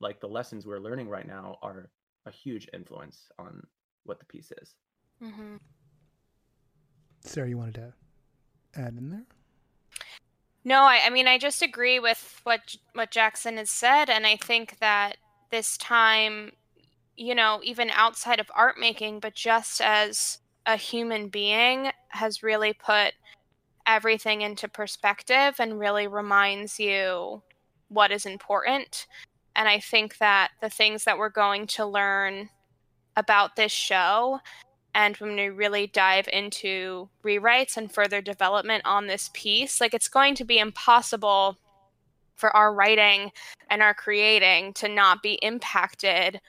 like 0.00 0.20
the 0.20 0.26
lessons 0.26 0.66
we're 0.66 0.80
learning 0.80 1.08
right 1.08 1.26
now 1.26 1.58
are 1.62 1.88
a 2.26 2.32
huge 2.32 2.68
influence 2.72 3.28
on 3.38 3.64
what 4.04 4.18
the 4.18 4.24
piece 4.26 4.52
is. 4.60 4.74
Mm-hmm. 5.22 5.56
Sarah, 7.24 7.48
you 7.48 7.56
wanted 7.56 7.74
to 7.76 7.92
add 8.74 8.96
in 8.98 9.10
there? 9.10 9.26
No, 10.64 10.82
I, 10.82 11.00
I 11.06 11.10
mean 11.10 11.26
I 11.26 11.38
just 11.38 11.62
agree 11.62 11.98
with 11.98 12.40
what 12.44 12.76
what 12.94 13.10
Jackson 13.10 13.56
has 13.56 13.70
said, 13.70 14.08
and 14.08 14.26
I 14.26 14.36
think 14.36 14.78
that 14.80 15.16
this 15.50 15.76
time, 15.76 16.52
you 17.16 17.34
know, 17.34 17.60
even 17.64 17.90
outside 17.90 18.40
of 18.40 18.50
art 18.54 18.76
making, 18.78 19.20
but 19.20 19.34
just 19.34 19.80
as 19.80 20.38
a 20.66 20.76
human 20.76 21.28
being, 21.28 21.90
has 22.10 22.42
really 22.42 22.72
put 22.72 23.14
everything 23.86 24.42
into 24.42 24.68
perspective 24.68 25.56
and 25.58 25.78
really 25.78 26.06
reminds 26.06 26.78
you 26.78 27.42
what 27.88 28.12
is 28.12 28.26
important. 28.26 29.06
And 29.56 29.68
I 29.68 29.80
think 29.80 30.18
that 30.18 30.52
the 30.62 30.70
things 30.70 31.04
that 31.04 31.18
we're 31.18 31.28
going 31.30 31.66
to 31.68 31.86
learn 31.86 32.48
about 33.16 33.56
this 33.56 33.72
show 33.72 34.40
and 34.94 35.16
when 35.16 35.36
we 35.36 35.48
really 35.48 35.86
dive 35.86 36.28
into 36.32 37.08
rewrites 37.24 37.76
and 37.76 37.92
further 37.92 38.20
development 38.20 38.82
on 38.84 39.06
this 39.06 39.30
piece. 39.32 39.80
Like 39.80 39.94
it's 39.94 40.08
going 40.08 40.34
to 40.36 40.44
be 40.44 40.58
impossible 40.58 41.58
for 42.34 42.54
our 42.54 42.74
writing 42.74 43.30
and 43.70 43.82
our 43.82 43.94
creating 43.94 44.74
to 44.74 44.88
not 44.88 45.22
be 45.22 45.34
impacted 45.42 46.40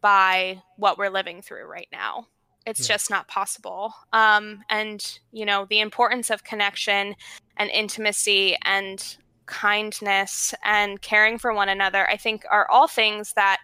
by 0.00 0.62
what 0.76 0.98
we're 0.98 1.10
living 1.10 1.42
through 1.42 1.66
right 1.66 1.88
now. 1.92 2.26
It's 2.66 2.88
yeah. 2.88 2.94
just 2.94 3.10
not 3.10 3.28
possible. 3.28 3.92
Um, 4.12 4.62
and 4.70 5.18
you 5.30 5.44
know 5.44 5.66
the 5.68 5.80
importance 5.80 6.30
of 6.30 6.44
connection 6.44 7.14
and 7.56 7.70
intimacy 7.70 8.56
and 8.64 9.16
kindness 9.46 10.54
and 10.64 11.00
caring 11.02 11.38
for 11.38 11.52
one 11.52 11.68
another 11.68 12.08
i 12.08 12.16
think 12.16 12.44
are 12.50 12.70
all 12.70 12.86
things 12.86 13.32
that 13.34 13.58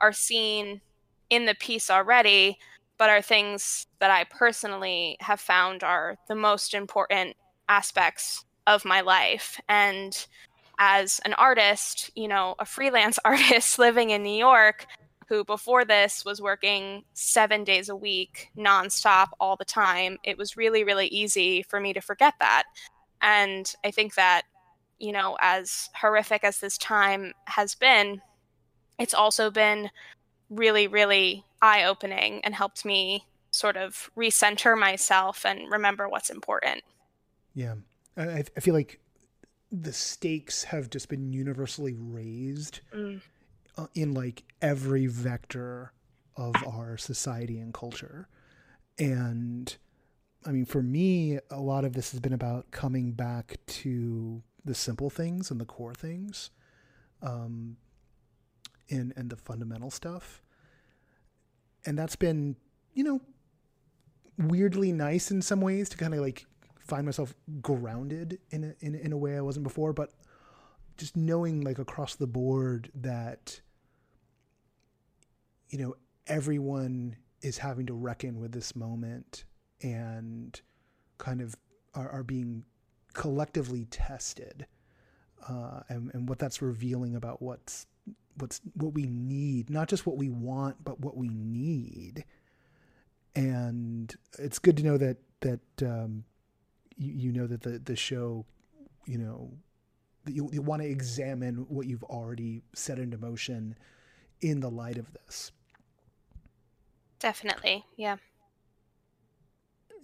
are 0.00 0.12
seen 0.12 0.80
in 1.30 1.44
the 1.44 1.54
piece 1.54 1.90
already 1.90 2.58
but 2.98 3.10
are 3.10 3.22
things 3.22 3.86
that 4.00 4.10
I 4.10 4.24
personally 4.24 5.16
have 5.20 5.40
found 5.40 5.82
are 5.82 6.16
the 6.28 6.34
most 6.34 6.74
important 6.74 7.36
aspects 7.68 8.44
of 8.66 8.84
my 8.84 9.00
life. 9.00 9.60
And 9.68 10.26
as 10.78 11.20
an 11.24 11.32
artist, 11.34 12.10
you 12.14 12.28
know, 12.28 12.54
a 12.58 12.64
freelance 12.64 13.18
artist 13.24 13.78
living 13.78 14.10
in 14.10 14.22
New 14.22 14.36
York, 14.36 14.86
who 15.28 15.44
before 15.44 15.84
this 15.84 16.24
was 16.24 16.40
working 16.40 17.04
seven 17.12 17.62
days 17.62 17.88
a 17.88 17.96
week, 17.96 18.48
nonstop, 18.56 19.28
all 19.38 19.56
the 19.56 19.64
time, 19.64 20.18
it 20.24 20.38
was 20.38 20.56
really, 20.56 20.84
really 20.84 21.06
easy 21.06 21.62
for 21.62 21.80
me 21.80 21.92
to 21.92 22.00
forget 22.00 22.34
that. 22.40 22.64
And 23.20 23.70
I 23.84 23.90
think 23.90 24.14
that, 24.14 24.42
you 24.98 25.12
know, 25.12 25.36
as 25.40 25.90
horrific 25.94 26.44
as 26.44 26.58
this 26.58 26.78
time 26.78 27.32
has 27.44 27.74
been, 27.74 28.22
it's 28.98 29.14
also 29.14 29.50
been 29.50 29.90
really, 30.48 30.86
really 30.88 31.44
eye 31.60 31.84
opening 31.84 32.40
and 32.44 32.54
helped 32.54 32.84
me 32.84 33.24
sort 33.50 33.76
of 33.76 34.10
recenter 34.16 34.78
myself 34.78 35.44
and 35.44 35.70
remember 35.70 36.08
what's 36.08 36.30
important. 36.30 36.82
Yeah. 37.54 37.74
I, 38.16 38.44
I 38.56 38.60
feel 38.60 38.74
like 38.74 39.00
the 39.70 39.92
stakes 39.92 40.64
have 40.64 40.90
just 40.90 41.08
been 41.08 41.32
universally 41.32 41.94
raised 41.98 42.80
mm. 42.94 43.20
Uh, 43.76 43.86
in 43.94 44.12
like 44.12 44.42
every 44.60 45.06
vector 45.06 45.92
of 46.36 46.52
our 46.66 46.96
society 46.96 47.60
and 47.60 47.72
culture. 47.72 48.26
And 48.98 49.76
I 50.44 50.50
mean, 50.50 50.64
for 50.64 50.82
me, 50.82 51.38
a 51.48 51.60
lot 51.60 51.84
of 51.84 51.92
this 51.92 52.10
has 52.10 52.18
been 52.18 52.32
about 52.32 52.72
coming 52.72 53.12
back 53.12 53.56
to 53.66 54.42
the 54.64 54.74
simple 54.74 55.10
things 55.10 55.52
and 55.52 55.60
the 55.60 55.64
core 55.64 55.94
things, 55.94 56.50
um, 57.22 57.76
and 58.90 59.12
and 59.16 59.30
the 59.30 59.36
fundamental 59.36 59.92
stuff 59.92 60.42
and 61.88 61.98
that's 61.98 62.16
been 62.16 62.54
you 62.92 63.02
know 63.02 63.18
weirdly 64.36 64.92
nice 64.92 65.30
in 65.30 65.40
some 65.40 65.62
ways 65.62 65.88
to 65.88 65.96
kind 65.96 66.12
of 66.12 66.20
like 66.20 66.44
find 66.78 67.06
myself 67.06 67.34
grounded 67.62 68.38
in 68.50 68.64
a, 68.64 68.74
in, 68.84 68.94
in 68.94 69.12
a 69.12 69.16
way 69.16 69.36
I 69.36 69.40
wasn't 69.40 69.64
before 69.64 69.94
but 69.94 70.12
just 70.98 71.16
knowing 71.16 71.62
like 71.62 71.78
across 71.78 72.14
the 72.14 72.26
board 72.26 72.90
that 72.94 73.60
you 75.70 75.78
know 75.78 75.96
everyone 76.26 77.16
is 77.40 77.56
having 77.56 77.86
to 77.86 77.94
reckon 77.94 78.38
with 78.38 78.52
this 78.52 78.76
moment 78.76 79.44
and 79.82 80.60
kind 81.16 81.40
of 81.40 81.56
are, 81.94 82.10
are 82.10 82.22
being 82.22 82.64
collectively 83.14 83.86
tested 83.86 84.66
uh, 85.48 85.80
and, 85.88 86.10
and 86.12 86.28
what 86.28 86.38
that's 86.38 86.60
revealing 86.60 87.16
about 87.16 87.40
what's 87.40 87.86
what's 88.38 88.60
what 88.74 88.94
we 88.94 89.06
need, 89.06 89.70
not 89.70 89.88
just 89.88 90.06
what 90.06 90.16
we 90.16 90.28
want, 90.28 90.82
but 90.84 91.00
what 91.00 91.16
we 91.16 91.28
need. 91.28 92.24
And 93.34 94.14
it's 94.38 94.58
good 94.58 94.76
to 94.78 94.82
know 94.82 94.96
that 94.96 95.18
that 95.40 95.60
um, 95.82 96.24
you, 96.96 97.12
you 97.12 97.32
know 97.32 97.46
that 97.46 97.62
the 97.62 97.78
the 97.78 97.96
show, 97.96 98.44
you 99.06 99.18
know, 99.18 99.52
that 100.24 100.32
you, 100.32 100.48
you 100.52 100.62
want 100.62 100.82
to 100.82 100.88
examine 100.88 101.66
what 101.68 101.86
you've 101.86 102.04
already 102.04 102.62
set 102.74 102.98
into 102.98 103.18
motion 103.18 103.76
in 104.40 104.60
the 104.60 104.70
light 104.70 104.98
of 104.98 105.12
this. 105.12 105.52
Definitely, 107.18 107.84
yeah. 107.96 108.16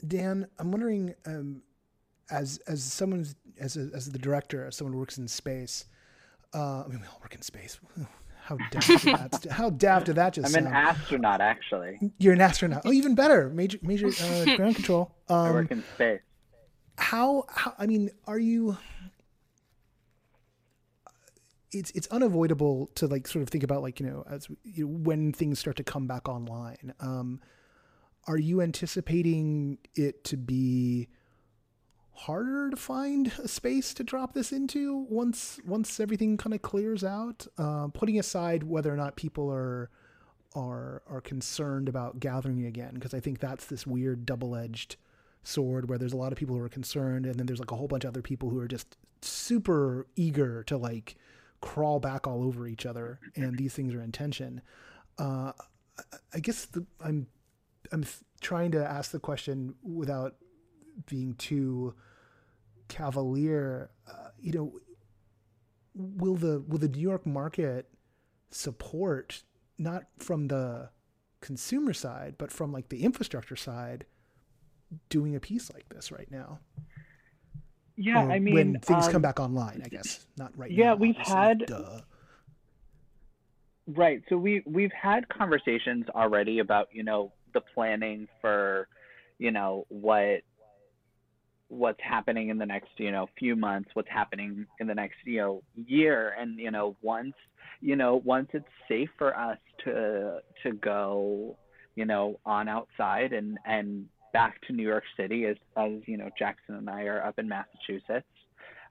Dan, 0.07 0.47
I'm 0.59 0.71
wondering, 0.71 1.15
um, 1.27 1.63
as 2.31 2.59
as 2.67 2.83
someone 2.83 3.27
as 3.59 3.77
a, 3.77 3.91
as 3.95 4.11
the 4.11 4.19
director, 4.19 4.67
as 4.67 4.77
someone 4.77 4.93
who 4.93 4.99
works 4.99 5.19
in 5.19 5.29
space, 5.29 5.87
uh, 6.55 6.85
I 6.85 6.89
mean, 6.89 7.01
we 7.01 7.07
all 7.07 7.19
work 7.21 7.35
in 7.35 7.43
space. 7.43 7.79
How 8.45 8.59
daft 8.71 8.89
did 8.89 9.01
that? 9.15 9.47
How 9.51 9.71
daft 9.71 10.07
did 10.07 10.17
that 10.17 10.35
just 10.35 10.47
I'm 10.49 10.53
sound? 10.53 10.67
an 10.67 10.73
astronaut, 10.75 11.41
actually. 11.41 12.13
You're 12.19 12.35
an 12.35 12.43
astronaut. 12.43 12.83
Oh, 12.85 12.93
even 12.93 13.15
better. 13.15 13.49
Major 13.49 13.79
major 13.81 14.09
uh, 14.09 14.45
ground 14.57 14.75
control. 14.75 15.15
Um, 15.31 15.39
I 15.39 15.51
work 15.51 15.71
in 15.71 15.83
space. 15.95 16.21
how 16.99 17.45
how 17.49 17.73
I 17.79 17.87
mean, 17.87 18.11
are 18.27 18.39
you? 18.39 18.77
It's 21.73 21.91
it's 21.93 22.07
unavoidable 22.09 22.91
to 22.97 23.07
like 23.07 23.27
sort 23.27 23.43
of 23.43 23.49
think 23.49 23.65
about 23.65 23.81
like 23.81 23.99
you 23.99 24.07
know 24.07 24.25
as 24.29 24.47
you 24.63 24.87
know, 24.87 24.93
when 24.93 25.33
things 25.33 25.59
start 25.59 25.77
to 25.77 25.85
come 25.85 26.07
back 26.07 26.29
online. 26.29 26.93
Um, 27.01 27.41
are 28.27 28.39
you 28.39 28.61
anticipating 28.61 29.79
it 29.95 30.23
to 30.25 30.37
be 30.37 31.09
harder 32.15 32.71
to 32.71 32.77
find 32.77 33.33
a 33.43 33.49
space 33.49 33.93
to 33.95 34.05
drop 34.05 34.33
this 34.35 34.53
into 34.53 35.07
once 35.09 35.61
once 35.67 35.99
everything 36.01 36.37
kind 36.37 36.55
of 36.55 36.63
clears 36.63 37.05
out? 37.05 37.47
Uh, 37.59 37.89
putting 37.89 38.19
aside 38.19 38.63
whether 38.65 38.93
or 38.93 38.97
not 38.97 39.17
people 39.17 39.51
are 39.53 39.91
are 40.55 41.03
are 41.09 41.21
concerned 41.21 41.89
about 41.89 42.21
gathering 42.21 42.65
again, 42.65 42.95
because 42.95 43.15
I 43.15 43.21
think 43.21 43.41
that's 43.41 43.67
this 43.67 43.87
weird 43.87 44.25
double 44.27 44.55
edged 44.55 44.97
sword 45.43 45.89
where 45.89 45.99
there's 45.99 46.13
a 46.15 46.17
lot 46.17 46.33
of 46.33 46.39
people 46.39 46.57
who 46.57 46.63
are 46.63 46.69
concerned 46.71 47.27
and 47.27 47.35
then 47.35 47.45
there's 47.47 47.59
like 47.61 47.71
a 47.71 47.77
whole 47.77 47.89
bunch 47.89 48.05
of 48.05 48.09
other 48.09 48.23
people 48.23 48.49
who 48.49 48.59
are 48.59 48.69
just 48.69 48.97
super 49.21 50.07
eager 50.17 50.63
to 50.65 50.77
like 50.77 51.17
crawl 51.61 52.01
back 52.01 52.27
all 52.27 52.43
over 52.43 52.67
each 52.67 52.87
other 52.87 53.19
and 53.37 53.59
these 53.59 53.75
things 53.75 53.95
are 53.95 54.01
in 54.01 54.11
tension 54.11 54.63
uh, 55.19 55.53
I- 56.35 56.41
guess 56.41 56.65
the, 56.65 56.87
i'm 57.03 57.27
i'm 57.93 58.05
trying 58.41 58.71
to 58.73 58.83
ask 58.87 59.11
the 59.11 59.19
question 59.21 59.75
without 59.83 60.37
being 61.07 61.35
too 61.35 61.95
cavalier 62.89 63.91
uh, 64.11 64.29
you 64.41 64.53
know 64.53 64.73
will 65.95 66.35
the 66.37 66.61
will 66.69 66.79
the 66.79 66.89
new 66.89 67.01
york 67.01 67.25
market 67.27 67.89
support 68.51 69.43
not 69.79 70.05
from 70.19 70.49
the 70.49 70.89
consumer 71.41 71.93
side 71.93 72.35
but 72.39 72.51
from 72.53 72.73
like 72.73 72.89
the 72.89 73.03
infrastructure 73.03 73.57
side 73.57 74.05
doing 75.09 75.35
a 75.35 75.41
piece 75.41 75.73
like 75.73 75.89
this 75.89 76.13
right 76.13 76.31
now. 76.31 76.61
Yeah, 77.97 78.25
Or 78.27 78.31
I 78.33 78.39
mean, 78.39 78.55
when 78.55 78.81
things 78.81 79.07
um, 79.07 79.13
come 79.13 79.23
back 79.23 79.41
online, 79.41 79.83
I 79.85 79.89
guess 79.89 80.25
not 80.37 80.57
right 80.57 80.71
now. 80.71 80.77
yeah, 80.77 80.95
we've 80.95 81.17
had- 81.17 81.67
Duh. 81.67 82.01
Right. 83.87 84.23
So 84.29 84.37
we 84.37 84.63
we've 84.67 84.93
had 84.93 85.29
conversations 85.29 86.07
already 86.15 86.61
about 86.61 86.89
you 86.93 87.03
know 87.03 87.33
the 87.53 87.61
planning 87.61 88.29
for 88.41 88.89
you 89.39 89.51
know 89.51 89.85
what 89.89 90.41
what's 91.75 92.01
happening 92.03 92.49
in 92.49 92.59
the 92.59 92.67
next 92.67 92.91
you 92.97 93.11
know 93.11 93.29
few 93.39 93.57
months, 93.57 93.91
what's 93.95 94.09
happening 94.09 94.67
in 94.81 94.87
the 94.87 94.95
next 94.95 95.17
you 95.25 95.39
know 95.39 95.63
year, 95.75 96.35
and 96.39 96.59
you 96.59 96.71
know 96.71 96.97
once 97.03 97.35
you 97.81 97.97
know 97.97 98.23
once 98.25 98.49
it's 98.53 98.65
safe 98.89 99.11
for 99.19 99.37
us 99.37 99.59
to 99.85 100.39
to 100.63 100.73
go 100.75 101.57
you 101.95 102.05
know 102.05 102.39
on 102.47 102.69
outside 102.69 103.33
and 103.33 103.59
and 103.67 104.07
back 104.33 104.61
to 104.67 104.73
New 104.73 104.87
York 104.87 105.05
City 105.17 105.47
as 105.47 105.57
as 105.77 105.93
you 106.07 106.17
know 106.17 106.31
Jackson 106.39 106.77
and 106.77 106.91
I 106.91 107.03
are 107.03 107.25
up 107.25 107.39
in 107.39 107.49
Massachusetts. 107.49 108.27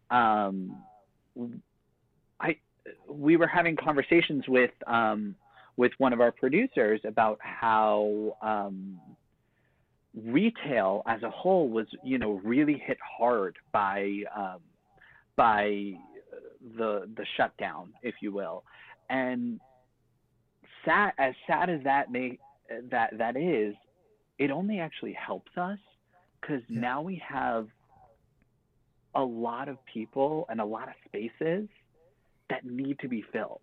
Um, 0.09 0.77
I 2.39 2.57
we 3.09 3.37
were 3.37 3.47
having 3.47 3.75
conversations 3.75 4.43
with 4.47 4.71
um, 4.87 5.35
with 5.77 5.91
one 5.97 6.13
of 6.13 6.21
our 6.21 6.31
producers 6.31 7.01
about 7.05 7.39
how 7.41 8.37
um, 8.41 8.99
retail 10.15 11.03
as 11.07 11.23
a 11.23 11.29
whole 11.29 11.69
was 11.69 11.87
you 12.03 12.17
know 12.17 12.41
really 12.43 12.81
hit 12.85 12.97
hard 13.17 13.55
by 13.71 14.23
um, 14.35 14.59
by 15.35 15.93
the 16.77 17.09
the 17.17 17.25
shutdown, 17.37 17.93
if 18.01 18.15
you 18.21 18.31
will, 18.31 18.63
and 19.09 19.59
sad 20.85 21.13
as 21.17 21.33
sad 21.47 21.69
as 21.69 21.81
that 21.83 22.11
may 22.11 22.37
that 22.89 23.17
that 23.17 23.35
is, 23.37 23.75
it 24.39 24.51
only 24.51 24.79
actually 24.79 25.13
helps 25.13 25.51
us 25.57 25.79
because 26.41 26.61
Yeah. 26.67 26.81
now 26.81 27.01
we 27.01 27.15
have 27.27 27.67
a 29.15 29.23
lot 29.23 29.69
of 29.69 29.77
people 29.85 30.45
and 30.49 30.59
a 30.59 30.65
lot 30.65 30.87
of 30.87 30.95
spaces 31.05 31.69
that 32.49 32.65
need 32.65 32.97
to 32.99 33.07
be 33.07 33.21
filled. 33.31 33.61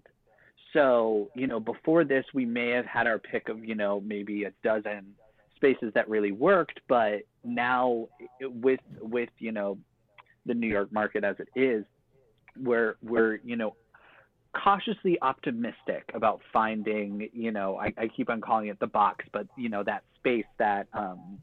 So, 0.72 1.28
you 1.34 1.48
know, 1.48 1.58
before 1.58 2.04
this, 2.04 2.24
we 2.32 2.44
may 2.46 2.70
have 2.70 2.86
had 2.86 3.08
our 3.08 3.18
pick 3.18 3.48
of, 3.48 3.64
you 3.64 3.74
know, 3.74 4.00
maybe 4.00 4.44
a 4.44 4.52
dozen 4.62 5.14
spaces 5.60 5.92
that 5.94 6.08
really 6.08 6.32
worked, 6.32 6.80
but 6.88 7.20
now 7.44 8.08
with 8.40 8.80
with 9.00 9.28
you 9.38 9.52
know 9.52 9.78
the 10.46 10.54
New 10.54 10.68
York 10.68 10.90
market 10.92 11.22
as 11.22 11.36
it 11.38 11.48
is, 11.58 11.84
we're 12.56 12.96
we're 13.02 13.36
you 13.44 13.56
know 13.56 13.74
cautiously 14.52 15.16
optimistic 15.22 16.10
about 16.14 16.40
finding, 16.52 17.28
you 17.32 17.52
know, 17.52 17.76
I, 17.76 17.92
I 17.96 18.08
keep 18.08 18.30
on 18.30 18.40
calling 18.40 18.68
it 18.68 18.80
the 18.80 18.86
box, 18.86 19.24
but 19.32 19.46
you 19.56 19.68
know 19.68 19.82
that 19.84 20.02
space 20.16 20.46
that 20.58 20.88
um, 20.92 21.38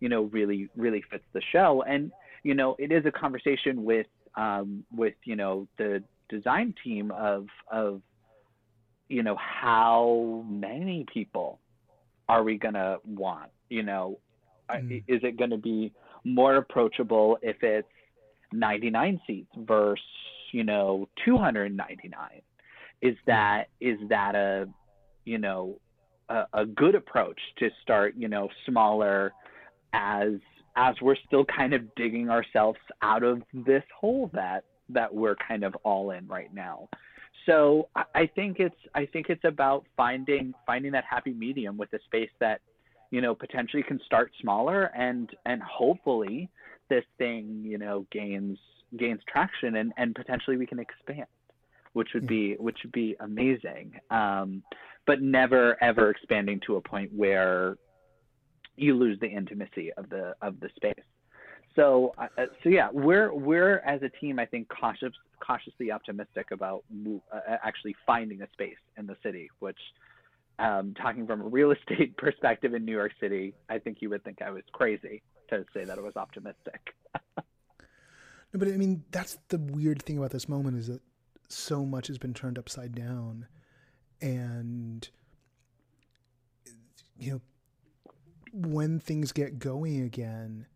you 0.00 0.08
know 0.08 0.22
really 0.24 0.68
really 0.76 1.02
fits 1.10 1.24
the 1.32 1.42
show, 1.52 1.82
and 1.86 2.10
you 2.42 2.54
know 2.54 2.76
it 2.78 2.92
is 2.92 3.04
a 3.06 3.12
conversation 3.12 3.84
with 3.84 4.06
um, 4.36 4.84
with 4.94 5.14
you 5.24 5.36
know 5.36 5.66
the 5.78 6.02
design 6.28 6.74
team 6.82 7.10
of 7.10 7.46
of 7.70 8.00
you 9.08 9.22
know 9.22 9.36
how 9.36 10.44
many 10.48 11.04
people 11.12 11.60
are 12.28 12.42
we 12.42 12.58
gonna 12.58 12.96
want 13.06 13.50
you 13.68 13.82
know 13.82 14.18
Mm. 14.70 15.04
is 15.06 15.20
it 15.22 15.36
going 15.36 15.50
to 15.50 15.56
be 15.56 15.92
more 16.24 16.56
approachable 16.56 17.38
if 17.40 17.62
it's 17.62 17.86
99 18.52 19.20
seats 19.24 19.50
versus 19.58 20.02
you 20.52 20.64
know 20.64 21.08
299 21.24 22.42
is 23.02 23.16
that 23.26 23.68
is 23.80 23.98
that 24.08 24.34
a 24.34 24.68
you 25.24 25.38
know 25.38 25.78
a, 26.28 26.44
a 26.52 26.66
good 26.66 26.96
approach 26.96 27.38
to 27.58 27.70
start 27.82 28.14
you 28.16 28.26
know 28.26 28.48
smaller 28.64 29.32
as 29.92 30.32
as 30.76 30.94
we're 31.00 31.16
still 31.26 31.44
kind 31.44 31.72
of 31.72 31.82
digging 31.94 32.28
ourselves 32.28 32.78
out 33.02 33.22
of 33.22 33.42
this 33.52 33.82
hole 33.98 34.30
that 34.34 34.64
that 34.88 35.12
we're 35.12 35.36
kind 35.36 35.64
of 35.64 35.74
all 35.84 36.10
in 36.10 36.26
right 36.28 36.52
now? 36.54 36.88
So 37.46 37.88
I, 37.96 38.04
I 38.14 38.26
think 38.26 38.60
it's 38.60 38.76
I 38.94 39.06
think 39.06 39.26
it's 39.28 39.44
about 39.44 39.84
finding 39.96 40.54
finding 40.66 40.92
that 40.92 41.04
happy 41.08 41.32
medium 41.32 41.76
with 41.76 41.92
a 41.92 41.98
space 42.06 42.30
that 42.40 42.60
you 43.10 43.20
know 43.20 43.34
potentially 43.34 43.82
can 43.82 44.00
start 44.04 44.32
smaller 44.40 44.90
and 44.96 45.30
and 45.44 45.62
hopefully 45.62 46.48
this 46.88 47.04
thing 47.18 47.62
you 47.64 47.78
know 47.78 48.06
gains 48.10 48.58
gains 48.98 49.20
traction 49.28 49.76
and 49.76 49.92
and 49.96 50.14
potentially 50.14 50.56
we 50.56 50.66
can 50.66 50.78
expand 50.78 51.26
which 51.96 52.10
would 52.12 52.26
be 52.26 52.54
which 52.58 52.76
would 52.84 52.92
be 52.92 53.16
amazing. 53.20 53.98
Um, 54.10 54.62
but 55.06 55.22
never 55.22 55.82
ever 55.82 56.10
expanding 56.10 56.60
to 56.66 56.76
a 56.76 56.80
point 56.80 57.10
where 57.14 57.78
you 58.76 58.94
lose 58.94 59.18
the 59.20 59.28
intimacy 59.28 59.92
of 59.94 60.10
the 60.10 60.34
of 60.42 60.60
the 60.60 60.68
space. 60.76 61.04
So 61.74 62.12
uh, 62.18 62.26
uh, 62.36 62.46
so 62.62 62.68
yeah 62.68 62.88
we're 62.92 63.32
we're 63.32 63.78
as 63.78 64.02
a 64.02 64.10
team 64.20 64.38
i 64.38 64.44
think 64.44 64.68
cautious 64.68 65.12
cautiously 65.40 65.90
optimistic 65.90 66.50
about 66.50 66.84
uh, 67.32 67.38
actually 67.64 67.94
finding 68.06 68.42
a 68.42 68.50
space 68.52 68.82
in 68.98 69.06
the 69.06 69.16
city 69.22 69.48
which 69.60 69.78
um, 70.58 70.94
talking 70.94 71.26
from 71.26 71.40
a 71.40 71.48
real 71.48 71.70
estate 71.90 72.16
perspective 72.16 72.74
in 72.74 72.84
New 72.84 72.92
York 72.92 73.12
City, 73.20 73.54
I 73.68 73.78
think 73.78 73.98
you 74.00 74.10
would 74.10 74.24
think 74.24 74.42
I 74.42 74.50
was 74.50 74.62
crazy 74.72 75.22
to 75.50 75.64
say 75.74 75.84
that 75.84 75.98
I 75.98 76.02
was 76.02 76.16
optimistic. 76.16 76.94
No, 78.52 78.60
but 78.60 78.68
I 78.68 78.76
mean, 78.76 79.04
that's 79.10 79.38
the 79.48 79.58
weird 79.58 80.02
thing 80.02 80.18
about 80.18 80.30
this 80.30 80.48
moment 80.48 80.78
is 80.78 80.86
that 80.86 81.02
so 81.48 81.84
much 81.84 82.06
has 82.06 82.16
been 82.16 82.32
turned 82.32 82.58
upside 82.58 82.94
down, 82.94 83.48
and 84.20 85.08
you 87.18 87.32
know, 87.32 87.40
when 88.52 89.00
things 89.00 89.32
get 89.32 89.58
going 89.58 90.00
again, 90.00 90.66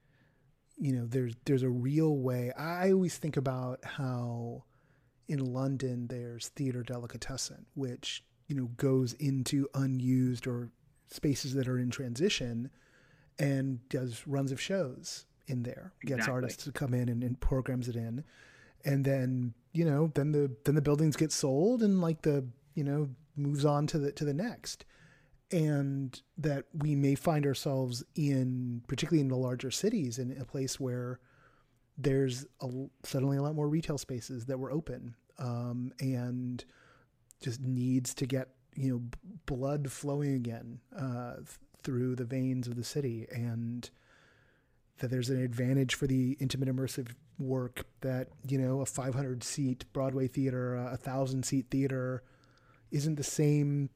you 0.79 0.93
know, 0.93 1.07
there's 1.07 1.35
there's 1.45 1.63
a 1.63 1.71
real 1.71 2.17
way. 2.17 2.53
I 2.59 2.93
always 2.93 3.17
think 3.19 3.37
about 3.37 3.81
how 3.85 4.65
in 5.29 5.53
London 5.53 6.09
there's 6.09 6.49
theater 6.49 6.83
delicatessen, 6.83 7.67
which 7.75 8.25
you 8.51 8.57
know 8.57 8.69
goes 8.77 9.13
into 9.15 9.69
unused 9.75 10.47
or 10.47 10.71
spaces 11.09 11.55
that 11.55 11.69
are 11.69 11.79
in 11.79 11.89
transition, 11.91 12.69
and 13.39 13.89
does 13.89 14.27
runs 14.27 14.51
of 14.51 14.61
shows 14.61 15.25
in 15.47 15.63
there. 15.63 15.93
Gets 16.03 16.19
Exactly. 16.19 16.33
artists 16.35 16.65
to 16.65 16.73
come 16.73 16.93
in 16.93 17.09
and, 17.09 17.23
and 17.23 17.41
programs 17.41 17.89
it 17.89 17.95
in, 17.95 18.25
and 18.85 19.05
then 19.05 19.55
you 19.73 19.85
know 19.85 20.11
then 20.15 20.33
the 20.33 20.51
then 20.65 20.75
the 20.75 20.83
buildings 20.83 21.17
get 21.17 21.31
sold 21.31 21.83
and 21.83 22.01
like 22.01 22.23
the 22.23 22.45
you 22.75 22.83
know 22.83 23.09
moves 23.37 23.65
on 23.65 23.87
to 23.87 23.99
the 23.99 24.11
to 24.13 24.25
the 24.25 24.35
next 24.35 24.85
and 25.53 26.23
that 26.37 26.65
we 26.75 26.95
may 26.95 27.15
find 27.15 27.47
ourselves 27.47 28.05
in 28.15 28.83
particularly 28.87 29.21
in 29.21 29.29
the 29.29 29.37
larger 29.37 29.71
cities 29.71 30.19
in 30.19 30.37
a 30.41 30.45
place 30.45 30.79
where 30.79 31.21
there's 31.97 32.47
a, 32.61 32.69
suddenly 33.05 33.37
a 33.37 33.43
lot 33.43 33.55
more 33.55 33.69
retail 33.69 33.99
spaces 33.99 34.47
that 34.47 34.59
were 34.59 34.71
open 34.71 35.15
um, 35.39 35.93
and 36.01 36.65
just 37.41 37.61
needs 37.61 38.15
to 38.15 38.27
get 38.27 38.49
you 38.75 38.91
know 38.91 38.99
b- 38.99 39.19
blood 39.47 39.91
flowing 39.91 40.35
again 40.35 40.81
uh, 40.97 41.35
through 41.83 42.17
the 42.17 42.25
veins 42.25 42.67
of 42.67 42.77
the 42.77 42.85
city. 42.85 43.27
And 43.31 43.89
that 44.99 45.11
there's 45.11 45.31
an 45.31 45.43
advantage 45.43 45.95
for 45.95 46.07
the 46.07 46.37
intimate 46.41 46.69
immersive 46.69 47.15
work 47.39 47.87
that 48.03 48.29
you 48.47 48.59
know 48.59 48.83
a 48.83 48.87
500 48.87 49.43
seat 49.43 49.87
broadway 49.95 50.29
theater 50.29 50.75
a 50.75 50.91
1000 50.91 51.43
seat 51.43 51.65
theater 51.71 52.23
isn't 52.91 53.15
the 53.15 53.25
same 53.25 53.89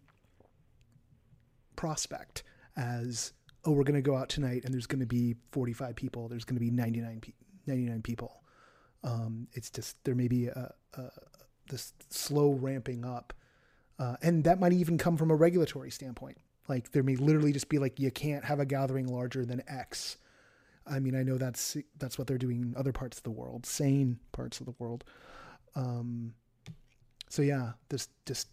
prospect 1.77 2.43
as 2.75 3.35
oh 3.67 3.73
we're 3.73 3.85
going 3.85 3.95
to 3.95 4.01
go 4.01 4.17
out 4.17 4.31
tonight 4.31 4.63
and 4.65 4.73
there's 4.73 4.87
going 4.87 5.01
to 5.01 5.07
be 5.07 5.35
45 5.53 5.95
people 5.95 6.27
there's 6.29 6.45
going 6.45 6.57
to 6.57 6.61
be 6.61 6.71
99, 6.71 7.21
pe- 7.21 7.33
99 7.67 8.03
people. 8.03 8.43
Um, 9.03 9.49
it's 9.53 9.71
just 9.71 10.03
there 10.05 10.15
may 10.15 10.29
be 10.29 10.47
a, 10.47 10.73
a, 10.95 11.01
this 11.69 11.93
slow 12.11 12.53
ramping 12.53 13.05
up 13.05 13.33
uh, 13.99 14.17
and 14.23 14.45
that 14.45 14.59
might 14.59 14.73
even 14.73 14.99
come 14.99 15.17
from 15.17 15.31
a 15.31 15.35
regulatory 15.35 15.91
standpoint 15.91 16.39
like 16.69 16.93
there 16.93 17.03
may 17.03 17.17
literally 17.17 17.53
just 17.53 17.69
be 17.69 17.79
like 17.79 17.99
you 17.99 18.11
can't 18.11 18.45
have 18.45 18.61
a 18.61 18.67
gathering 18.67 19.07
larger 19.07 19.45
than 19.45 19.63
x 19.69 20.17
I 20.87 20.99
mean, 20.99 21.15
I 21.15 21.23
know 21.23 21.39
that's 21.39 21.77
that's 21.99 22.19
what 22.19 22.27
they're 22.27 22.39
doing 22.39 22.61
in 22.61 22.75
other 22.77 22.93
parts 22.93 23.17
of 23.17 23.23
the 23.23 23.31
world, 23.31 23.65
sane 23.65 24.19
parts 24.33 24.61
of 24.61 24.67
the 24.67 24.75
world. 24.79 25.05
Um, 25.75 26.35
so 27.29 27.43
yeah, 27.43 27.73
this 27.89 28.09
just 28.27 28.49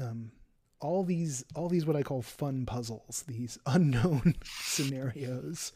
um, 0.00 0.32
all 0.80 1.04
these 1.04 1.44
all 1.54 1.68
these 1.68 1.86
what 1.86 1.96
I 1.96 2.02
call 2.02 2.22
fun 2.22 2.64
puzzles, 2.66 3.24
these 3.28 3.58
unknown 3.66 4.36
scenarios 4.44 5.72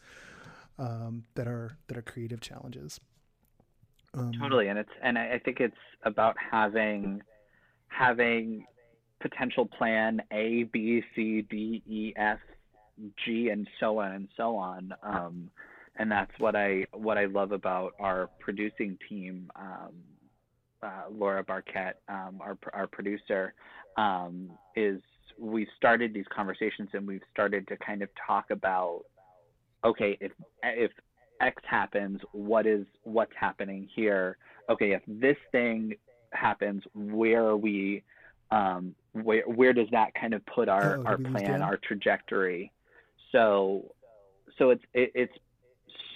um, 0.77 1.25
that 1.35 1.47
are 1.47 1.77
that 1.87 1.97
are 1.97 2.01
creative 2.01 2.41
challenges. 2.41 2.99
Um, 4.13 4.31
totally, 4.39 4.67
and 4.69 4.79
it's 4.79 4.89
and 5.01 5.17
I, 5.17 5.39
think 5.43 5.59
it's 5.59 5.75
about 6.03 6.35
having 6.51 7.21
having 7.87 8.65
potential 9.21 9.65
plan 9.65 10.21
A, 10.31 10.63
B, 10.63 11.03
C, 11.15 11.41
D, 11.49 11.83
E, 11.87 12.13
F, 12.15 12.39
G 13.25 13.49
and 13.49 13.67
so 13.79 13.99
on 13.99 14.13
and 14.13 14.27
so 14.35 14.55
on. 14.55 14.93
Um, 15.03 15.49
and 15.97 16.11
that's 16.11 16.31
what 16.39 16.55
I 16.55 16.85
what 16.93 17.17
I 17.17 17.25
love 17.25 17.51
about 17.51 17.93
our 17.99 18.29
producing 18.39 18.97
team. 19.07 19.51
Um, 19.55 19.93
uh, 20.81 21.03
Laura 21.11 21.43
Barquette, 21.43 21.95
um, 22.07 22.39
our 22.41 22.57
our 22.73 22.87
producer, 22.87 23.53
um, 23.97 24.49
is 24.75 25.01
we 25.37 25.67
started 25.77 26.13
these 26.13 26.25
conversations 26.33 26.89
and 26.93 27.07
we've 27.07 27.21
started 27.31 27.67
to 27.67 27.77
kind 27.77 28.01
of 28.01 28.09
talk 28.25 28.49
about 28.49 29.03
okay 29.83 30.17
if 30.19 30.31
if 30.63 30.91
X 31.41 31.61
happens, 31.65 32.19
what 32.31 32.65
is 32.65 32.85
what's 33.03 33.31
happening 33.39 33.87
here? 33.95 34.37
Okay, 34.69 34.91
if 34.91 35.01
this 35.07 35.37
thing 35.51 35.95
happens, 36.31 36.83
where 36.93 37.45
are 37.45 37.57
we? 37.57 38.03
Um, 38.51 38.95
where 39.13 39.43
where 39.43 39.73
does 39.73 39.87
that 39.91 40.13
kind 40.15 40.33
of 40.33 40.45
put 40.45 40.69
our, 40.69 40.97
oh, 40.97 41.03
our 41.03 41.17
plan, 41.17 41.61
our 41.61 41.77
trajectory? 41.77 42.71
So, 43.31 43.95
so 44.57 44.71
it's 44.71 44.83
it, 44.93 45.11
it's 45.15 45.33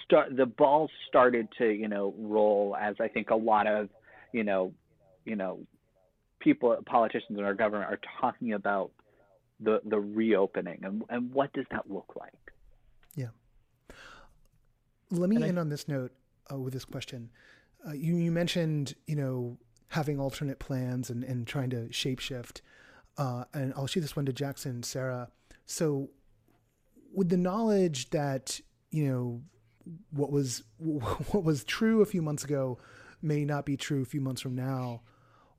start 0.04 0.36
the 0.36 0.46
ball 0.46 0.90
started 1.08 1.48
to 1.58 1.66
you 1.66 1.88
know 1.88 2.14
roll 2.18 2.76
as 2.78 2.96
I 3.00 3.08
think 3.08 3.30
a 3.30 3.36
lot 3.36 3.66
of 3.66 3.88
you 4.32 4.44
know 4.44 4.72
you 5.24 5.36
know 5.36 5.60
people 6.40 6.76
politicians 6.86 7.38
in 7.38 7.44
our 7.44 7.54
government 7.54 7.90
are 7.90 8.00
talking 8.20 8.52
about 8.52 8.90
the 9.60 9.80
the 9.84 9.98
reopening 9.98 10.80
and 10.82 11.02
and 11.08 11.32
what 11.32 11.52
does 11.52 11.66
that 11.70 11.90
look 11.90 12.14
like? 12.16 12.32
Let 15.16 15.30
me 15.30 15.36
and 15.36 15.44
end 15.44 15.58
I, 15.58 15.62
on 15.62 15.68
this 15.68 15.88
note 15.88 16.12
uh, 16.50 16.58
with 16.58 16.72
this 16.72 16.84
question. 16.84 17.30
Uh, 17.86 17.92
you 17.92 18.16
you 18.16 18.32
mentioned 18.32 18.94
you 19.06 19.16
know 19.16 19.58
having 19.88 20.18
alternate 20.20 20.58
plans 20.58 21.10
and 21.10 21.24
and 21.24 21.46
trying 21.46 21.70
to 21.70 21.88
shapeshift. 21.88 22.60
Uh, 23.16 23.44
and 23.54 23.72
I'll 23.76 23.86
shoot 23.86 24.00
this 24.00 24.16
one 24.16 24.26
to 24.26 24.32
Jackson, 24.32 24.82
Sarah. 24.82 25.28
So 25.66 26.10
with 27.14 27.28
the 27.28 27.36
knowledge 27.36 28.10
that 28.10 28.60
you 28.90 29.08
know 29.08 29.42
what 30.10 30.30
was 30.30 30.62
what 30.78 31.44
was 31.44 31.64
true 31.64 32.02
a 32.02 32.06
few 32.06 32.22
months 32.22 32.44
ago 32.44 32.78
may 33.22 33.44
not 33.44 33.64
be 33.64 33.76
true 33.76 34.02
a 34.02 34.06
few 34.06 34.20
months 34.20 34.42
from 34.42 34.54
now 34.54 35.00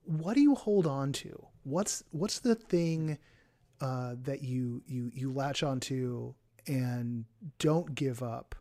what 0.03 0.35
do 0.35 0.41
you 0.41 0.53
hold 0.53 0.85
on 0.85 1.11
to 1.11 1.47
what's 1.63 2.03
what's 2.11 2.39
the 2.39 2.55
thing 2.55 3.17
uh, 3.81 4.15
that 4.21 4.41
you 4.41 4.81
you 4.85 5.11
you 5.13 5.31
latch 5.31 5.63
onto 5.63 6.33
and 6.67 7.25
don't 7.59 7.93
give 7.95 8.23
up 8.23 8.55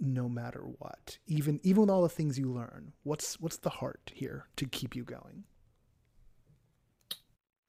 no 0.00 0.28
matter 0.28 0.62
what 0.78 1.18
even 1.26 1.60
even 1.62 1.82
with 1.82 1.90
all 1.90 2.02
the 2.02 2.08
things 2.08 2.38
you 2.38 2.50
learn 2.50 2.92
what's 3.02 3.38
what's 3.40 3.58
the 3.58 3.70
heart 3.70 4.10
here 4.14 4.46
to 4.56 4.66
keep 4.66 4.96
you 4.96 5.04
going 5.04 5.44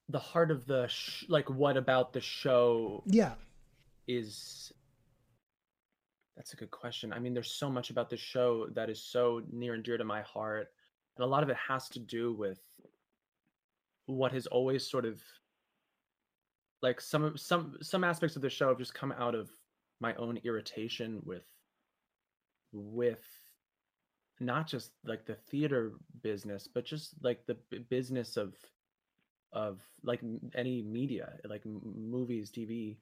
the 0.10 0.20
heart 0.20 0.50
of 0.52 0.66
the 0.66 0.88
sh- 0.88 1.26
like 1.28 1.50
what 1.50 1.78
about 1.78 2.14
the 2.14 2.22
show 2.22 3.04
yeah 3.06 3.34
is 4.08 4.72
that's 6.42 6.54
a 6.54 6.58
good 6.58 6.72
question. 6.72 7.14
I 7.14 7.20
mean, 7.20 7.36
there's 7.36 7.52
so 7.52 7.70
much 7.70 7.92
about 7.92 8.10
the 8.10 8.18
show 8.18 8.68
that 8.74 8.90
is 8.90 9.00
so 9.00 9.44
near 9.52 9.76
and 9.76 9.84
dear 9.84 9.98
to 9.98 10.04
my 10.04 10.22
heart. 10.22 10.70
And 11.16 11.24
a 11.24 11.28
lot 11.28 11.44
of 11.44 11.50
it 11.50 11.58
has 11.68 11.88
to 11.90 12.00
do 12.00 12.34
with 12.34 12.60
what 14.08 14.32
has 14.32 14.48
always 14.48 14.90
sort 14.90 15.06
of 15.06 15.22
like 16.82 17.00
some 17.00 17.38
some 17.38 17.78
some 17.82 18.04
aspects 18.04 18.36
of 18.36 18.42
the 18.42 18.50
show 18.50 18.70
have 18.70 18.80
just 18.80 18.96
come 18.96 19.12
out 19.12 19.36
of 19.36 19.52
my 20.00 20.16
own 20.16 20.40
irritation 20.44 21.22
with 21.26 21.44
with 22.72 23.26
not 24.40 24.68
just 24.68 24.92
like 25.06 25.26
the 25.26 25.36
theater 25.36 25.94
business 26.24 26.68
but 26.68 26.84
just 26.84 27.14
like 27.22 27.46
the 27.46 27.56
business 27.90 28.38
of 28.38 28.56
of 29.54 29.80
like 30.04 30.22
any 30.56 30.82
media 30.82 31.34
like 31.46 31.62
movies 31.66 32.52
tv 32.52 32.98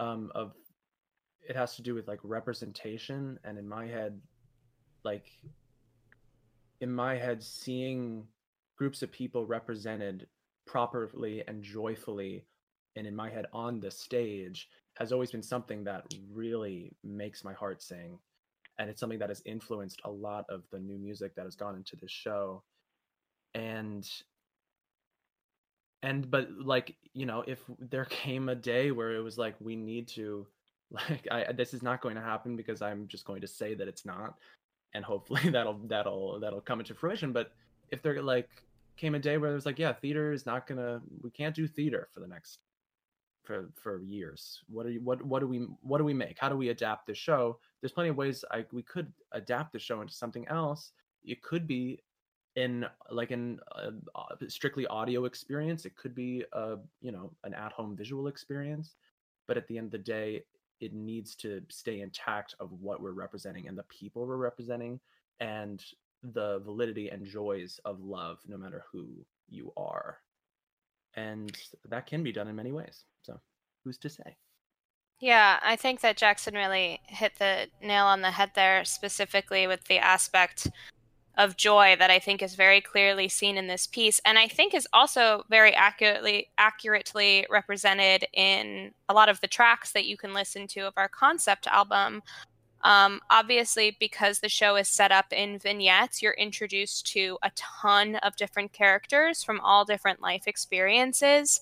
um, 0.00 0.30
of 0.34 0.52
it 1.48 1.56
has 1.56 1.74
to 1.76 1.82
do 1.82 1.94
with 1.94 2.06
like 2.06 2.20
representation 2.22 3.38
and 3.44 3.58
in 3.58 3.66
my 3.66 3.86
head 3.86 4.20
like 5.04 5.30
in 6.80 6.92
my 6.92 7.16
head 7.16 7.42
seeing 7.42 8.24
groups 8.76 9.02
of 9.02 9.10
people 9.10 9.46
represented 9.46 10.26
properly 10.66 11.42
and 11.48 11.62
joyfully 11.62 12.44
and 12.96 13.06
in 13.06 13.16
my 13.16 13.30
head 13.30 13.46
on 13.52 13.80
the 13.80 13.90
stage 13.90 14.68
has 14.94 15.12
always 15.12 15.30
been 15.30 15.42
something 15.42 15.84
that 15.84 16.04
really 16.32 16.92
makes 17.02 17.44
my 17.44 17.52
heart 17.52 17.82
sing 17.82 18.18
and 18.78 18.88
it's 18.88 19.00
something 19.00 19.18
that 19.18 19.28
has 19.28 19.42
influenced 19.44 20.00
a 20.04 20.10
lot 20.10 20.44
of 20.48 20.62
the 20.70 20.78
new 20.78 20.98
music 20.98 21.34
that 21.34 21.44
has 21.44 21.56
gone 21.56 21.76
into 21.76 21.96
this 21.96 22.10
show. 22.10 22.62
And 23.54 24.08
and 26.02 26.30
but 26.30 26.48
like 26.52 26.94
you 27.12 27.26
know 27.26 27.42
if 27.46 27.60
there 27.78 28.04
came 28.10 28.48
a 28.48 28.54
day 28.54 28.90
where 28.92 29.14
it 29.14 29.20
was 29.20 29.36
like 29.36 29.56
we 29.60 29.74
need 29.74 30.06
to 30.06 30.46
like 30.90 31.26
i 31.30 31.52
this 31.52 31.74
is 31.74 31.82
not 31.82 32.00
going 32.00 32.14
to 32.14 32.20
happen 32.20 32.56
because 32.56 32.80
i'm 32.80 33.08
just 33.08 33.24
going 33.24 33.40
to 33.40 33.48
say 33.48 33.74
that 33.74 33.88
it's 33.88 34.06
not 34.06 34.36
and 34.94 35.04
hopefully 35.04 35.40
that'll 35.50 35.78
that'll 35.86 36.40
that'll 36.40 36.60
come 36.60 36.80
into 36.80 36.94
fruition. 36.94 37.32
But 37.32 37.52
if 37.90 38.02
there 38.02 38.22
like 38.22 38.48
came 38.96 39.14
a 39.14 39.18
day 39.18 39.38
where 39.38 39.50
there's 39.50 39.66
like 39.66 39.78
yeah 39.78 39.92
theater 39.92 40.32
is 40.32 40.46
not 40.46 40.66
gonna 40.66 41.00
we 41.22 41.30
can't 41.30 41.54
do 41.54 41.66
theater 41.66 42.08
for 42.12 42.20
the 42.20 42.28
next 42.28 42.58
for 43.44 43.70
for 43.74 44.02
years. 44.02 44.60
What 44.68 44.86
are 44.86 44.90
you 44.90 45.00
what 45.00 45.22
what 45.24 45.40
do 45.40 45.46
we 45.46 45.66
what 45.82 45.98
do 45.98 46.04
we 46.04 46.14
make? 46.14 46.38
How 46.38 46.48
do 46.48 46.56
we 46.56 46.68
adapt 46.70 47.06
the 47.06 47.14
show 47.14 47.58
there's 47.80 47.92
plenty 47.92 48.10
of 48.10 48.16
ways 48.16 48.44
i 48.50 48.64
we 48.72 48.82
could 48.82 49.12
adapt 49.32 49.72
the 49.72 49.78
show 49.78 50.00
into 50.00 50.12
something 50.12 50.46
else. 50.48 50.92
It 51.24 51.42
could 51.42 51.66
be 51.66 52.00
in 52.56 52.86
like 53.10 53.30
in 53.30 53.60
a, 53.72 53.90
a 54.16 54.50
strictly 54.50 54.86
audio 54.88 55.24
experience. 55.24 55.84
It 55.84 55.96
could 55.96 56.14
be 56.14 56.44
a 56.52 56.76
you 57.00 57.12
know 57.12 57.32
an 57.44 57.54
at-home 57.54 57.96
visual 57.96 58.26
experience. 58.28 58.96
But 59.46 59.56
at 59.56 59.66
the 59.68 59.78
end 59.78 59.86
of 59.86 59.92
the 59.92 59.98
day 59.98 60.44
it 60.80 60.92
needs 60.94 61.34
to 61.34 61.60
stay 61.68 62.00
intact 62.00 62.54
of 62.60 62.70
what 62.80 63.00
we're 63.00 63.10
representing 63.10 63.66
and 63.66 63.76
the 63.76 63.84
people 63.84 64.26
we're 64.26 64.36
representing 64.36 65.00
and 65.40 65.84
the 66.22 66.60
validity 66.64 67.08
and 67.08 67.26
joys 67.26 67.80
of 67.84 68.00
love 68.00 68.38
no 68.46 68.56
matter 68.56 68.84
who 68.92 69.08
you 69.48 69.72
are. 69.76 70.18
And 71.14 71.56
that 71.88 72.06
can 72.06 72.22
be 72.22 72.32
done 72.32 72.48
in 72.48 72.54
many 72.54 72.70
ways. 72.70 73.04
So 73.22 73.40
who's 73.82 73.98
to 73.98 74.08
say 74.08 74.36
yeah 75.20 75.58
i 75.62 75.76
think 75.76 76.00
that 76.00 76.16
jackson 76.16 76.54
really 76.54 77.00
hit 77.06 77.32
the 77.38 77.66
nail 77.82 78.04
on 78.06 78.22
the 78.22 78.30
head 78.30 78.50
there 78.54 78.84
specifically 78.84 79.66
with 79.66 79.82
the 79.84 79.98
aspect 79.98 80.68
of 81.38 81.56
joy 81.56 81.94
that 81.98 82.10
I 82.10 82.18
think 82.18 82.42
is 82.42 82.56
very 82.56 82.80
clearly 82.80 83.28
seen 83.28 83.56
in 83.56 83.68
this 83.68 83.86
piece, 83.86 84.20
and 84.24 84.38
I 84.38 84.48
think 84.48 84.74
is 84.74 84.88
also 84.92 85.44
very 85.48 85.72
accurately 85.72 86.48
accurately 86.58 87.46
represented 87.48 88.26
in 88.32 88.92
a 89.08 89.14
lot 89.14 89.28
of 89.28 89.40
the 89.40 89.46
tracks 89.46 89.92
that 89.92 90.04
you 90.04 90.16
can 90.16 90.34
listen 90.34 90.66
to 90.66 90.80
of 90.80 90.94
our 90.96 91.08
concept 91.08 91.68
album. 91.68 92.22
Um, 92.82 93.20
obviously, 93.30 93.96
because 93.98 94.40
the 94.40 94.48
show 94.48 94.76
is 94.76 94.88
set 94.88 95.12
up 95.12 95.32
in 95.32 95.58
vignettes, 95.58 96.22
you're 96.22 96.32
introduced 96.32 97.06
to 97.12 97.38
a 97.42 97.50
ton 97.54 98.16
of 98.16 98.36
different 98.36 98.72
characters 98.72 99.42
from 99.42 99.60
all 99.60 99.84
different 99.84 100.20
life 100.20 100.44
experiences. 100.46 101.60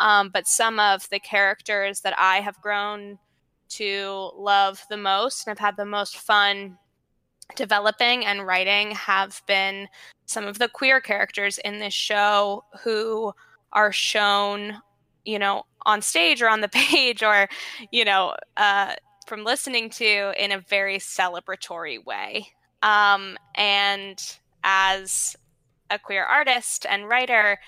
Um, 0.00 0.30
but 0.32 0.46
some 0.46 0.80
of 0.80 1.08
the 1.10 1.20
characters 1.20 2.00
that 2.00 2.14
I 2.18 2.40
have 2.40 2.60
grown 2.60 3.18
to 3.70 4.30
love 4.36 4.84
the 4.90 4.96
most 4.96 5.46
and 5.46 5.56
have 5.56 5.64
had 5.64 5.76
the 5.76 5.84
most 5.84 6.18
fun 6.18 6.78
developing 7.56 8.24
and 8.24 8.46
writing 8.46 8.92
have 8.92 9.42
been 9.46 9.88
some 10.26 10.44
of 10.44 10.58
the 10.58 10.68
queer 10.68 11.00
characters 11.00 11.58
in 11.58 11.78
this 11.78 11.94
show 11.94 12.64
who 12.82 13.32
are 13.72 13.92
shown 13.92 14.80
you 15.24 15.38
know, 15.38 15.64
on 15.86 16.02
stage 16.02 16.42
or 16.42 16.48
on 16.48 16.60
the 16.60 16.68
page 16.72 17.22
or, 17.22 17.48
you 17.90 18.04
know, 18.04 18.34
uh, 18.56 18.94
from 19.26 19.44
listening 19.44 19.90
to 19.90 20.32
in 20.42 20.52
a 20.52 20.60
very 20.60 20.98
celebratory 20.98 22.04
way. 22.04 22.46
Um, 22.82 23.38
and 23.54 24.20
as 24.62 25.36
a 25.90 25.98
queer 25.98 26.24
artist 26.24 26.86
and 26.88 27.08
writer, 27.08 27.58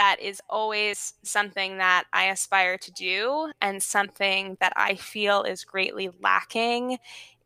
that 0.00 0.16
is 0.18 0.40
always 0.48 1.12
something 1.22 1.76
that 1.76 2.04
I 2.14 2.30
aspire 2.30 2.78
to 2.78 2.90
do 2.92 3.52
and 3.60 3.82
something 3.82 4.56
that 4.58 4.72
I 4.74 4.94
feel 4.94 5.42
is 5.42 5.62
greatly 5.62 6.08
lacking 6.22 6.96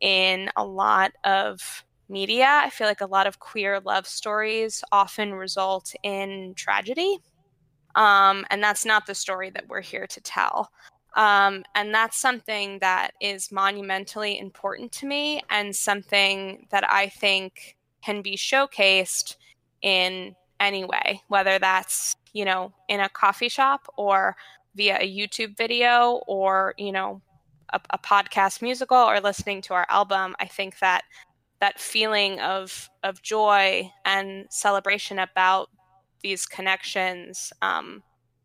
in 0.01 0.51
a 0.55 0.65
lot 0.65 1.11
of 1.25 1.85
media. 2.09 2.47
I 2.63 2.71
feel 2.71 2.87
like 2.87 3.01
a 3.01 3.07
lot 3.07 3.27
of 3.27 3.41
queer 3.41 3.81
love 3.81 4.07
stories 4.07 4.85
often 4.93 5.35
result 5.35 5.97
in 6.05 6.55
tragedy. 6.55 7.19
Um, 7.97 8.47
and 8.51 8.63
that's 8.63 8.85
not 8.85 9.05
the 9.07 9.17
story 9.17 9.51
that 9.51 9.69
we're 9.69 9.81
here 9.81 10.07
to 10.07 10.21
tell. 10.21 10.71
Um, 11.17 11.65
and 11.75 11.93
that's 11.93 12.21
something 12.21 12.79
that 12.79 13.15
is 13.21 13.51
monumentally 13.51 14.39
important 14.39 14.93
to 14.93 15.07
me 15.07 15.43
and 15.51 15.75
something 15.75 16.69
that 16.71 16.89
I 16.89 17.09
think 17.09 17.77
can 18.01 18.23
be 18.23 18.37
showcased 18.37 19.39
in 19.83 20.37
any 20.61 20.85
way, 20.85 21.21
whether 21.27 21.59
that's, 21.59 22.15
you 22.35 22.45
know, 22.45 22.75
in 22.89 23.01
a 23.01 23.09
coffee 23.09 23.49
shop 23.49 23.87
or 23.97 24.37
via 24.75 24.99
a 25.01 25.11
YouTube 25.11 25.57
video 25.57 26.21
or, 26.27 26.75
you 26.77 26.93
know, 26.93 27.23
a, 27.73 27.81
a 27.91 27.99
podcast 27.99 28.61
musical 28.61 28.99
or 28.99 29.21
listening 29.21 29.63
to 29.63 29.73
our 29.73 29.87
album. 29.89 30.35
I 30.39 30.47
think 30.47 30.81
that 30.81 31.05
that 31.61 31.81
feeling 31.81 32.41
of 32.41 32.91
of 33.03 33.23
joy 33.23 33.91
and 34.05 34.47
celebration 34.51 35.19
about 35.19 35.71
these 36.21 36.45
connections 36.45 37.53
um, 37.63 38.03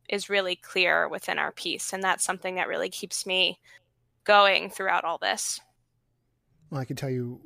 is 0.07 0.29
really 0.29 0.55
clear 0.55 1.09
within 1.09 1.39
our 1.39 1.51
piece, 1.51 1.91
and 1.91 2.03
that's 2.03 2.23
something 2.23 2.55
that 2.55 2.67
really 2.67 2.89
keeps 2.89 3.25
me 3.25 3.59
going 4.23 4.69
throughout 4.69 5.03
all 5.03 5.17
this. 5.17 5.59
Well, 6.69 6.81
I 6.81 6.85
can 6.85 6.95
tell 6.95 7.09
you, 7.09 7.41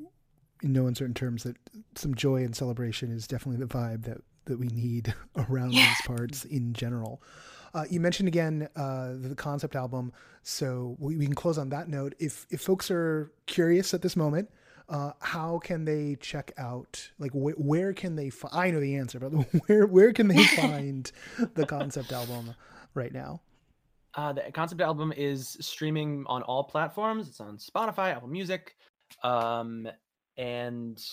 in 0.61 0.73
no 0.73 0.87
uncertain 0.87 1.13
terms, 1.13 1.43
that 1.43 1.55
some 1.95 2.13
joy 2.13 2.43
and 2.43 2.55
celebration 2.55 3.11
is 3.11 3.27
definitely 3.27 3.65
the 3.65 3.73
vibe 3.73 4.03
that 4.03 4.21
that 4.45 4.59
we 4.59 4.67
need 4.67 5.13
around 5.35 5.73
yeah. 5.73 5.85
these 5.85 6.01
parts 6.07 6.45
in 6.45 6.73
general. 6.73 7.21
Uh, 7.73 7.85
you 7.89 7.99
mentioned 7.99 8.27
again 8.27 8.67
uh, 8.75 9.13
the 9.15 9.33
concept 9.35 9.75
album, 9.75 10.13
so 10.43 10.95
we, 10.99 11.17
we, 11.17 11.25
can 11.25 11.33
close 11.33 11.57
on 11.57 11.69
that 11.69 11.89
note. 11.89 12.13
If 12.19 12.45
if 12.51 12.61
folks 12.61 12.91
are 12.91 13.31
curious 13.47 13.95
at 13.95 14.03
this 14.03 14.15
moment, 14.15 14.49
uh, 14.89 15.11
how 15.19 15.59
can 15.59 15.85
they 15.85 16.15
check 16.19 16.51
out? 16.57 17.09
Like, 17.17 17.31
wh- 17.31 17.59
where 17.59 17.93
can 17.93 18.15
they? 18.15 18.29
Fi- 18.29 18.49
I 18.51 18.69
know 18.69 18.79
the 18.79 18.95
answer, 18.95 19.19
but 19.19 19.29
where 19.67 19.87
where 19.87 20.13
can 20.13 20.27
they 20.27 20.43
find 20.55 21.11
the 21.55 21.65
concept 21.65 22.11
album 22.11 22.53
right 22.93 23.11
now? 23.11 23.41
Uh, 24.15 24.33
the 24.33 24.43
concept 24.53 24.81
album 24.81 25.11
is 25.15 25.57
streaming 25.59 26.25
on 26.27 26.43
all 26.43 26.63
platforms. 26.63 27.27
It's 27.27 27.39
on 27.39 27.57
Spotify, 27.57 28.15
Apple 28.15 28.27
Music, 28.27 28.75
um, 29.23 29.87
and 30.37 31.03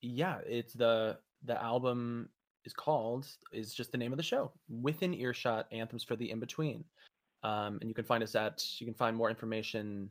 yeah, 0.00 0.38
it's 0.46 0.72
the 0.74 1.18
the 1.44 1.60
album 1.60 2.28
is 2.64 2.72
called 2.72 3.26
is 3.52 3.74
just 3.74 3.92
the 3.92 3.98
name 3.98 4.12
of 4.12 4.16
the 4.16 4.22
show 4.22 4.50
within 4.82 5.14
earshot 5.14 5.66
anthems 5.72 6.04
for 6.04 6.16
the 6.16 6.30
in 6.30 6.40
between 6.40 6.84
um, 7.44 7.78
and 7.80 7.88
you 7.88 7.94
can 7.94 8.04
find 8.04 8.22
us 8.22 8.34
at 8.34 8.64
you 8.80 8.86
can 8.86 8.94
find 8.94 9.16
more 9.16 9.28
information 9.28 10.08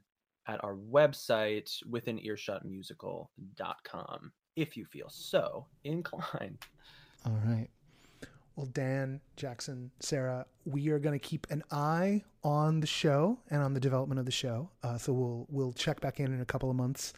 at 0.47 0.63
our 0.63 0.75
website 0.75 1.71
within 1.89 2.19
earshotmusical.com 2.19 4.31
if 4.55 4.77
you 4.77 4.85
feel 4.85 5.09
so 5.09 5.65
inclined. 5.83 6.59
All 7.25 7.39
right. 7.45 7.67
Well 8.55 8.67
dan 8.67 9.19
jackson 9.35 9.89
sarah 9.99 10.45
we 10.65 10.89
are 10.89 10.99
going 10.99 11.19
to 11.19 11.27
keep 11.27 11.47
an 11.49 11.63
eye 11.71 12.21
on 12.43 12.81
the 12.81 12.87
show 12.87 13.39
and 13.49 13.63
on 13.63 13.73
the 13.73 13.79
development 13.79 14.19
of 14.19 14.27
the 14.27 14.31
show. 14.31 14.69
Uh, 14.83 14.99
so 14.99 15.11
we'll 15.11 15.47
we'll 15.49 15.73
check 15.73 15.99
back 16.01 16.19
in 16.19 16.31
in 16.31 16.39
a 16.39 16.45
couple 16.45 16.69
of 16.69 16.75
months 16.75 17.13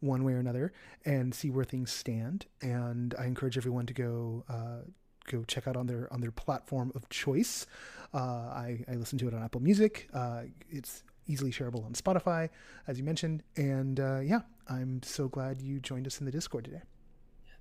one 0.00 0.24
way 0.24 0.32
or 0.32 0.38
another 0.38 0.72
and 1.04 1.34
see 1.34 1.50
where 1.50 1.64
things 1.64 1.92
stand. 1.92 2.46
And 2.60 3.14
I 3.18 3.26
encourage 3.26 3.56
everyone 3.56 3.86
to 3.86 3.94
go 3.94 4.44
uh, 4.48 4.88
go 5.30 5.44
check 5.44 5.66
out 5.66 5.76
on 5.76 5.86
their 5.86 6.12
on 6.12 6.20
their 6.20 6.30
platform 6.30 6.92
of 6.94 7.08
choice. 7.08 7.66
Uh, 8.12 8.18
I, 8.18 8.84
I 8.90 8.94
listen 8.94 9.18
to 9.18 9.28
it 9.28 9.34
on 9.34 9.42
Apple 9.42 9.60
Music. 9.60 10.08
Uh, 10.12 10.42
it's 10.68 11.04
easily 11.26 11.52
shareable 11.52 11.84
on 11.84 11.92
Spotify, 11.92 12.48
as 12.88 12.98
you 12.98 13.04
mentioned. 13.04 13.42
And 13.56 14.00
uh, 14.00 14.20
yeah, 14.20 14.40
I'm 14.68 15.02
so 15.02 15.28
glad 15.28 15.62
you 15.62 15.78
joined 15.80 16.06
us 16.06 16.18
in 16.18 16.26
the 16.26 16.32
Discord 16.32 16.64
today. 16.64 16.82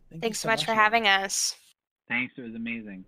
Thank 0.09 0.23
Thanks 0.23 0.39
so 0.39 0.47
much 0.47 0.65
for 0.65 0.73
having 0.73 1.07
us. 1.07 1.55
Thanks. 2.07 2.33
It 2.37 2.41
was 2.41 2.55
amazing. 2.55 3.05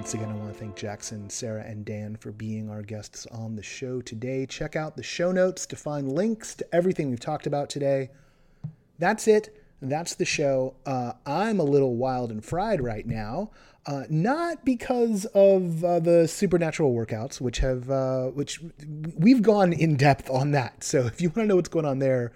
Once 0.00 0.14
again, 0.14 0.30
I 0.30 0.34
want 0.36 0.50
to 0.50 0.58
thank 0.58 0.76
Jackson, 0.76 1.28
Sarah, 1.28 1.62
and 1.62 1.84
Dan 1.84 2.16
for 2.16 2.32
being 2.32 2.70
our 2.70 2.80
guests 2.80 3.26
on 3.26 3.54
the 3.54 3.62
show 3.62 4.00
today. 4.00 4.46
Check 4.46 4.74
out 4.74 4.96
the 4.96 5.02
show 5.02 5.30
notes 5.30 5.66
to 5.66 5.76
find 5.76 6.10
links 6.10 6.54
to 6.54 6.74
everything 6.74 7.10
we've 7.10 7.20
talked 7.20 7.46
about 7.46 7.68
today. 7.68 8.08
That's 8.98 9.28
it. 9.28 9.62
That's 9.82 10.14
the 10.14 10.24
show. 10.24 10.74
Uh, 10.86 11.12
I'm 11.26 11.60
a 11.60 11.64
little 11.64 11.96
wild 11.96 12.30
and 12.30 12.42
fried 12.42 12.80
right 12.80 13.06
now, 13.06 13.50
uh, 13.84 14.04
not 14.08 14.64
because 14.64 15.26
of 15.26 15.84
uh, 15.84 16.00
the 16.00 16.26
supernatural 16.26 16.94
workouts, 16.94 17.38
which 17.38 17.58
have 17.58 17.90
uh, 17.90 18.28
which 18.28 18.58
we've 19.18 19.42
gone 19.42 19.74
in 19.74 19.96
depth 19.96 20.30
on 20.30 20.52
that. 20.52 20.82
So 20.82 21.00
if 21.04 21.20
you 21.20 21.28
want 21.28 21.40
to 21.40 21.46
know 21.46 21.56
what's 21.56 21.68
going 21.68 21.84
on 21.84 21.98
there, 21.98 22.32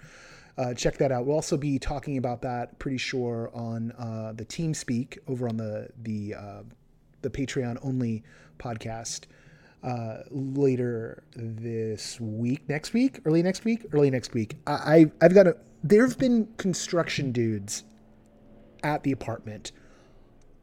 uh, 0.55 0.75
check 0.75 0.97
that 0.97 1.11
out. 1.11 1.25
We'll 1.25 1.35
also 1.35 1.57
be 1.57 1.79
talking 1.79 2.19
about 2.19 2.43
that, 2.43 2.77
pretty 2.77 2.99
sure, 2.99 3.49
on 3.55 3.91
uh, 3.93 4.33
the 4.35 4.45
Team 4.45 4.75
Speak 4.75 5.17
over 5.27 5.49
on 5.49 5.57
the 5.57 5.89
the 5.97 6.35
uh, 6.35 6.61
the 7.25 7.45
Patreon 7.45 7.77
only 7.83 8.23
podcast 8.59 9.25
uh, 9.83 10.19
later 10.29 11.23
this 11.35 12.19
week, 12.19 12.67
next 12.69 12.93
week, 12.93 13.19
early 13.25 13.43
next 13.43 13.65
week, 13.65 13.85
early 13.91 14.09
next 14.09 14.33
week. 14.33 14.55
I, 14.65 15.11
I've 15.21 15.33
got 15.33 15.47
a. 15.47 15.57
There 15.83 16.07
have 16.07 16.17
been 16.17 16.47
construction 16.57 17.31
dudes 17.31 17.83
at 18.83 19.03
the 19.03 19.11
apartment 19.11 19.71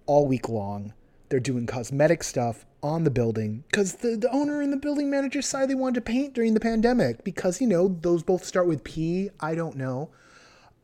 all 0.07 0.27
week 0.27 0.49
long. 0.49 0.95
They're 1.29 1.41
doing 1.41 1.67
cosmetic 1.67 2.23
stuff 2.23 2.67
on 2.83 3.05
the 3.05 3.11
building 3.11 3.65
because 3.71 3.95
the, 3.95 4.17
the 4.17 4.31
owner 4.33 4.61
and 4.61 4.73
the 4.73 4.77
building 4.77 5.09
manager 5.11 5.41
decided 5.41 5.71
they 5.71 5.75
wanted 5.75 5.95
to 5.95 6.01
paint 6.01 6.35
during 6.35 6.55
the 6.55 6.61
pandemic 6.61 7.25
because, 7.25 7.61
you 7.61 7.67
know, 7.67 7.97
those 8.01 8.23
both 8.23 8.45
start 8.45 8.67
with 8.67 8.83
P. 8.85 9.31
I 9.41 9.55
don't 9.55 9.77
know. 9.77 10.11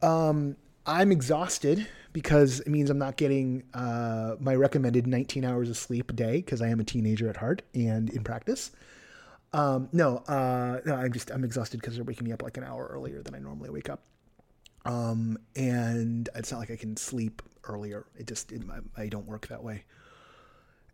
Um, 0.00 0.56
I'm 0.86 1.10
exhausted 1.10 1.86
because 2.18 2.58
it 2.58 2.66
means 2.66 2.90
I'm 2.90 2.98
not 2.98 3.16
getting 3.16 3.62
uh, 3.74 4.34
my 4.40 4.56
recommended 4.56 5.06
19 5.06 5.44
hours 5.44 5.70
of 5.70 5.76
sleep 5.76 6.10
a 6.10 6.12
day 6.12 6.38
because 6.38 6.60
I 6.60 6.66
am 6.66 6.80
a 6.80 6.84
teenager 6.84 7.30
at 7.30 7.36
heart 7.36 7.62
and 7.74 8.10
in 8.10 8.24
practice. 8.24 8.72
Um, 9.52 9.88
no, 9.92 10.16
uh, 10.26 10.80
no, 10.84 10.96
I'm 10.96 11.12
just 11.12 11.30
I'm 11.30 11.44
exhausted 11.44 11.80
because 11.80 11.94
they're 11.94 12.02
waking 12.02 12.24
me 12.24 12.32
up 12.32 12.42
like 12.42 12.56
an 12.56 12.64
hour 12.64 12.88
earlier 12.92 13.22
than 13.22 13.36
I 13.36 13.38
normally 13.38 13.70
wake 13.70 13.88
up. 13.88 14.00
Um, 14.84 15.38
and 15.54 16.28
it's 16.34 16.50
not 16.50 16.58
like 16.58 16.72
I 16.72 16.76
can 16.76 16.96
sleep 16.96 17.40
earlier. 17.62 18.04
It 18.16 18.26
just 18.26 18.50
it, 18.50 18.62
I, 18.68 19.02
I, 19.02 19.08
don't 19.08 19.26
work 19.28 19.46
that 19.46 19.62
way. 19.62 19.84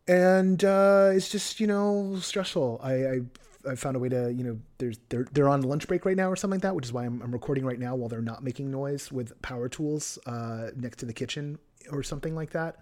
And 0.06 0.62
uh, 0.62 1.12
it's 1.14 1.30
just 1.30 1.58
you 1.58 1.66
know 1.66 2.18
stressful. 2.20 2.82
I, 2.82 2.92
I 2.92 3.20
I 3.68 3.74
found 3.74 3.96
a 3.96 3.98
way 3.98 4.08
to, 4.08 4.32
you 4.32 4.44
know, 4.44 4.58
there's 4.78 4.98
they're 5.08 5.26
they're 5.32 5.48
on 5.48 5.62
lunch 5.62 5.86
break 5.88 6.04
right 6.04 6.16
now 6.16 6.30
or 6.30 6.36
something 6.36 6.58
like 6.58 6.62
that, 6.62 6.74
which 6.74 6.86
is 6.86 6.92
why 6.92 7.04
I'm, 7.04 7.20
I'm 7.22 7.32
recording 7.32 7.64
right 7.64 7.78
now 7.78 7.94
while 7.94 8.08
they're 8.08 8.22
not 8.22 8.42
making 8.42 8.70
noise 8.70 9.10
with 9.10 9.40
power 9.42 9.68
tools 9.68 10.18
uh, 10.26 10.70
next 10.76 10.98
to 10.98 11.06
the 11.06 11.12
kitchen 11.12 11.58
or 11.90 12.02
something 12.02 12.34
like 12.34 12.50
that. 12.50 12.76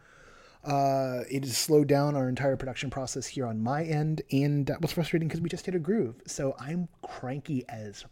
Uh, 0.65 1.25
it 1.29 1.43
has 1.45 1.57
slowed 1.57 1.89
down 1.89 2.15
our 2.15 2.29
entire 2.29 2.57
production 2.57 2.89
process 2.89 3.27
here 3.27 3.47
on 3.47 3.61
my 3.61 3.83
end, 3.85 4.23
and 4.31 4.67
that 4.67 4.81
was 4.81 4.93
frustrating 4.93 5.27
because 5.27 5.41
we 5.41 5.49
just 5.49 5.67
hit 5.67 5.75
a 5.75 5.79
groove. 5.79 6.15
So 6.27 6.55
I'm 6.59 6.89
cranky 7.03 7.65
as 7.69 8.05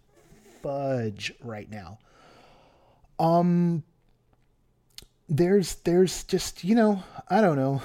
fudge 0.60 1.32
right 1.42 1.70
now. 1.70 1.98
Um, 3.20 3.84
there's 5.28 5.76
there's 5.76 6.24
just 6.24 6.64
you 6.64 6.74
know 6.74 7.02
I 7.28 7.40
don't 7.40 7.56
know, 7.56 7.82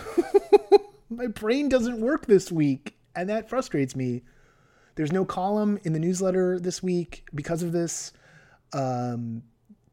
my 1.10 1.28
brain 1.28 1.70
doesn't 1.70 2.00
work 2.00 2.26
this 2.26 2.52
week, 2.52 2.96
and 3.16 3.30
that 3.30 3.50
frustrates 3.50 3.96
me. 3.96 4.24
There's 4.96 5.12
no 5.12 5.26
column 5.26 5.80
in 5.84 5.94
the 5.94 6.00
newsletter 6.00 6.60
this 6.60 6.82
week 6.82 7.26
because 7.36 7.64
of 7.64 7.72
this. 7.72 8.14
Um, 8.74 9.44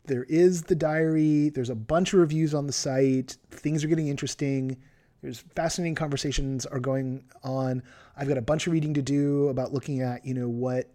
there 0.04 0.24
is 0.24 0.62
the 0.62 0.74
diary. 0.74 1.50
There's 1.50 1.70
a 1.70 1.74
bunch 1.74 2.12
of 2.12 2.20
reviews 2.20 2.54
on 2.54 2.66
the 2.66 2.72
site. 2.72 3.36
Things 3.50 3.84
are 3.84 3.88
getting 3.88 4.08
interesting. 4.08 4.76
There's 5.22 5.44
fascinating 5.54 5.94
conversations 5.94 6.66
are 6.66 6.80
going 6.80 7.24
on. 7.44 7.82
I've 8.16 8.28
got 8.28 8.38
a 8.38 8.42
bunch 8.42 8.66
of 8.66 8.72
reading 8.72 8.94
to 8.94 9.02
do 9.02 9.48
about 9.48 9.72
looking 9.72 10.02
at 10.02 10.26
you 10.26 10.34
know 10.34 10.48
what 10.48 10.88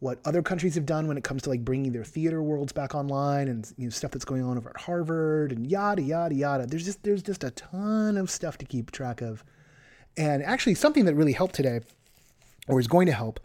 what 0.00 0.20
other 0.24 0.42
countries 0.42 0.76
have 0.76 0.86
done 0.86 1.08
when 1.08 1.16
it 1.16 1.24
comes 1.24 1.42
to 1.42 1.50
like 1.50 1.64
bringing 1.64 1.90
their 1.90 2.04
theater 2.04 2.40
worlds 2.40 2.72
back 2.72 2.94
online 2.94 3.48
and 3.48 3.72
you 3.76 3.84
know 3.84 3.90
stuff 3.90 4.12
that's 4.12 4.24
going 4.24 4.44
on 4.44 4.56
over 4.56 4.70
at 4.70 4.80
Harvard 4.80 5.50
and 5.50 5.66
yada 5.66 6.02
yada 6.02 6.34
yada. 6.34 6.66
There's 6.66 6.84
just 6.84 7.02
there's 7.02 7.22
just 7.22 7.42
a 7.42 7.50
ton 7.50 8.16
of 8.16 8.30
stuff 8.30 8.58
to 8.58 8.64
keep 8.64 8.92
track 8.92 9.20
of. 9.20 9.44
And 10.16 10.42
actually 10.42 10.74
something 10.74 11.04
that 11.04 11.14
really 11.14 11.32
helped 11.32 11.54
today 11.54 11.80
or 12.68 12.78
is 12.78 12.86
going 12.86 13.06
to 13.06 13.12
help 13.12 13.40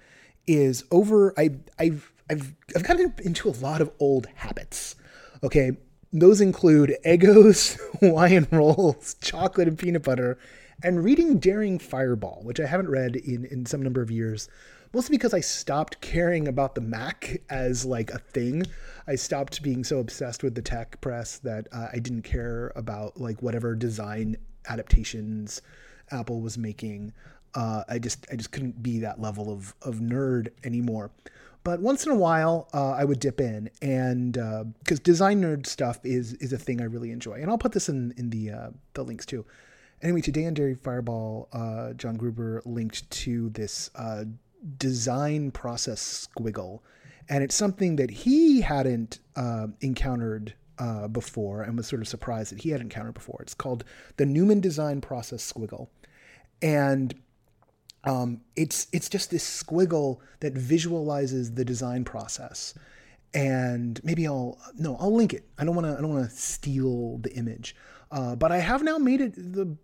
is 0.48 0.84
over 0.92 1.34
I 1.38 1.52
I've 1.80 2.12
I've 2.30 2.54
I've 2.76 2.84
gotten 2.84 3.14
into 3.24 3.50
a 3.50 3.52
lot 3.52 3.82
of 3.82 3.92
old 4.00 4.28
habits. 4.36 4.96
Okay, 5.44 5.72
those 6.12 6.42
include 6.42 6.96
Eggos, 7.06 7.80
Hawaiian 8.00 8.48
rolls, 8.52 9.16
chocolate 9.22 9.68
and 9.68 9.78
peanut 9.78 10.04
butter, 10.04 10.38
and 10.82 11.04
reading 11.04 11.38
Daring 11.40 11.80
Fireball, 11.80 12.42
which 12.44 12.60
I 12.60 12.66
haven't 12.66 12.90
read 12.90 13.16
in 13.16 13.46
in 13.46 13.66
some 13.66 13.82
number 13.82 14.02
of 14.02 14.12
years. 14.12 14.50
Mostly 14.94 15.18
because 15.18 15.34
I 15.34 15.40
stopped 15.40 16.02
caring 16.02 16.48
about 16.48 16.76
the 16.76 16.82
Mac 16.82 17.42
as 17.50 17.84
like 17.84 18.12
a 18.12 18.20
thing. 18.20 18.64
I 19.08 19.16
stopped 19.16 19.64
being 19.64 19.84
so 19.84 19.98
obsessed 19.98 20.44
with 20.44 20.54
the 20.54 20.62
tech 20.62 21.02
press 21.02 21.40
that 21.40 21.68
uh, 21.72 21.88
I 21.92 21.98
didn't 21.98 22.22
care 22.22 22.72
about 22.76 23.20
like 23.20 23.42
whatever 23.42 23.74
design 23.74 24.38
adaptations 24.70 25.64
Apple 26.12 26.42
was 26.42 26.60
making. 26.60 27.12
Uh, 27.56 27.84
I 27.88 28.00
just 28.00 28.26
I 28.32 28.36
just 28.36 28.52
couldn't 28.52 28.82
be 28.82 29.00
that 29.00 29.22
level 29.22 29.52
of 29.52 29.76
of 29.82 29.96
nerd 29.96 30.50
anymore. 30.64 31.12
But 31.64 31.80
once 31.80 32.06
in 32.06 32.12
a 32.12 32.16
while, 32.16 32.68
uh, 32.74 32.92
I 32.92 33.06
would 33.06 33.20
dip 33.20 33.40
in, 33.40 33.70
and 33.82 34.34
because 34.34 35.00
uh, 35.00 35.04
design 35.04 35.42
nerd 35.42 35.66
stuff 35.66 36.00
is 36.04 36.34
is 36.36 36.52
a 36.52 36.58
thing 36.58 36.82
I 36.82 36.86
really 36.86 37.12
enjoy, 37.12 37.36
and 37.36 37.50
I'll 37.50 37.58
put 37.58 37.72
this 37.72 37.88
in 37.88 38.14
in 38.18 38.30
the 38.30 38.52
uh, 38.52 38.70
the 38.94 39.04
links 39.04 39.26
too. 39.26 39.46
Anyway, 40.02 40.20
today 40.20 40.46
on 40.46 40.54
Daring 40.54 40.76
Fireball, 40.76 41.48
uh, 41.54 41.94
John 41.94 42.16
Gruber 42.16 42.62
linked 42.66 43.10
to 43.10 43.50
this 43.52 43.90
uh, 43.96 44.26
design 44.78 45.52
process 45.52 46.28
squiggle, 46.28 46.82
and 47.30 47.42
it's 47.42 47.56
something 47.56 47.96
that 47.96 48.10
he 48.10 48.60
hadn't 48.60 49.20
encountered 49.80 50.56
before, 51.14 51.62
and 51.62 51.78
was 51.78 51.88
sort 51.88 52.02
of 52.02 52.10
surprised 52.10 52.52
that 52.52 52.60
he 52.60 52.72
had 52.72 52.82
encountered 52.82 53.14
before. 53.14 53.40
It's 53.42 53.54
called 53.54 53.86
the 54.18 54.26
Newman 54.26 54.60
Design 54.60 55.00
Process 55.00 55.50
Squiggle, 55.50 55.88
and 56.62 57.16
um, 58.04 58.42
it's 58.56 58.88
it's 58.92 59.10
just 59.10 59.32
this 59.32 59.64
squiggle 59.64 60.20
that 60.42 60.54
visualizes 60.54 61.54
the 61.54 61.64
design 61.64 62.04
process, 62.04 62.74
and 63.34 64.04
maybe 64.04 64.28
I'll 64.28 64.58
no 64.78 64.98
I'll 65.00 65.16
link 65.16 65.34
it. 65.34 65.46
I 65.58 65.66
don't 65.66 65.76
want 65.76 65.88
to 65.88 65.98
I 65.98 66.02
don't 66.02 66.14
want 66.14 66.30
to 66.30 66.36
steal 66.36 67.20
the 67.20 67.34
image, 67.34 67.76
uh, 68.12 68.36
but 68.36 68.52
I 68.52 68.58
have 68.58 68.84
now 68.84 68.98
made 68.98 69.22
it 69.22 69.34
the 69.36 69.78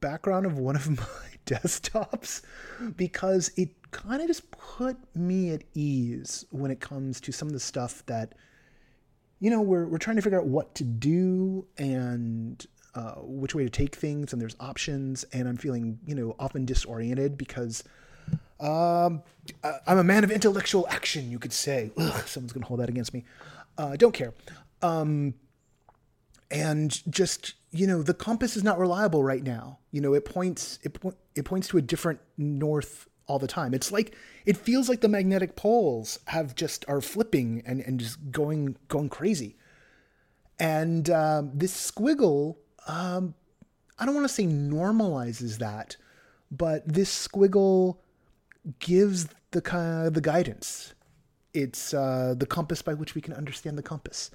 background 0.00 0.46
of 0.46 0.58
one 0.58 0.76
of 0.76 0.88
my 0.98 1.30
desktops 1.46 2.42
because 2.96 3.50
it 3.56 3.70
kind 3.90 4.20
of 4.20 4.26
just 4.26 4.50
put 4.50 4.96
me 5.14 5.50
at 5.50 5.62
ease 5.74 6.44
when 6.50 6.70
it 6.70 6.80
comes 6.80 7.20
to 7.20 7.32
some 7.32 7.48
of 7.48 7.54
the 7.54 7.60
stuff 7.60 8.04
that 8.06 8.34
you 9.38 9.50
know 9.50 9.60
we're 9.60 9.86
we're 9.86 9.98
trying 9.98 10.16
to 10.16 10.22
figure 10.22 10.40
out 10.40 10.46
what 10.46 10.74
to 10.74 10.84
do 10.84 11.66
and 11.78 12.66
uh, 12.96 13.12
which 13.18 13.54
way 13.54 13.62
to 13.62 13.70
take 13.70 13.94
things 13.94 14.32
and 14.32 14.42
there's 14.42 14.56
options 14.58 15.24
and 15.32 15.46
i'm 15.46 15.56
feeling 15.56 15.98
you 16.06 16.14
know 16.14 16.34
often 16.38 16.64
disoriented 16.64 17.38
because 17.38 17.84
um, 18.58 19.22
i'm 19.86 19.98
a 19.98 20.04
man 20.04 20.24
of 20.24 20.30
intellectual 20.30 20.86
action 20.88 21.30
you 21.30 21.38
could 21.38 21.52
say. 21.52 21.90
Ugh, 21.96 22.26
someone's 22.26 22.52
going 22.52 22.62
to 22.62 22.68
hold 22.68 22.80
that 22.80 22.88
against 22.88 23.12
me. 23.14 23.24
Uh, 23.78 23.96
don't 23.96 24.12
care. 24.12 24.32
Um, 24.82 25.34
and 26.50 27.02
just 27.12 27.54
you 27.72 27.86
know 27.86 28.02
the 28.02 28.14
compass 28.14 28.56
is 28.56 28.62
not 28.64 28.78
reliable 28.78 29.22
right 29.22 29.42
now. 29.42 29.78
You 29.90 30.00
know 30.00 30.14
it 30.14 30.24
points 30.24 30.78
it, 30.82 31.00
po- 31.00 31.16
it 31.34 31.44
points 31.44 31.68
to 31.68 31.78
a 31.78 31.82
different 31.82 32.20
north 32.38 33.08
all 33.26 33.38
the 33.38 33.48
time. 33.48 33.74
It's 33.74 33.90
like 33.90 34.14
it 34.44 34.56
feels 34.56 34.88
like 34.88 35.00
the 35.00 35.08
magnetic 35.08 35.56
poles 35.56 36.20
have 36.26 36.54
just 36.54 36.84
are 36.88 37.00
flipping 37.00 37.62
and, 37.66 37.80
and 37.80 37.98
just 37.98 38.30
going 38.30 38.76
going 38.88 39.08
crazy. 39.08 39.56
And 40.58 41.10
um, 41.10 41.50
this 41.52 41.90
squiggle 41.90 42.56
um, 42.86 43.34
I 43.98 44.06
don't 44.06 44.14
want 44.14 44.26
to 44.26 44.32
say 44.32 44.44
normalizes 44.44 45.58
that, 45.58 45.96
but 46.50 46.86
this 46.86 47.28
squiggle 47.28 47.98
gives 48.78 49.28
the 49.50 50.06
of 50.06 50.14
the 50.14 50.20
guidance. 50.20 50.94
It's 51.54 51.94
uh, 51.94 52.34
the 52.36 52.46
compass 52.46 52.82
by 52.82 52.94
which 52.94 53.14
we 53.14 53.20
can 53.20 53.32
understand 53.32 53.78
the 53.78 53.82
compass. 53.82 54.30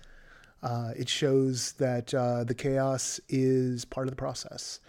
Uh, 0.64 0.92
it 0.96 1.10
shows 1.10 1.74
that 1.74 2.14
uh, 2.14 2.44
the 2.44 2.54
chaos 2.54 3.20
is 3.30 3.86
part 3.86 4.08
of 4.08 4.12
the 4.12 4.18
process. 4.18 4.80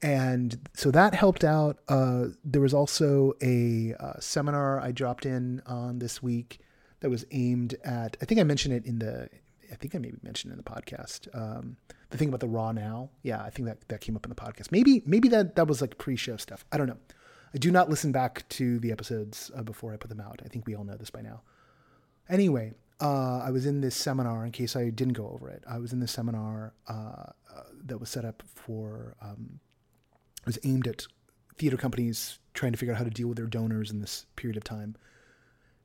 And 0.00 0.68
so 0.74 0.90
that 0.92 1.14
helped 1.14 1.44
out. 1.44 1.78
Uh, 1.88 2.26
there 2.44 2.62
was 2.62 2.74
also 2.74 3.34
a 3.42 3.94
uh, 3.98 4.20
seminar 4.20 4.80
I 4.80 4.92
dropped 4.92 5.26
in 5.26 5.60
on 5.66 5.98
this 5.98 6.22
week 6.22 6.60
that 7.00 7.10
was 7.10 7.24
aimed 7.32 7.74
at, 7.84 8.16
I 8.22 8.24
think 8.24 8.40
I 8.40 8.44
mentioned 8.44 8.74
it 8.74 8.84
in 8.84 8.98
the, 9.00 9.28
I 9.70 9.74
think 9.74 9.94
I 9.94 9.98
maybe 9.98 10.18
mentioned 10.22 10.52
in 10.52 10.56
the 10.56 10.64
podcast. 10.64 11.28
Um, 11.34 11.76
the 12.10 12.18
thing 12.18 12.28
about 12.28 12.40
the 12.40 12.48
raw 12.48 12.72
now. 12.72 13.10
Yeah 13.22 13.42
i 13.42 13.50
think 13.50 13.66
that 13.66 13.86
that 13.88 14.00
came 14.00 14.16
up 14.16 14.24
in 14.24 14.30
the 14.30 14.36
podcast. 14.36 14.72
Maybe 14.72 15.02
maybe 15.06 15.28
that 15.28 15.56
that 15.56 15.66
was 15.66 15.80
like 15.80 15.98
pre-show 15.98 16.36
stuff. 16.36 16.64
I 16.72 16.78
don't 16.78 16.86
know. 16.86 16.98
I 17.54 17.58
do 17.58 17.70
not 17.70 17.88
listen 17.88 18.12
back 18.12 18.46
to 18.50 18.78
the 18.78 18.92
episodes 18.92 19.50
uh, 19.56 19.62
before 19.62 19.92
i 19.92 19.96
put 19.96 20.10
them 20.10 20.20
out. 20.20 20.40
I 20.44 20.48
think 20.48 20.66
we 20.66 20.74
all 20.74 20.84
know 20.84 20.96
this 20.96 21.10
by 21.10 21.22
now. 21.22 21.42
Anyway 22.28 22.74
uh, 23.00 23.38
i 23.44 23.50
was 23.50 23.64
in 23.64 23.80
this 23.80 23.94
seminar 23.94 24.44
in 24.44 24.50
case 24.50 24.74
i 24.74 24.90
didn't 24.90 25.14
go 25.14 25.28
over 25.28 25.48
it. 25.48 25.62
I 25.68 25.78
was 25.78 25.92
in 25.92 26.00
this 26.00 26.12
seminar 26.12 26.74
uh, 26.88 26.92
uh 27.54 27.62
that 27.86 27.98
was 27.98 28.08
set 28.08 28.24
up 28.24 28.42
for 28.46 29.16
um, 29.22 29.60
was 30.46 30.58
aimed 30.64 30.86
at 30.88 31.06
theater 31.58 31.76
companies 31.76 32.38
trying 32.54 32.72
to 32.72 32.78
figure 32.78 32.94
out 32.94 32.98
how 32.98 33.04
to 33.04 33.10
deal 33.10 33.28
with 33.28 33.36
their 33.36 33.46
donors 33.46 33.90
in 33.90 34.00
this 34.00 34.26
period 34.36 34.56
of 34.56 34.64
time. 34.64 34.96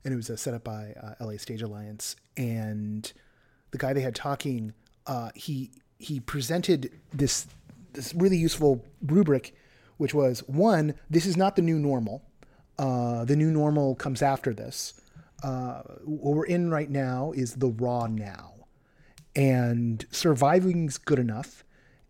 And 0.04 0.14
it 0.14 0.18
was 0.18 0.30
uh, 0.30 0.36
set 0.36 0.54
up 0.54 0.64
by 0.64 0.94
uh, 1.02 1.26
la 1.26 1.38
stage 1.38 1.62
alliance. 1.62 2.16
And 2.38 3.12
the 3.74 3.78
guy 3.78 3.92
they 3.92 4.02
had 4.02 4.16
talking 4.16 4.74
he 5.36 5.70
he 6.04 6.20
presented 6.20 6.92
this 7.14 7.48
this 7.94 8.14
really 8.14 8.38
useful 8.38 8.86
rubric, 9.02 9.56
which 9.98 10.14
was 10.14 10.40
one: 10.48 10.96
this 11.10 11.26
is 11.26 11.38
not 11.38 11.56
the 11.56 11.62
new 11.62 11.80
normal. 11.80 12.24
Uh, 12.78 13.24
the 13.26 13.36
new 13.36 13.52
normal 13.52 13.96
comes 13.96 14.22
after 14.22 14.54
this. 14.54 14.96
Uh, 15.44 15.82
what 16.04 16.36
we're 16.36 16.46
in 16.46 16.72
right 16.72 16.90
now 16.90 17.32
is 17.36 17.56
the 17.56 17.68
raw 17.68 18.08
now, 18.08 18.54
and 19.36 20.06
surviving's 20.12 20.98
good 20.98 21.20
enough. 21.20 21.64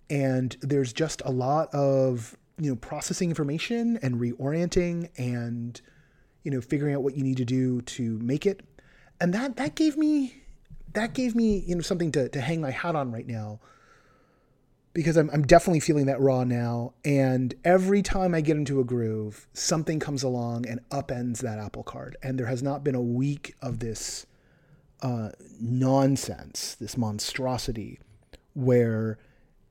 And 0.09 0.55
there's 0.61 0.93
just 0.93 1.21
a 1.25 1.31
lot 1.31 1.73
of 1.73 2.37
you 2.57 2.69
know 2.69 2.75
processing 2.75 3.29
information 3.29 3.97
and 4.01 4.19
reorienting 4.19 5.09
and 5.17 5.79
you 6.43 6.51
know 6.51 6.61
figuring 6.61 6.93
out 6.95 7.03
what 7.03 7.15
you 7.15 7.23
need 7.23 7.37
to 7.37 7.45
do 7.45 7.81
to 7.81 8.19
make 8.19 8.45
it. 8.45 8.61
And 9.19 9.33
that 9.33 9.57
that 9.57 9.75
gave 9.75 9.97
me 9.97 10.42
that 10.93 11.13
gave 11.13 11.35
me 11.35 11.63
you 11.65 11.75
know 11.75 11.81
something 11.81 12.11
to, 12.13 12.29
to 12.29 12.41
hang 12.41 12.61
my 12.61 12.71
hat 12.71 12.95
on 12.95 13.11
right 13.11 13.27
now 13.27 13.59
because 14.93 15.17
I'm, 15.17 15.29
I'm 15.31 15.41
definitely 15.41 15.79
feeling 15.79 16.05
that 16.05 16.21
raw 16.21 16.43
now. 16.43 16.93
And 17.03 17.53
every 17.65 18.01
time 18.01 18.35
I 18.35 18.41
get 18.41 18.57
into 18.57 18.79
a 18.79 18.83
groove, 18.83 19.47
something 19.53 19.99
comes 19.99 20.23
along 20.23 20.67
and 20.67 20.79
upends 20.89 21.39
that 21.39 21.59
apple 21.59 21.83
cart. 21.83 22.15
And 22.21 22.37
there 22.37 22.45
has 22.45 22.61
not 22.61 22.83
been 22.83 22.95
a 22.95 23.01
week 23.01 23.55
of 23.61 23.79
this 23.79 24.27
uh, 25.01 25.29
nonsense, 25.59 26.75
this 26.75 26.95
monstrosity, 26.95 27.99
where 28.53 29.17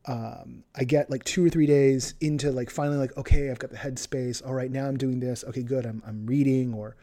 um, 0.06 0.64
I 0.74 0.82
get 0.82 1.08
like 1.08 1.22
two 1.22 1.46
or 1.46 1.48
three 1.48 1.66
days 1.66 2.14
into 2.20 2.50
like 2.50 2.68
finally 2.68 2.98
like, 2.98 3.16
okay, 3.16 3.50
I've 3.50 3.60
got 3.60 3.70
the 3.70 3.76
headspace. 3.76 4.44
All 4.44 4.54
right, 4.54 4.70
now 4.70 4.86
I'm 4.86 4.96
doing 4.96 5.20
this. 5.20 5.44
Okay, 5.44 5.62
good. 5.62 5.86
I'm, 5.86 6.02
I'm 6.04 6.26
reading 6.26 6.74
or, 6.74 6.96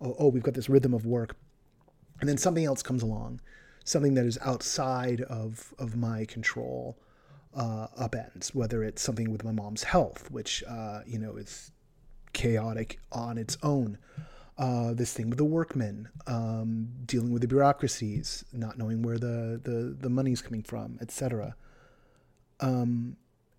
oh, 0.00 0.14
oh, 0.18 0.28
we've 0.28 0.42
got 0.42 0.54
this 0.54 0.68
rhythm 0.68 0.92
of 0.92 1.06
work. 1.06 1.36
And 2.20 2.28
then 2.28 2.36
something 2.36 2.64
else 2.64 2.82
comes 2.82 3.02
along, 3.02 3.40
something 3.84 4.14
that 4.14 4.26
is 4.26 4.38
outside 4.42 5.22
of, 5.22 5.74
of 5.78 5.96
my 5.96 6.24
control 6.24 6.98
uh, 7.54 7.88
upends, 8.00 8.54
whether 8.54 8.82
it's 8.82 9.02
something 9.02 9.30
with 9.30 9.44
my 9.44 9.52
mom's 9.52 9.82
health, 9.82 10.30
which, 10.30 10.62
uh, 10.68 11.00
you 11.06 11.18
know, 11.18 11.36
is 11.36 11.70
chaotic 12.32 12.98
on 13.10 13.38
its 13.38 13.58
own. 13.62 13.98
Uh, 14.58 14.92
this 14.92 15.12
thing 15.12 15.28
with 15.28 15.38
the 15.38 15.44
workmen, 15.44 16.08
um, 16.26 16.88
dealing 17.06 17.32
with 17.32 17.42
the 17.42 17.48
bureaucracies, 17.48 18.44
not 18.52 18.78
knowing 18.78 19.02
where 19.02 19.18
the, 19.18 19.60
the, 19.62 19.96
the 19.98 20.10
money's 20.10 20.42
coming 20.42 20.62
from, 20.62 20.98
etc. 21.00 21.56
Um, 22.60 23.16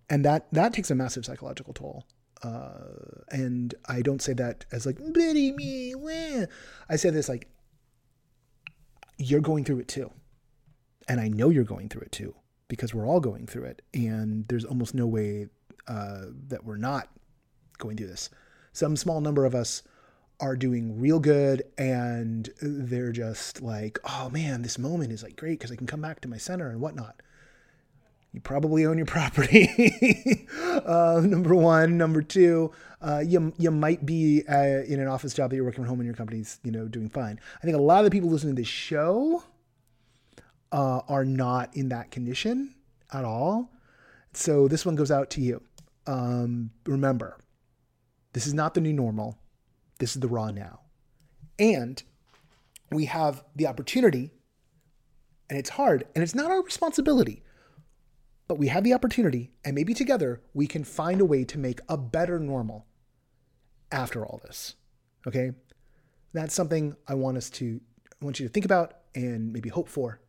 and 0.08 0.24
that, 0.24 0.46
that 0.52 0.72
takes 0.72 0.90
a 0.90 0.94
massive 0.94 1.24
psychological 1.24 1.74
toll. 1.74 2.04
Uh, 2.42 3.22
and 3.30 3.74
I 3.86 4.02
don't 4.02 4.22
say 4.22 4.34
that 4.34 4.66
as 4.70 4.86
like, 4.86 4.98
Betty 5.12 5.52
me, 5.52 5.94
wah. 5.94 6.46
I 6.88 6.96
say 6.96 7.10
this 7.10 7.28
like, 7.28 7.48
you're 9.18 9.40
going 9.40 9.64
through 9.64 9.80
it 9.80 9.88
too. 9.88 10.10
And 11.08 11.20
I 11.20 11.28
know 11.28 11.50
you're 11.50 11.64
going 11.64 11.88
through 11.88 12.02
it 12.02 12.12
too 12.12 12.34
because 12.68 12.94
we're 12.94 13.06
all 13.06 13.20
going 13.20 13.46
through 13.46 13.64
it, 13.64 13.82
and 13.92 14.48
there's 14.48 14.64
almost 14.64 14.94
no 14.94 15.06
way 15.06 15.48
uh, 15.86 16.22
that 16.48 16.64
we're 16.64 16.76
not 16.76 17.08
going 17.78 17.96
through 17.96 18.06
this. 18.06 18.30
Some 18.72 18.96
small 18.96 19.20
number 19.20 19.44
of 19.44 19.54
us 19.54 19.82
are 20.40 20.56
doing 20.56 20.98
real 20.98 21.20
good, 21.20 21.62
and 21.78 22.48
they're 22.60 23.12
just 23.12 23.60
like, 23.60 23.98
"Oh 24.04 24.30
man, 24.30 24.62
this 24.62 24.78
moment 24.78 25.12
is 25.12 25.22
like 25.22 25.36
great 25.36 25.58
because 25.58 25.70
I 25.70 25.76
can 25.76 25.86
come 25.86 26.00
back 26.00 26.20
to 26.20 26.28
my 26.28 26.38
center 26.38 26.70
and 26.70 26.80
whatnot." 26.80 27.20
You 28.34 28.40
probably 28.40 28.84
own 28.84 28.98
your 28.98 29.06
property. 29.18 30.46
uh, 30.84 31.22
number 31.24 31.54
one, 31.54 31.96
number 31.96 32.20
two, 32.20 32.72
uh, 33.00 33.22
you 33.24 33.54
you 33.58 33.70
might 33.70 34.04
be 34.04 34.42
uh, 34.48 34.82
in 34.86 34.98
an 34.98 35.06
office 35.06 35.32
job 35.32 35.50
that 35.50 35.56
you're 35.56 35.64
working 35.64 35.84
from 35.84 35.88
home, 35.88 36.00
and 36.00 36.06
your 36.06 36.16
company's 36.16 36.58
you 36.64 36.72
know 36.72 36.88
doing 36.88 37.08
fine. 37.08 37.38
I 37.58 37.64
think 37.64 37.76
a 37.76 37.80
lot 37.80 37.98
of 37.98 38.04
the 38.04 38.10
people 38.10 38.28
listening 38.28 38.56
to 38.56 38.60
this 38.60 38.68
show 38.68 39.44
uh, 40.72 41.02
are 41.08 41.24
not 41.24 41.76
in 41.76 41.90
that 41.90 42.10
condition 42.10 42.74
at 43.12 43.24
all. 43.24 43.70
So 44.32 44.66
this 44.66 44.84
one 44.84 44.96
goes 44.96 45.12
out 45.12 45.30
to 45.30 45.40
you. 45.40 45.62
Um, 46.08 46.72
remember, 46.86 47.38
this 48.32 48.48
is 48.48 48.52
not 48.52 48.74
the 48.74 48.80
new 48.80 48.92
normal. 48.92 49.38
This 50.00 50.16
is 50.16 50.20
the 50.20 50.28
raw 50.28 50.50
now. 50.50 50.80
And 51.56 52.02
we 52.90 53.04
have 53.04 53.44
the 53.54 53.68
opportunity, 53.68 54.32
and 55.48 55.56
it's 55.56 55.70
hard, 55.70 56.04
and 56.16 56.24
it's 56.24 56.34
not 56.34 56.50
our 56.50 56.62
responsibility, 56.62 57.44
but 58.46 58.58
we 58.58 58.68
have 58.68 58.84
the 58.84 58.92
opportunity, 58.92 59.52
and 59.64 59.74
maybe 59.74 59.94
together 59.94 60.42
we 60.52 60.66
can 60.66 60.84
find 60.84 61.20
a 61.20 61.24
way 61.24 61.44
to 61.44 61.58
make 61.58 61.80
a 61.88 61.96
better 61.96 62.38
normal 62.38 62.86
after 63.90 64.24
all 64.24 64.40
this. 64.44 64.74
Okay? 65.26 65.52
That's 66.32 66.54
something 66.54 66.96
I 67.08 67.14
want 67.14 67.36
us 67.36 67.48
to, 67.50 67.80
I 68.20 68.24
want 68.24 68.40
you 68.40 68.46
to 68.46 68.52
think 68.52 68.64
about 68.64 68.94
and 69.14 69.52
maybe 69.52 69.68
hope 69.68 69.88
for 69.88 70.20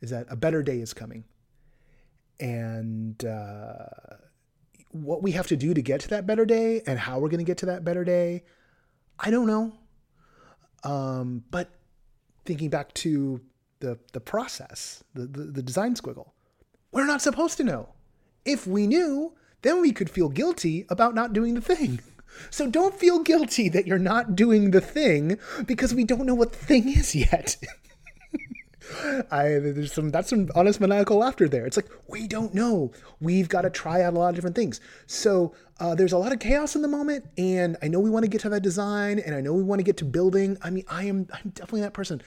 is 0.00 0.10
that 0.10 0.26
a 0.28 0.36
better 0.36 0.62
day 0.62 0.80
is 0.80 0.92
coming. 0.92 1.24
And 2.40 3.24
uh, 3.24 3.86
what 4.90 5.22
we 5.22 5.32
have 5.32 5.46
to 5.48 5.56
do 5.56 5.74
to 5.74 5.82
get 5.82 6.00
to 6.00 6.08
that 6.08 6.26
better 6.26 6.44
day 6.44 6.82
and 6.86 6.98
how 6.98 7.18
we're 7.18 7.28
going 7.28 7.38
to 7.38 7.44
get 7.44 7.58
to 7.58 7.66
that 7.66 7.84
better 7.84 8.04
day, 8.04 8.44
I 9.18 9.30
don't 9.30 9.46
know. 9.46 9.72
Um, 10.82 11.44
but 11.50 11.70
thinking 12.44 12.68
back 12.68 12.92
to 12.94 13.40
the, 13.80 13.98
the 14.12 14.20
process, 14.20 15.02
the, 15.14 15.26
the, 15.26 15.44
the 15.44 15.62
design 15.62 15.94
squiggle, 15.94 16.30
we're 16.94 17.06
not 17.06 17.20
supposed 17.20 17.56
to 17.58 17.64
know. 17.64 17.88
If 18.44 18.66
we 18.66 18.86
knew, 18.86 19.34
then 19.62 19.82
we 19.82 19.90
could 19.92 20.08
feel 20.08 20.28
guilty 20.28 20.86
about 20.88 21.14
not 21.14 21.32
doing 21.32 21.54
the 21.54 21.60
thing. 21.60 22.00
So 22.50 22.68
don't 22.68 22.94
feel 22.94 23.18
guilty 23.18 23.68
that 23.68 23.86
you're 23.86 23.98
not 23.98 24.36
doing 24.36 24.70
the 24.70 24.80
thing 24.80 25.38
because 25.66 25.92
we 25.92 26.04
don't 26.04 26.24
know 26.24 26.34
what 26.34 26.52
the 26.52 26.58
thing 26.58 26.88
is 26.88 27.14
yet. 27.14 27.56
I 29.30 29.44
there's 29.48 29.92
some 29.92 30.10
that's 30.10 30.28
some 30.30 30.50
honest 30.54 30.80
maniacal 30.80 31.16
laughter 31.18 31.48
there. 31.48 31.66
It's 31.66 31.76
like 31.76 31.88
we 32.06 32.28
don't 32.28 32.54
know. 32.54 32.92
We've 33.20 33.48
got 33.48 33.62
to 33.62 33.70
try 33.70 34.02
out 34.02 34.14
a 34.14 34.18
lot 34.18 34.28
of 34.28 34.34
different 34.34 34.56
things. 34.56 34.80
So 35.06 35.54
uh, 35.80 35.94
there's 35.94 36.12
a 36.12 36.18
lot 36.18 36.32
of 36.32 36.38
chaos 36.38 36.76
in 36.76 36.82
the 36.82 36.88
moment, 36.88 37.24
and 37.38 37.76
I 37.82 37.88
know 37.88 37.98
we 37.98 38.10
want 38.10 38.24
to 38.24 38.30
get 38.30 38.42
to 38.42 38.48
that 38.50 38.62
design, 38.62 39.18
and 39.18 39.34
I 39.34 39.40
know 39.40 39.52
we 39.52 39.62
want 39.62 39.78
to 39.78 39.84
get 39.84 39.96
to 39.98 40.04
building. 40.04 40.58
I 40.62 40.70
mean, 40.70 40.84
I 40.88 41.04
am 41.04 41.26
I'm 41.32 41.50
definitely 41.50 41.80
that 41.80 41.94
person. 41.94 42.20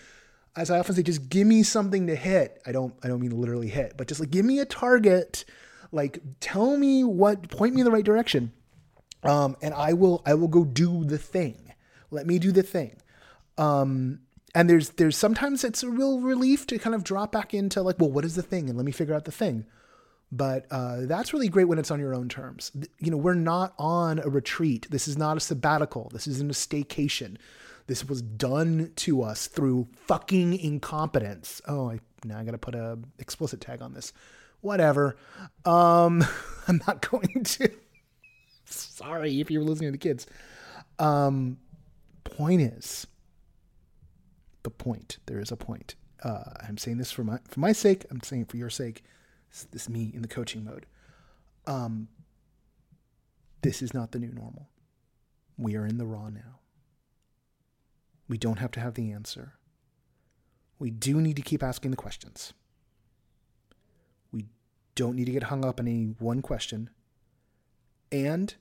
As 0.58 0.72
I 0.72 0.80
often 0.80 0.96
say, 0.96 1.04
just 1.04 1.30
give 1.30 1.48
me 1.48 1.64
something 1.64 2.08
to 2.08 2.16
hit. 2.16 2.62
I 2.66 2.72
don't 2.72 2.94
I 3.04 3.08
don't 3.08 3.22
mean 3.22 3.32
literally 3.32 3.70
hit, 3.70 3.94
but 3.96 4.08
just 4.08 4.20
like 4.20 4.32
give 4.32 4.44
me 4.44 4.60
a 4.60 4.66
target. 4.66 5.46
Like 5.92 6.20
tell 6.40 6.76
me 6.76 7.04
what 7.04 7.50
point 7.50 7.74
me 7.76 7.82
in 7.82 7.86
the 7.86 7.92
right 7.92 8.04
direction, 8.04 8.52
um, 9.24 9.56
and 9.62 9.74
I 9.74 9.94
will 9.94 10.22
I 10.26 10.34
will 10.34 10.50
go 10.50 10.66
do 10.66 11.06
the 11.06 11.18
thing. 11.18 11.74
Let 12.12 12.26
me 12.26 12.40
do 12.40 12.52
the 12.52 12.64
thing. 12.64 12.98
Um, 13.58 14.20
and 14.58 14.68
there's 14.70 14.90
there's 14.92 15.16
sometimes 15.16 15.64
it's 15.64 15.84
a 15.84 15.90
real 15.90 16.20
relief 16.20 16.66
to 16.68 16.80
kind 16.80 16.96
of 16.96 17.04
drop 17.04 17.32
back 17.32 17.54
into 17.54 17.82
like 17.82 18.00
well 18.00 18.10
what 18.12 18.26
is 18.26 18.36
the 18.36 18.42
thing 18.42 18.70
and 18.70 18.78
let 18.78 18.86
me 18.86 18.92
figure 18.92 19.14
out 19.14 19.26
the 19.26 19.32
thing 19.32 19.66
but 20.32 20.66
uh, 20.72 21.02
that's 21.02 21.32
really 21.32 21.48
great 21.48 21.66
when 21.66 21.80
it's 21.80 21.92
on 21.92 22.00
your 22.00 22.14
own 22.14 22.28
terms 22.28 22.72
you 23.00 23.12
know 23.12 23.18
we're 23.18 23.34
not 23.34 23.74
on 23.78 24.20
a 24.20 24.28
retreat 24.28 24.88
this 24.90 25.08
is 25.08 25.18
not 25.18 25.38
a 25.38 25.40
sabbatical 25.40 26.10
this 26.12 26.28
isn't 26.28 26.52
a 26.52 26.54
staycation 26.54 27.38
this 27.88 28.08
was 28.08 28.22
done 28.22 28.92
to 28.98 29.22
us 29.24 29.48
through 29.48 29.88
fucking 30.06 30.58
incompetence 30.60 31.62
oh 31.68 31.90
I, 31.90 32.00
now 32.24 32.40
i 32.40 32.44
gotta 32.44 32.58
put 32.58 32.76
a 32.76 33.00
explicit 33.20 33.62
tag 33.62 33.82
on 33.82 33.94
this 33.94 34.14
whatever 34.62 35.18
um 35.66 36.24
i'm 36.68 36.82
not 36.88 37.10
going 37.10 37.44
to 37.44 37.72
sorry 38.66 39.40
if 39.40 39.50
you're 39.50 39.64
listening 39.64 39.88
to 39.88 39.92
the 39.92 39.98
kids 39.98 40.28
um 41.00 41.58
point 42.24 42.62
is 42.62 43.08
the 44.68 44.72
point. 44.72 45.18
There 45.28 45.40
is 45.40 45.50
a 45.50 45.56
point. 45.56 45.96
Uh, 46.22 46.44
I'm 46.68 46.78
saying 46.78 46.98
this 46.98 47.12
for 47.12 47.24
my 47.24 47.40
for 47.48 47.62
my 47.62 47.72
sake. 47.72 48.06
I'm 48.12 48.22
saying 48.22 48.42
it 48.44 48.50
for 48.50 48.58
your 48.58 48.70
sake. 48.70 49.04
This, 49.50 49.64
this 49.72 49.82
is 49.84 49.90
me 49.90 50.12
in 50.14 50.22
the 50.22 50.28
coaching 50.28 50.66
mode. 50.66 50.86
Um, 51.66 52.10
this 53.62 53.82
is 53.82 53.94
not 53.94 54.12
the 54.12 54.20
new 54.20 54.32
normal. 54.34 54.68
We 55.58 55.78
are 55.78 55.86
in 55.86 55.98
the 55.98 56.06
raw 56.06 56.30
now. 56.30 56.60
We 58.28 58.38
don't 58.38 58.60
have 58.60 58.72
to 58.72 58.80
have 58.80 58.96
the 58.96 59.12
answer. 59.12 59.54
We 60.80 60.92
do 60.92 61.22
need 61.22 61.36
to 61.38 61.42
keep 61.42 61.64
asking 61.64 61.92
the 61.92 61.98
questions. 61.98 62.54
We 64.32 64.46
don't 64.96 65.16
need 65.16 65.26
to 65.26 65.32
get 65.32 65.44
hung 65.44 65.66
up 65.66 65.80
on 65.80 65.88
any 65.88 66.16
one 66.20 66.42
question. 66.42 66.90
And 68.12 68.54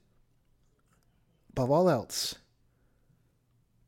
above 1.51 1.71
all 1.71 1.91
else, 1.91 2.37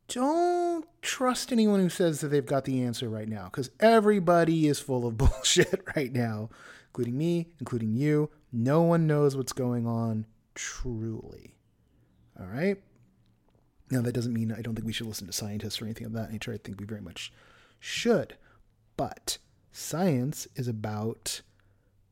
don't 0.07 0.85
trust 1.01 1.51
anyone 1.51 1.79
who 1.79 1.89
says 1.89 2.21
that 2.21 2.29
they've 2.29 2.45
got 2.45 2.65
the 2.65 2.81
answer 2.83 3.09
right 3.09 3.27
now 3.27 3.45
because 3.45 3.69
everybody 3.79 4.67
is 4.67 4.79
full 4.79 5.05
of 5.05 5.17
bullshit 5.17 5.83
right 5.95 6.11
now, 6.11 6.49
including 6.87 7.17
me, 7.17 7.49
including 7.59 7.95
you. 7.95 8.29
No 8.51 8.81
one 8.81 9.07
knows 9.07 9.35
what's 9.35 9.53
going 9.53 9.85
on 9.85 10.25
truly. 10.55 11.55
All 12.39 12.47
right? 12.47 12.81
Now, 13.91 14.01
that 14.01 14.13
doesn't 14.13 14.33
mean 14.33 14.51
I 14.51 14.61
don't 14.61 14.75
think 14.75 14.85
we 14.85 14.93
should 14.93 15.07
listen 15.07 15.27
to 15.27 15.33
scientists 15.33 15.81
or 15.81 15.85
anything 15.85 16.05
of 16.05 16.13
that 16.13 16.31
nature. 16.31 16.53
I 16.53 16.57
think 16.57 16.79
we 16.79 16.85
very 16.85 17.01
much 17.01 17.31
should. 17.79 18.35
But 18.97 19.37
science 19.71 20.47
is 20.55 20.67
about 20.67 21.41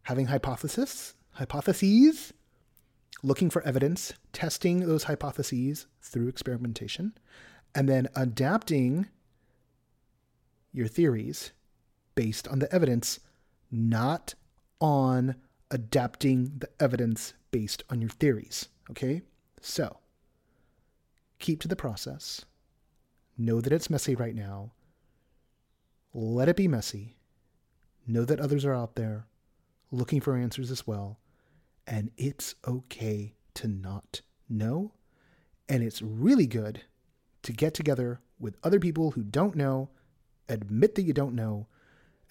having 0.03 0.27
hypotheses, 0.27 1.13
hypotheses, 1.31 2.33
looking 3.23 3.49
for 3.49 3.61
evidence, 3.63 4.13
testing 4.33 4.79
those 4.81 5.03
hypotheses 5.03 5.87
through 6.01 6.27
experimentation, 6.27 7.13
and 7.75 7.87
then 7.87 8.07
adapting 8.15 9.07
your 10.73 10.87
theories 10.87 11.51
based 12.15 12.47
on 12.47 12.59
the 12.59 12.73
evidence, 12.73 13.19
not 13.71 14.33
on 14.79 15.35
adapting 15.71 16.53
the 16.57 16.69
evidence 16.79 17.33
based 17.51 17.83
on 17.89 18.01
your 18.01 18.09
theories. 18.09 18.69
Okay? 18.89 19.21
So, 19.61 19.97
keep 21.39 21.61
to 21.61 21.67
the 21.67 21.75
process. 21.75 22.45
Know 23.37 23.61
that 23.61 23.73
it's 23.73 23.89
messy 23.89 24.15
right 24.15 24.35
now. 24.35 24.71
Let 26.13 26.49
it 26.49 26.55
be 26.55 26.67
messy. 26.67 27.17
Know 28.07 28.25
that 28.25 28.39
others 28.39 28.65
are 28.65 28.73
out 28.73 28.95
there 28.95 29.27
looking 29.91 30.21
for 30.21 30.35
answers 30.35 30.71
as 30.71 30.87
well. 30.87 31.19
And 31.85 32.11
it's 32.17 32.55
okay 32.67 33.33
to 33.55 33.67
not 33.67 34.21
know. 34.49 34.93
And 35.69 35.83
it's 35.83 36.01
really 36.01 36.47
good 36.47 36.83
to 37.43 37.53
get 37.53 37.73
together 37.73 38.19
with 38.39 38.57
other 38.63 38.79
people 38.79 39.11
who 39.11 39.23
don't 39.23 39.55
know, 39.55 39.89
admit 40.49 40.95
that 40.95 41.03
you 41.03 41.13
don't 41.13 41.35
know, 41.35 41.67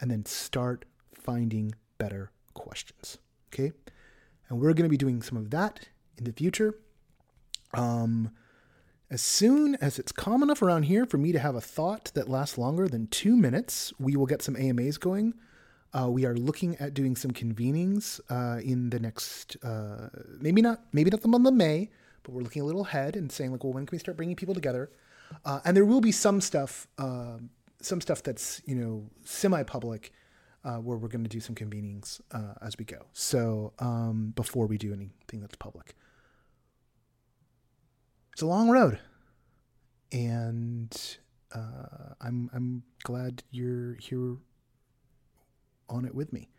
and 0.01 0.11
then 0.11 0.25
start 0.25 0.85
finding 1.15 1.75
better 1.99 2.31
questions. 2.55 3.19
Okay? 3.53 3.73
And 4.49 4.61
we're 4.61 4.73
going 4.75 4.85
to 4.85 4.91
be 4.91 4.97
doing 4.97 5.23
some 5.23 5.39
of 5.39 5.51
that 5.51 5.89
in 6.17 6.25
the 6.25 6.33
future. 6.33 6.75
Um, 7.75 8.31
as 9.11 9.23
soon 9.23 9.77
as 9.77 9.99
it's 9.99 10.13
calm 10.13 10.43
enough 10.43 10.63
around 10.63 10.85
here 10.85 11.07
for 11.07 11.19
me 11.19 11.33
to 11.33 11.39
have 11.39 11.55
a 11.55 11.61
thought 11.61 12.11
that 12.15 12.29
lasts 12.29 12.59
longer 12.59 12.89
than 12.89 13.07
two 13.07 13.37
minutes, 13.37 13.93
we 13.99 14.17
will 14.17 14.27
get 14.27 14.43
some 14.43 14.57
AMAs 14.57 14.99
going. 14.99 15.35
Uh, 15.95 16.11
we 16.11 16.27
are 16.27 16.35
looking 16.35 16.77
at 16.77 16.93
doing 16.93 17.15
some 17.15 17.31
convenings 17.31 18.21
uh, 18.29 18.61
in 18.61 18.91
the 18.91 18.99
next, 18.99 19.57
uh, 19.65 20.09
maybe 20.41 20.61
not, 20.61 20.83
maybe 20.93 21.11
not 21.11 21.23
the 21.23 21.29
month 21.29 21.47
of 21.47 21.55
May, 21.55 21.89
but 22.23 22.33
we're 22.35 22.43
looking 22.43 22.63
a 22.63 22.65
little 22.65 22.85
ahead 22.85 23.15
and 23.17 23.31
saying 23.31 23.53
like, 23.53 23.63
well, 23.63 23.73
when 23.73 23.87
can 23.87 23.95
we 23.95 23.99
start 23.99 24.17
bringing 24.17 24.37
people 24.37 24.55
together? 24.55 24.91
Uh, 25.45 25.61
and 25.65 25.77
there 25.77 25.85
will 25.85 26.01
be 26.01 26.13
some 26.13 26.41
stuff, 26.41 26.89
uh, 26.99 27.39
some 27.81 28.01
stuff 28.01 28.23
that's 28.23 28.61
you 28.67 28.75
know 28.75 29.07
semi-public, 29.25 30.13
uh, 30.65 30.77
where 30.77 30.99
we're 30.99 31.09
going 31.09 31.25
to 31.25 31.31
do 31.31 31.41
some 31.41 31.55
convenings 31.55 32.21
uh, 32.33 32.55
as 32.61 32.77
we 32.77 32.85
go. 32.85 33.07
So 33.13 33.73
um, 33.79 34.33
before 34.35 34.67
we 34.67 34.79
do 34.79 34.93
anything 34.93 35.41
that's 35.41 35.57
public, 35.57 35.95
it's 38.37 38.43
a 38.43 38.47
long 38.47 38.69
road, 38.69 38.99
and 40.13 41.17
uh, 41.55 42.13
I'm 42.21 42.51
I'm 42.53 42.83
glad 43.03 43.43
you're 43.51 43.95
here 43.95 44.37
on 45.89 46.05
it 46.05 46.15
with 46.15 46.35
me. 46.35 46.51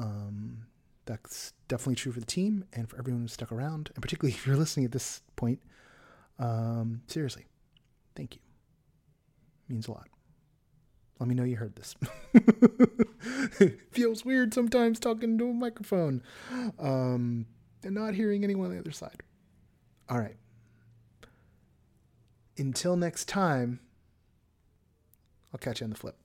Um, 0.00 0.66
that's 1.06 1.52
definitely 1.68 1.94
true 1.94 2.10
for 2.10 2.18
the 2.18 2.26
team 2.26 2.64
and 2.72 2.90
for 2.90 2.98
everyone 2.98 3.22
who's 3.22 3.34
stuck 3.34 3.52
around, 3.52 3.92
and 3.94 4.02
particularly 4.02 4.34
if 4.36 4.44
you're 4.44 4.56
listening 4.56 4.84
at 4.84 4.90
this 4.90 5.22
point. 5.36 5.60
Um, 6.40 7.02
seriously, 7.06 7.46
Thank 8.16 8.34
you. 8.34 8.40
Means 9.68 9.86
a 9.86 9.92
lot. 9.92 10.08
Let 11.20 11.28
me 11.28 11.36
know 11.36 11.44
you 11.44 11.54
heard 11.54 11.76
this. 11.76 11.94
Feels 13.92 14.24
weird 14.24 14.52
sometimes 14.54 14.98
talking 14.98 15.38
to 15.38 15.50
a 15.50 15.52
microphone 15.52 16.24
um, 16.80 17.46
and 17.84 17.94
not 17.94 18.14
hearing 18.14 18.42
anyone 18.42 18.66
on 18.66 18.72
the 18.72 18.80
other 18.80 18.90
side. 18.90 19.22
All 20.08 20.18
right. 20.18 20.34
Until 22.60 22.94
next 22.94 23.26
time, 23.26 23.80
I'll 25.52 25.58
catch 25.58 25.80
you 25.80 25.84
on 25.84 25.90
the 25.90 25.96
flip. 25.96 26.16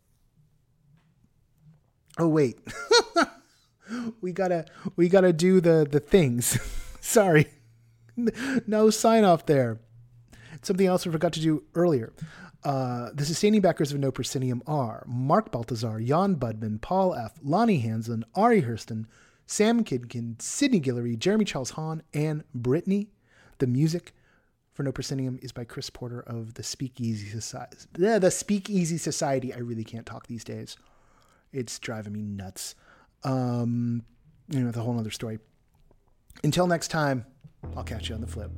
Oh 2.17 2.27
wait. 2.27 2.59
we 4.21 4.31
gotta 4.31 4.65
we 4.95 5.09
gotta 5.09 5.33
do 5.33 5.61
the 5.61 5.87
the 5.89 5.99
things. 5.99 6.59
Sorry. 7.01 7.47
No 8.67 8.89
sign 8.89 9.23
off 9.23 9.45
there. 9.45 9.79
Something 10.61 10.87
else 10.87 11.05
I 11.05 11.11
forgot 11.11 11.33
to 11.33 11.41
do 11.41 11.63
earlier. 11.73 12.13
Uh, 12.63 13.11
the 13.13 13.25
sustaining 13.25 13.61
backers 13.61 13.91
of 13.91 13.99
No 13.99 14.11
Proscenium 14.11 14.63
are 14.65 15.03
Mark 15.05 15.51
Baltazar, 15.51 15.99
Jan 15.99 16.35
Budman, 16.35 16.81
Paul 16.81 17.13
F., 17.13 17.33
Lonnie 17.43 17.79
Hansen, 17.79 18.25
Ari 18.33 18.63
Hurston, 18.63 19.05
Sam 19.45 19.83
Kidkin, 19.83 20.41
Sidney 20.41 20.81
Guillory, 20.81 21.19
Jeremy 21.19 21.45
Charles 21.45 21.71
Hahn, 21.71 22.01
and 22.13 22.43
Brittany. 22.55 23.09
The 23.59 23.67
music 23.67 24.13
for 24.75 24.83
No 24.83 24.91
Proscenium 24.91 25.39
is 25.41 25.53
by 25.53 25.63
Chris 25.63 25.89
Porter 25.89 26.19
of 26.19 26.55
the 26.55 26.63
Speakeasy 26.63 27.29
Society. 27.29 27.77
The 27.93 28.29
Speakeasy 28.29 28.97
Society. 28.97 29.53
I 29.53 29.59
really 29.59 29.85
can't 29.85 30.05
talk 30.05 30.27
these 30.27 30.43
days. 30.43 30.75
It's 31.53 31.79
driving 31.79 32.11
me 32.11 32.21
nuts. 32.21 32.75
Um, 33.23 34.03
you 34.49 34.59
know, 34.59 34.67
it's 34.67 34.77
a 34.77 34.81
whole 34.81 34.99
other 34.99 35.11
story. 35.11 35.39
Until 36.43 36.67
next 36.67 36.89
time, 36.89 37.25
I'll 37.75 37.85
catch 37.85 38.09
you 38.09 38.15
on 38.15 38.21
the 38.21 38.27
flip. 38.27 38.51